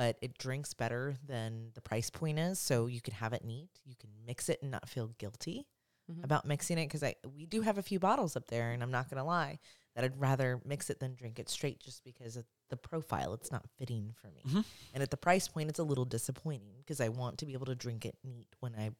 [0.00, 2.58] but it drinks better than the price point is.
[2.58, 3.68] So you can have it neat.
[3.84, 5.66] You can mix it and not feel guilty
[6.10, 6.24] Mhm.
[6.24, 8.90] about mixing it because I we do have a few bottles up there, and I'm
[8.90, 9.58] not gonna lie
[9.94, 13.34] that I'd rather mix it than drink it straight just because of the profile.
[13.34, 14.64] It's not fitting for me, Mhm.
[14.94, 17.66] and at the price point, it's a little disappointing because I want to be able
[17.66, 18.92] to drink it neat when I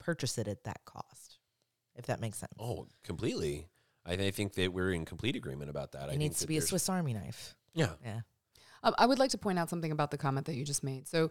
[0.00, 1.38] purchase it at that cost.
[1.94, 2.52] If that makes sense.
[2.58, 3.68] Oh, completely.
[4.04, 6.06] I, I think that we're in complete agreement about that.
[6.06, 7.54] It think needs that to be a Swiss Army knife.
[7.74, 7.94] Yeah.
[8.02, 8.22] Yeah.
[8.82, 11.08] Um, I would like to point out something about the comment that you just made.
[11.08, 11.30] So,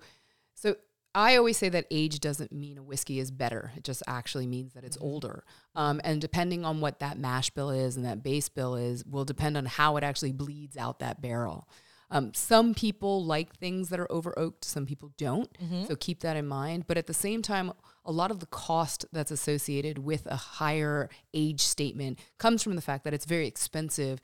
[0.53, 0.76] so
[1.15, 3.72] I always say that age doesn't mean a whiskey is better.
[3.76, 5.44] It just actually means that it's older.
[5.76, 9.26] Um, and depending on what that mash bill is and that base bill is, will
[9.26, 11.68] depend on how it actually bleeds out that barrel.
[12.10, 15.49] Um, some people like things that are over oaked, some people don't.
[15.88, 16.86] So keep that in mind.
[16.88, 17.74] But at the same time,
[18.06, 22.82] a lot of the cost that's associated with a higher age statement comes from the
[22.82, 24.22] fact that it's very expensive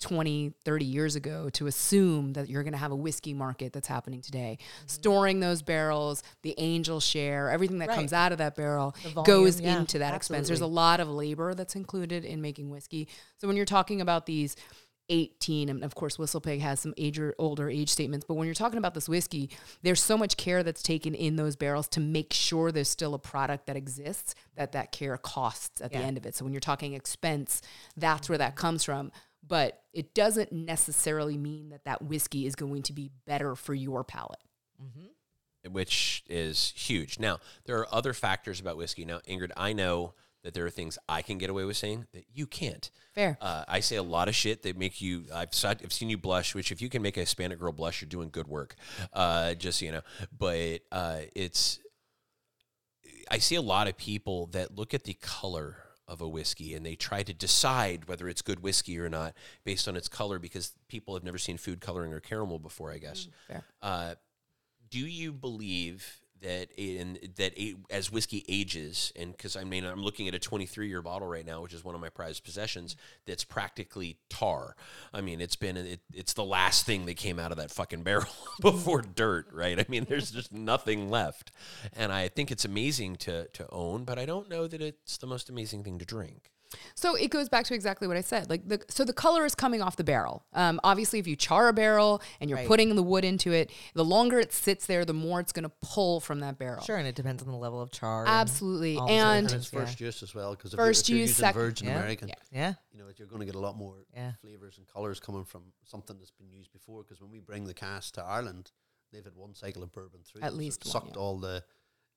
[0.00, 3.88] 20, 30 years ago to assume that you're going to have a whiskey market that's
[3.88, 4.58] happening today.
[4.60, 4.88] Mm-hmm.
[4.88, 7.96] Storing those barrels, the angel share, everything that Right.
[7.96, 10.48] comes out of that barrel volume, goes yeah, into that expense.
[10.48, 13.08] There's a lot of labor that's included in making whiskey.
[13.38, 14.56] So when you're talking about these
[15.08, 18.54] 18 and of course whistlepig has some age or older age statements but when you're
[18.54, 19.48] talking about this whiskey
[19.82, 23.18] there's so much care that's taken in those barrels to make sure there's still a
[23.18, 26.58] product that exists that that care costs at the end of it so when you're
[26.58, 27.62] talking expense
[27.96, 29.12] that's where that comes from
[29.46, 34.04] but it doesn't necessarily mean that that whiskey is going to be better for your
[34.04, 34.42] palate
[35.72, 37.18] which is huge.
[37.18, 39.04] Now, there are other factors about whiskey.
[39.04, 42.24] Now, Ingrid, I know that there are things I can get away with saying that
[42.32, 42.90] you can't.
[43.14, 45.24] fair Uh, I say a lot of shit that make you.
[45.34, 46.54] I've saw, I've seen you blush.
[46.54, 48.76] Which, if you can make a Hispanic girl blush, you're doing good work.
[49.12, 50.02] Uh, just so you know,
[50.36, 51.80] but uh, it's.
[53.28, 56.86] I see a lot of people that look at the color of a whiskey and
[56.86, 59.34] they try to decide whether it's good whiskey or not
[59.64, 62.92] based on its color because people have never seen food coloring or caramel before.
[62.92, 63.28] I guess.
[63.48, 64.14] fair Uh,
[64.90, 67.54] do you believe that in that
[67.90, 71.44] as whiskey ages, and because I mean I'm looking at a 23 year bottle right
[71.44, 72.96] now, which is one of my prized possessions,
[73.26, 74.76] that's practically tar.
[75.12, 78.04] I mean, it's been it, it's the last thing that came out of that fucking
[78.04, 78.26] barrel
[78.60, 79.78] before dirt, right?
[79.78, 81.50] I mean, there's just nothing left,
[81.92, 85.26] and I think it's amazing to to own, but I don't know that it's the
[85.26, 86.52] most amazing thing to drink.
[86.94, 88.48] So it goes back to exactly what I said.
[88.50, 90.44] Like the so the color is coming off the barrel.
[90.52, 92.66] Um, obviously, if you char a barrel and you're Right.
[92.68, 95.72] putting the wood into it, the longer it sits there, the more it's going to
[95.82, 96.82] pull from that barrel.
[96.82, 98.24] Sure, and it depends on the level of char.
[98.26, 98.96] Absolutely.
[98.96, 100.06] all those other And- And it's first yeah.
[100.06, 101.98] use as well because First if you're, use, using sec- Virgin Yeah.
[101.98, 102.34] American, Yeah.
[102.50, 104.32] Yeah, you know you're going to get a lot more Yeah.
[104.40, 107.02] flavors and colors coming from something that's been used before.
[107.02, 108.72] Because when we bring the cast to Ireland,
[109.12, 110.40] they've had one cycle of bourbon through.
[110.42, 111.22] At them, so least it one, sucked yeah.
[111.22, 111.62] all the,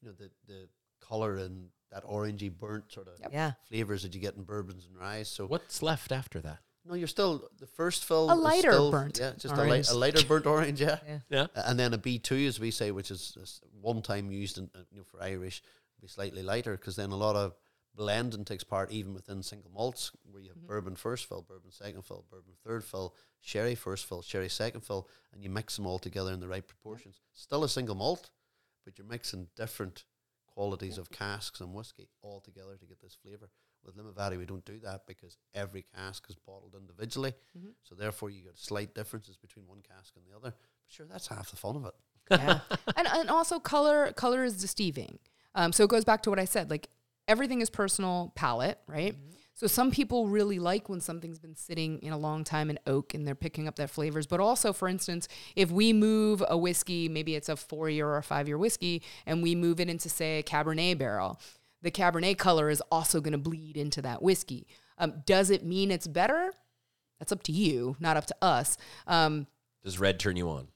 [0.01, 0.69] you know, the the
[0.99, 3.30] color and that orangey burnt sort of Yep.
[3.34, 3.51] yeah.
[3.67, 5.23] flavors that you get in bourbons and rye.
[5.23, 6.59] So What's left after that?
[6.85, 9.69] no, you're still the first fill A lighter still- burnt yeah, just a, orange.
[9.88, 10.99] light, a lighter burnt orange, yeah.
[11.07, 11.19] Yeah.
[11.30, 11.47] Yeah.
[11.55, 14.69] And then a B two, as we say, which is, is one time used in,
[14.76, 15.61] uh, you know, for Irish,
[16.01, 17.53] be slightly lighter because then a lot of
[17.95, 22.03] blending takes part even within single malts, where you have bourbon first fill, bourbon second
[22.05, 25.99] fill, bourbon third fill, sherry first fill, sherry second fill, and you mix them all
[25.99, 27.19] together in the right proportions.
[27.34, 28.30] Still a single malt,
[28.85, 30.05] but you're mixing different
[30.60, 33.49] qualities of casks and whiskey all together to get this flavor.
[33.86, 37.34] With Limavady, we don't do that because every cask is bottled individually.
[37.57, 37.72] Mhm.
[37.81, 40.52] So therefore, you get slight differences between one cask and the other.
[40.52, 41.94] But sure, that's half the fun of it.
[42.31, 42.60] yeah.
[42.98, 45.19] and and also color color is deceiving.
[45.56, 46.69] Um, so it goes back to what I said.
[46.69, 46.90] Like
[47.26, 49.15] everything is personal palate, right?
[49.60, 53.14] So some people really like when something's been sitting in a long time in oak
[53.14, 54.26] and they're picking up their flavors.
[54.26, 58.15] But also, for instance, if we move a whiskey, maybe it's a four year or
[58.15, 61.41] a five year whiskey, and we move it into say a Cabernet barrel,
[61.81, 64.65] the Cabernet color is also going to bleed into that whiskey.
[64.98, 66.53] Um, does it mean it's better?
[67.19, 68.77] That's up to you, not up to us.
[69.07, 69.45] Um,
[69.84, 70.69] Does red turn you on?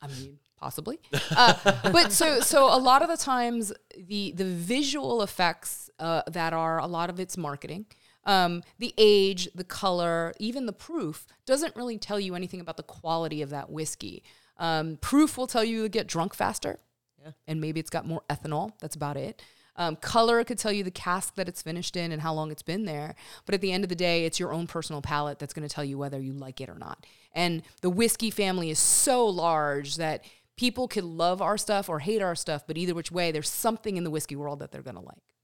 [0.00, 0.98] I mean, possibly.
[1.36, 1.56] Uh,
[1.92, 6.78] but so so a lot of the times the the visual effects uh, that are
[6.78, 7.84] a lot of it's marketing.
[8.26, 12.82] Um, the age, the color, even the proof doesn't really tell you anything about the
[12.82, 14.22] quality of that whiskey.
[14.56, 16.78] Um, proof will tell you to get drunk faster,
[17.22, 17.32] Yeah.
[17.46, 18.72] and maybe it's got more ethanol.
[18.80, 19.42] That's about it.
[19.76, 22.62] Um, color could tell you the cask that it's finished in and how long it's
[22.62, 23.16] been there.
[23.44, 25.74] But at the end of the day, it's your own personal palate that's going to
[25.74, 27.04] tell you whether you like it or not.
[27.32, 30.24] And the whiskey family is so large that
[30.56, 33.96] people could love our stuff or hate our stuff, but either which way, there's something
[33.96, 35.34] in the whiskey world that they're going to like.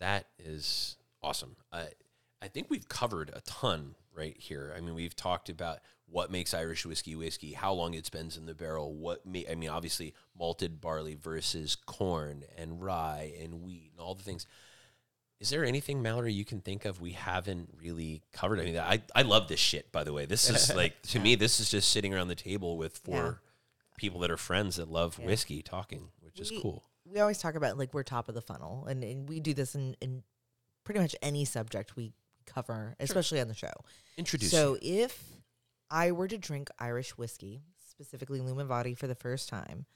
[0.00, 1.56] That is awesome.
[1.72, 1.88] I
[2.40, 4.74] I think we've covered a ton right here.
[4.76, 8.44] I mean, we've talked about what makes Irish whiskey whiskey, how long it spends in
[8.46, 13.92] the barrel, what may, I mean, obviously malted barley versus corn and rye and wheat
[13.92, 14.46] and all the things.
[15.40, 18.60] Is there anything, Mallory, you can think of we haven't really covered?
[18.60, 20.26] I mean, I, I love this shit, by the way.
[20.26, 23.96] This is like, to me, this is just sitting around the table with four Yeah.
[23.96, 25.26] people that are friends that love Yeah.
[25.26, 26.84] whiskey talking, which is cool.
[27.06, 29.74] we always talk about like we're top of the funnel and, and we do this
[29.74, 30.22] in, in
[30.84, 32.12] pretty much any subject we
[32.46, 33.72] cover especially on the show
[34.16, 35.04] Introduce so you.
[35.04, 35.22] if
[35.90, 39.86] i were to drink irish whiskey specifically Limavady for the first time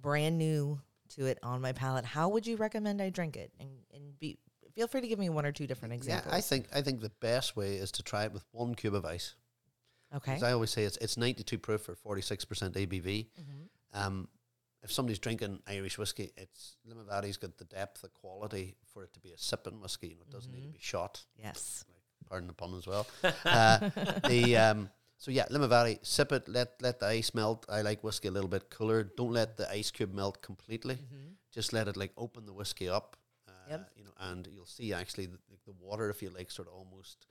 [0.00, 0.80] brand new
[1.10, 4.38] to it on my palate how would you recommend i drink it and, and be
[4.74, 7.00] feel free to give me one or two different examples Yeah, I think I think
[7.00, 9.34] the best way is to try it with one cube of ice.
[10.14, 13.26] okay As I always say, it's it's ninety two proof for forty six percent ABV.
[13.40, 13.68] Mhm.
[13.94, 14.28] Um,
[14.82, 19.20] if somebody's drinking Irish whiskey, it's Limavady's got the depth, the quality for it to
[19.20, 20.08] be a sipping whiskey.
[20.08, 21.24] You know, it doesn't need to be shot.
[21.42, 21.84] yes
[22.28, 23.06] Pardon the pun as well.
[23.44, 23.78] uh,
[24.28, 26.48] the um, so yeah, Limavady, sip it.
[26.48, 27.64] Let let the ice melt.
[27.68, 29.04] I like whiskey a little bit cooler.
[29.04, 30.98] Don't let the ice cube melt completely.
[31.52, 33.16] Just let it like open the whiskey up.
[33.48, 33.90] Uh, Yep.
[33.96, 37.26] You know, and you'll see actually the, the water, if you like, sort of almost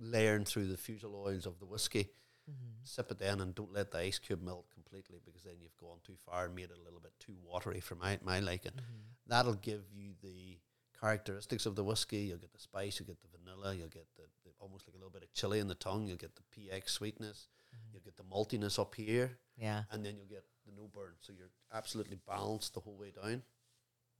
[0.00, 2.08] layering through the fusel oils of the whiskey.
[2.48, 2.84] Mm-hmm.
[2.84, 5.98] Sip it then, and don't let the ice cube melt completely because then you've gone
[6.04, 8.72] too far and made it a little bit too watery for my my liking.
[8.72, 9.02] Mm-hmm.
[9.26, 10.58] That'll give you the
[10.98, 12.18] characteristics of the whiskey.
[12.28, 14.98] You'll get the spice, you'll get the vanilla, you'll get the, the almost like a
[14.98, 16.06] little bit of chili in the tongue.
[16.08, 17.48] You'll get the PX sweetness.
[17.74, 17.88] Mm-hmm.
[17.92, 19.82] You'll get the maltiness up here, Yeah.
[19.92, 21.12] and then you'll get the no burn.
[21.20, 23.42] So you're absolutely balanced the whole way down,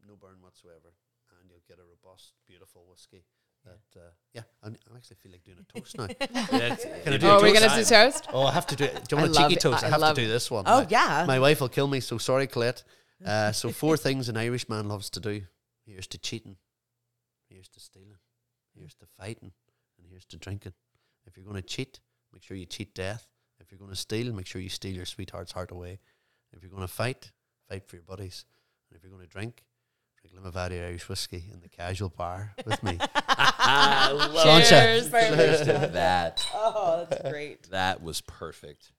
[0.07, 0.93] no burn whatsoever,
[1.41, 3.25] and you'll get a robust, beautiful whiskey.
[3.69, 6.07] That uh, yeah, I I actually feel like doing a toast now.
[7.05, 8.27] Can I do Oh, a are we gonna do toast?
[8.33, 8.95] Oh, I have to do it.
[9.09, 9.61] Do you want a love cheeky it.
[9.61, 9.85] toast?
[9.85, 10.65] I, I have to do this one.
[10.67, 11.25] Oh My- yeah.
[11.27, 12.83] My wife will kill me, so sorry, Colette.
[13.27, 15.43] Uh, so four things an Irishman loves to do.
[15.85, 16.57] Here's to cheating.
[17.49, 18.19] Here's to stealing.
[18.77, 19.51] Here's to fighting.
[19.99, 20.75] And here's to drinking.
[21.27, 21.99] If you're going to cheat,
[22.33, 23.27] make sure you cheat death.
[23.59, 25.99] If you're going to steal, make sure you steal your sweetheart's heart away.
[26.53, 27.33] If you're going to fight,
[27.69, 28.45] fight for your buddies.
[28.89, 29.65] And if you're going to drink,
[30.23, 32.99] drink Limavady Irish whiskey in the casual bar with me.
[33.15, 35.11] I love Cheers.
[35.11, 36.47] Cheers to that.
[36.55, 37.71] oh, that's great.
[37.71, 38.93] That was perfect.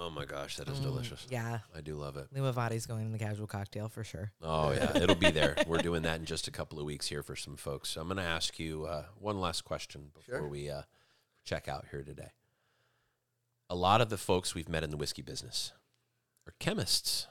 [0.00, 1.26] Oh my gosh, that is delicious.
[1.28, 1.58] Yeah.
[1.76, 2.32] I do love it.
[2.32, 4.30] Limavady's going in the casual cocktail for sure.
[4.40, 5.56] Oh yeah, it'll be there.
[5.66, 7.88] We're doing that in just a couple of weeks here for some folks.
[7.90, 10.48] So I'm going to ask you uh, one last question before Sure.
[10.48, 10.82] we uh,
[11.44, 12.30] check out here today.
[13.68, 15.72] A lot of the folks we've met in the whiskey business
[16.46, 17.26] are chemists.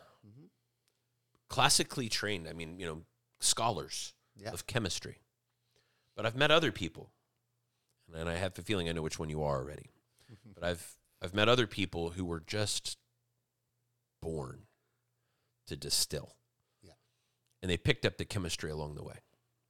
[1.49, 2.47] Classically trained.
[2.47, 3.01] I mean, you know,
[3.39, 4.51] scholars Yeah.
[4.51, 5.17] of chemistry.
[6.15, 7.11] But I've met other people,
[8.13, 9.91] and I have the feeling I know which one you are already.
[10.53, 12.97] but I've I've met other people who were just
[14.21, 14.63] born
[15.67, 16.35] to distill.
[16.83, 16.91] Yeah.
[17.61, 19.15] And they picked up the chemistry along the way.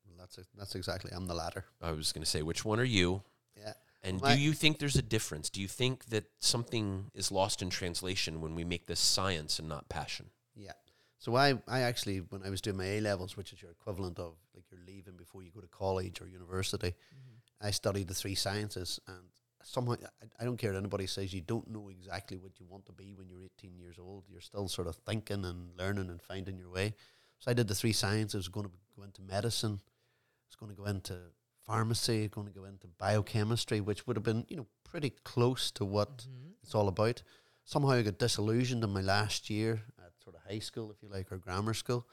[0.05, 1.65] Well, that's, that's exactly, I'm the latter.
[1.81, 3.23] I was going to say, which one are you?
[3.57, 3.73] Yeah.
[4.03, 5.49] And My- do you think there's a difference?
[5.49, 9.67] Do you think that something is lost in translation when we make this science and
[9.69, 10.29] not passion?
[10.55, 10.73] Yeah.
[11.19, 14.19] So I, I actually, when I was doing my A levels, which is your equivalent
[14.19, 17.67] of like you're leaving before you go to college or university, mm-hmm.
[17.67, 18.99] I studied the three sciences.
[19.07, 19.25] And
[19.63, 22.85] somehow, I, I don't care what anybody says, you don't know exactly what you want
[22.85, 24.25] to be when you're 18 years old.
[24.29, 26.93] You're still sort of thinking and learning and finding your way.
[27.39, 28.35] So I did the three sciences.
[28.35, 31.17] I was going to go into medicine, I was going to go into
[31.65, 35.85] pharmacy, going to go into biochemistry, which would have been, you know, pretty close to
[35.85, 36.51] what mm-hmm.
[36.63, 37.21] it's all about.
[37.65, 39.81] Somehow I got disillusioned in my last year
[40.27, 42.05] sort of high school, if you like, or grammar school.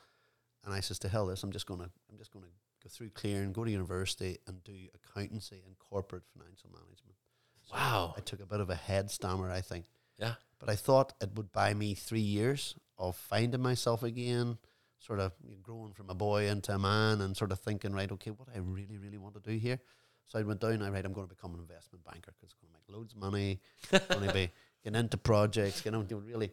[0.64, 2.46] And I says to hell this, I'm just gonna I'm just gonna
[2.82, 7.16] go through clear and go to university and do accountancy and corporate financial management.
[7.64, 8.14] So Wow.
[8.16, 9.86] I took a bit of a head stammer, I think.
[10.18, 10.34] Yeah.
[10.60, 14.58] But I thought it would buy me three years of finding myself again,
[14.98, 15.32] sort of
[15.62, 18.58] growing from a boy into a man and sort of thinking, right, okay, what I
[18.58, 19.80] really, really want to do here.
[20.26, 22.68] So I went down, I right, I'm going to become an investment banker because I'm
[22.68, 23.60] going to make loads of money,
[24.08, 24.50] going to be
[24.82, 26.50] getting into projects, getting into really.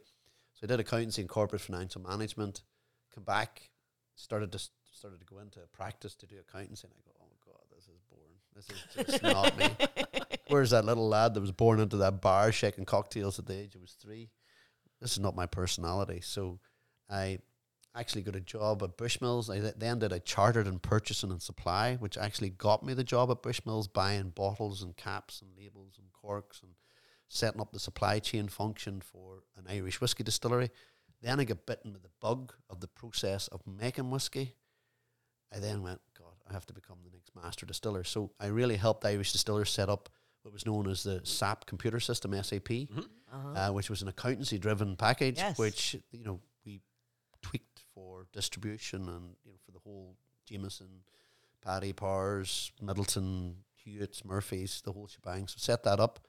[0.62, 2.62] So I did accountancy and corporate financial management,
[3.14, 3.70] come back,
[4.16, 4.60] started to
[4.94, 8.00] started to go into practice to do accountancy, and I go, oh god, this is
[8.12, 8.38] boring.
[8.56, 9.70] This is just not me.
[10.50, 13.74] Where's that little lad that was born into that bar shaking cocktails at the age
[13.74, 14.30] of was three?
[15.00, 16.22] This is not my personality.
[16.22, 16.60] So
[17.10, 17.40] I
[17.96, 19.50] actually got a job at Bushmills.
[19.50, 23.04] I th- then did a chartered in purchasing and supply, which actually got me the
[23.04, 26.74] job at Bushmills, buying bottles and caps and labels and corks and
[27.34, 30.70] setting up the supply chain function for an Irish whiskey distillery.
[31.22, 34.54] Then I got bitten with the bug of the process of making whiskey.
[35.54, 38.04] I then went, God, I have to become the next master distiller.
[38.04, 40.10] So I really helped Irish distillers set up
[40.42, 42.70] what was known as the SAP computer system, SAP,
[43.32, 43.54] Uh-huh.
[43.56, 45.58] uh, which was an accountancy driven package, Yes.
[45.58, 46.82] which, you know, we
[47.42, 51.04] tweaked for distribution and, you know, for the whole Jameson,
[51.62, 55.48] Paddy Powers, Midleton, Hewitts, Murphy's, the whole shebang.
[55.48, 56.20] So set that up.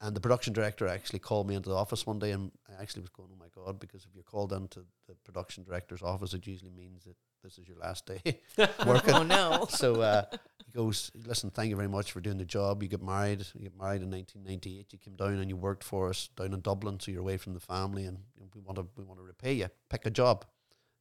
[0.00, 3.00] And the production director actually called me into the office one day, and I actually
[3.00, 6.46] was going, "Oh my god!" Because if you're called into the production director's office, it
[6.46, 8.40] usually means that this is your last day
[8.86, 9.14] working.
[9.14, 9.66] oh no.
[9.70, 10.24] So uh,
[10.66, 12.82] he goes, "Listen, thank you very much for doing the job.
[12.82, 13.46] You get married.
[13.54, 14.92] You get married in 1998.
[14.92, 17.54] You came down and you worked for us down in Dublin, so you're away from
[17.54, 18.18] the family, and
[18.54, 19.68] we want to we want to repay you.
[19.88, 20.44] Pick a job."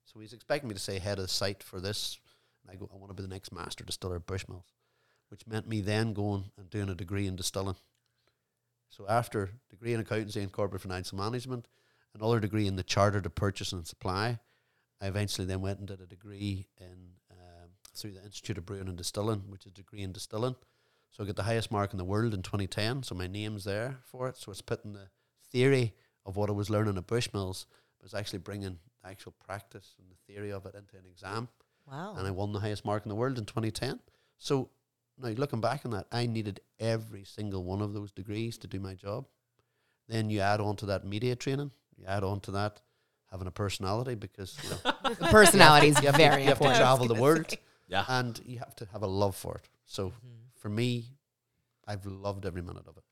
[0.05, 2.17] So he's expecting me to say head of the site for this,
[2.63, 4.71] and I go, "I want to be the next master distiller at Bushmills,"
[5.27, 7.75] which meant me then going and doing a degree in distilling.
[8.89, 11.67] So after degree in accountancy and corporate financial management,
[12.13, 14.39] another degree in the charter to purchase and supply,
[15.01, 18.87] I eventually then went and did a degree in um, through the Institute of Brewing
[18.87, 20.55] and Distilling, which is a degree in distilling.
[21.11, 23.03] So I got the highest mark in the world in 2010.
[23.03, 24.37] So my name's there for it.
[24.37, 25.09] So it's putting the
[25.51, 25.93] theory
[26.25, 27.65] of what I was learning at Bushmills,
[27.99, 31.47] but it's actually bringing the actual practice and the theory of it into an exam
[31.87, 32.15] Wow.
[32.17, 33.99] and I won the highest mark in the world in 2010.
[34.37, 34.69] So
[35.21, 38.79] now looking back on that, I needed every single one of those degrees to do
[38.79, 39.25] my job.
[40.07, 42.81] Then you add on to that media training, you add on to that
[43.31, 46.59] having a personality because you know The personality is you have, very to, you have
[46.59, 47.53] to travel the world
[47.87, 48.05] Yeah.
[48.07, 49.67] and you have to have a love for it.
[49.85, 50.27] So mm-hmm.
[50.55, 51.05] for me,
[51.87, 53.03] I've loved every minute of it.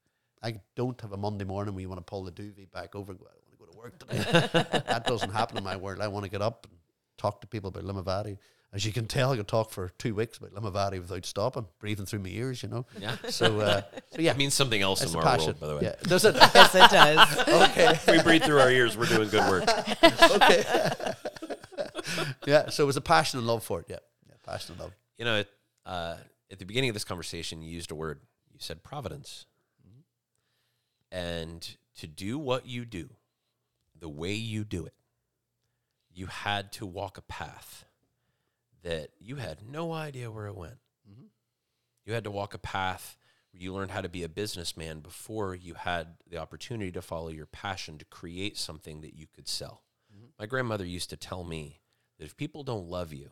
[0.42, 3.14] I don't have a Monday morning where you want to pull the duvet back over
[3.14, 4.82] and go, I want to go to work today.
[4.88, 6.02] that doesn't happen in my world.
[6.02, 6.78] I want to get up and
[7.18, 8.38] talk to people about Limavady
[8.74, 12.08] as you can tell, I could talk for two weeks about Limavady without stopping, breathing
[12.08, 12.88] through my ears, you know.
[13.00, 13.16] Yeah.
[13.30, 13.82] So, uh,
[14.12, 15.46] so yeah, It means something else it's in our passion.
[15.46, 15.82] world, by the way.
[15.84, 16.34] Yeah, does it?
[16.36, 17.40] yes, it does.
[17.70, 19.70] okay, If we breathe through our ears, we're doing good work.
[20.04, 20.64] okay.
[22.48, 23.86] yeah, so it was a passion and love for it.
[23.90, 23.98] Yeah,
[24.28, 24.94] yeah passion and love.
[25.20, 25.52] You know, it,
[25.86, 26.16] uh,
[26.52, 28.22] at the beginning of this conversation, you used a word.
[28.52, 29.46] You said providence.
[31.12, 33.12] And to do what you do,
[34.00, 34.96] the way you do it,
[36.12, 37.86] you had to walk a path
[38.84, 40.78] that you had no idea where it went.
[41.10, 41.26] Mm-hmm.
[42.06, 43.18] You had to walk a path
[43.52, 47.30] where you learned how to be a businessman before you had the opportunity to follow
[47.30, 49.84] your passion to create something that you could sell.
[50.14, 50.26] Mm-hmm.
[50.40, 51.80] My grandmother used to tell me
[52.20, 53.32] that if people don't love you,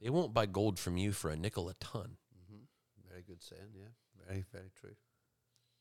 [0.00, 2.16] they won't buy gold from you for a nickel a ton.
[2.36, 3.08] Mm-hmm.
[3.10, 3.72] Very good saying.
[3.74, 3.88] Yeah,
[4.26, 4.94] very very true.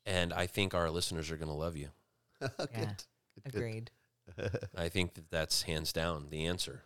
[0.06, 1.90] And I think our listeners are going to love you.
[2.40, 2.52] good.
[2.74, 2.94] Yeah,
[3.44, 3.56] Good, good.
[3.56, 3.92] agreed.
[4.76, 6.84] I think that that's hands down the answer.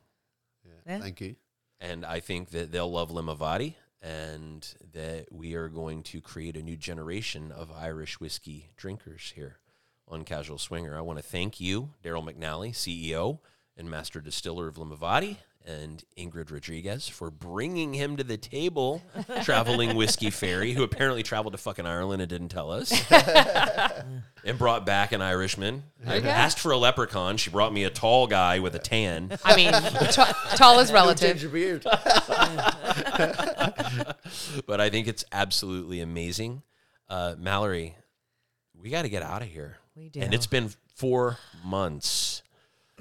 [0.66, 1.00] Yeah, Yeah.
[1.00, 1.36] Thank you.
[1.82, 6.62] And I think that they'll love Limavady and that we are going to create a
[6.62, 9.58] new generation of Irish whiskey drinkers here
[10.08, 10.98] on Casual Swinger.
[10.98, 13.40] I want to thank you, Darryl McNally, CEO
[13.78, 15.38] and master distiller of Limavady,
[15.70, 19.04] and Ingrid Rodriguez for bringing him to the table,
[19.44, 22.92] traveling whiskey fairy, who apparently traveled to fucking Ireland and didn't tell us,
[24.44, 25.84] and brought back an Irishman.
[26.08, 26.28] I Okay.
[26.30, 27.38] asked for a leprechaun.
[27.38, 29.38] She brought me a tall guy with a tan.
[29.46, 29.72] I mean,
[30.12, 30.24] t-
[30.56, 31.38] tall is relative.
[31.38, 31.84] Ginger beard.
[34.66, 36.64] but I think it's absolutely amazing.
[37.08, 37.96] Uh, Mallory,
[38.74, 39.78] we got to get out of here.
[39.96, 40.22] We do.
[40.22, 42.42] And it's been four months.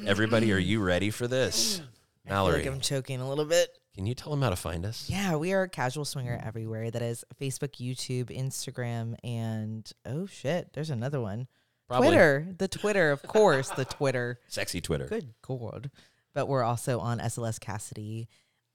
[0.06, 1.80] Everybody, are you ready for this?
[2.28, 3.70] I feel Mallory, like I'm choking a little bit.
[3.94, 5.08] can you tell them how to find us?
[5.08, 6.90] Yeah, we are a Casual Swinger everywhere.
[6.90, 11.48] That is Facebook, YouTube, Instagram, and oh shit, there's another one.
[11.88, 12.08] Probably.
[12.08, 12.54] Twitter.
[12.58, 14.40] The Twitter, of course, the Twitter.
[14.48, 15.06] Sexy Twitter.
[15.06, 15.90] Good God.
[16.34, 18.26] But we're also on SLS Kasidie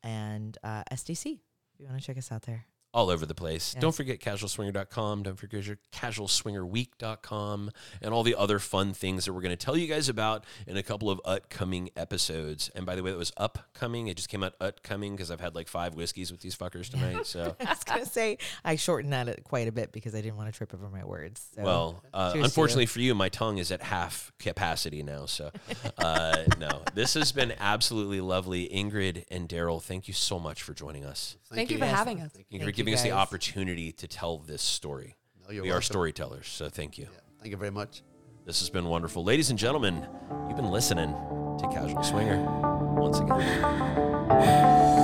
[0.02, 1.26] and uh, SDC.
[1.74, 2.66] If you want to check us out there.
[2.94, 3.74] All over the place.
[3.74, 3.82] Yeah.
[3.82, 5.24] Don't forget casualswinger.com.
[5.24, 7.72] Don't forget your casualswingerweek.com
[8.02, 10.78] and all the other fun things that we're going to tell you guys about in
[10.78, 12.70] a couple of upcoming episodes.
[12.76, 14.08] And by the way, that was upcoming.
[14.08, 17.26] It just came out upcoming because I've had like five whiskeys with these fuckers tonight.
[17.26, 20.52] So, I was gonna say I shortened that quite a bit because I didn't want
[20.52, 21.48] to trip over my words.
[21.56, 21.64] So.
[21.64, 25.26] well, uh, Cheers to unfortunately for you, my tongue is at half capacity now.
[25.26, 25.52] So,
[25.98, 28.70] uh, no, this has been absolutely lovely.
[28.70, 31.38] Ingrid and Darryl, thank you so much for joining us.
[31.52, 31.96] Thank you for Yes.
[31.96, 32.32] having us.
[32.84, 35.16] Thank you Thank giving us the opportunity to tell this story.
[35.50, 37.08] No, we are storytellers, so thank you.
[37.12, 38.02] Yeah, thank you very much.
[38.46, 39.24] This has been wonderful.
[39.24, 40.08] Ladies and gentlemen,
[40.48, 41.12] you've been listening
[41.60, 42.44] to Casual Swinger
[42.96, 45.03] once again.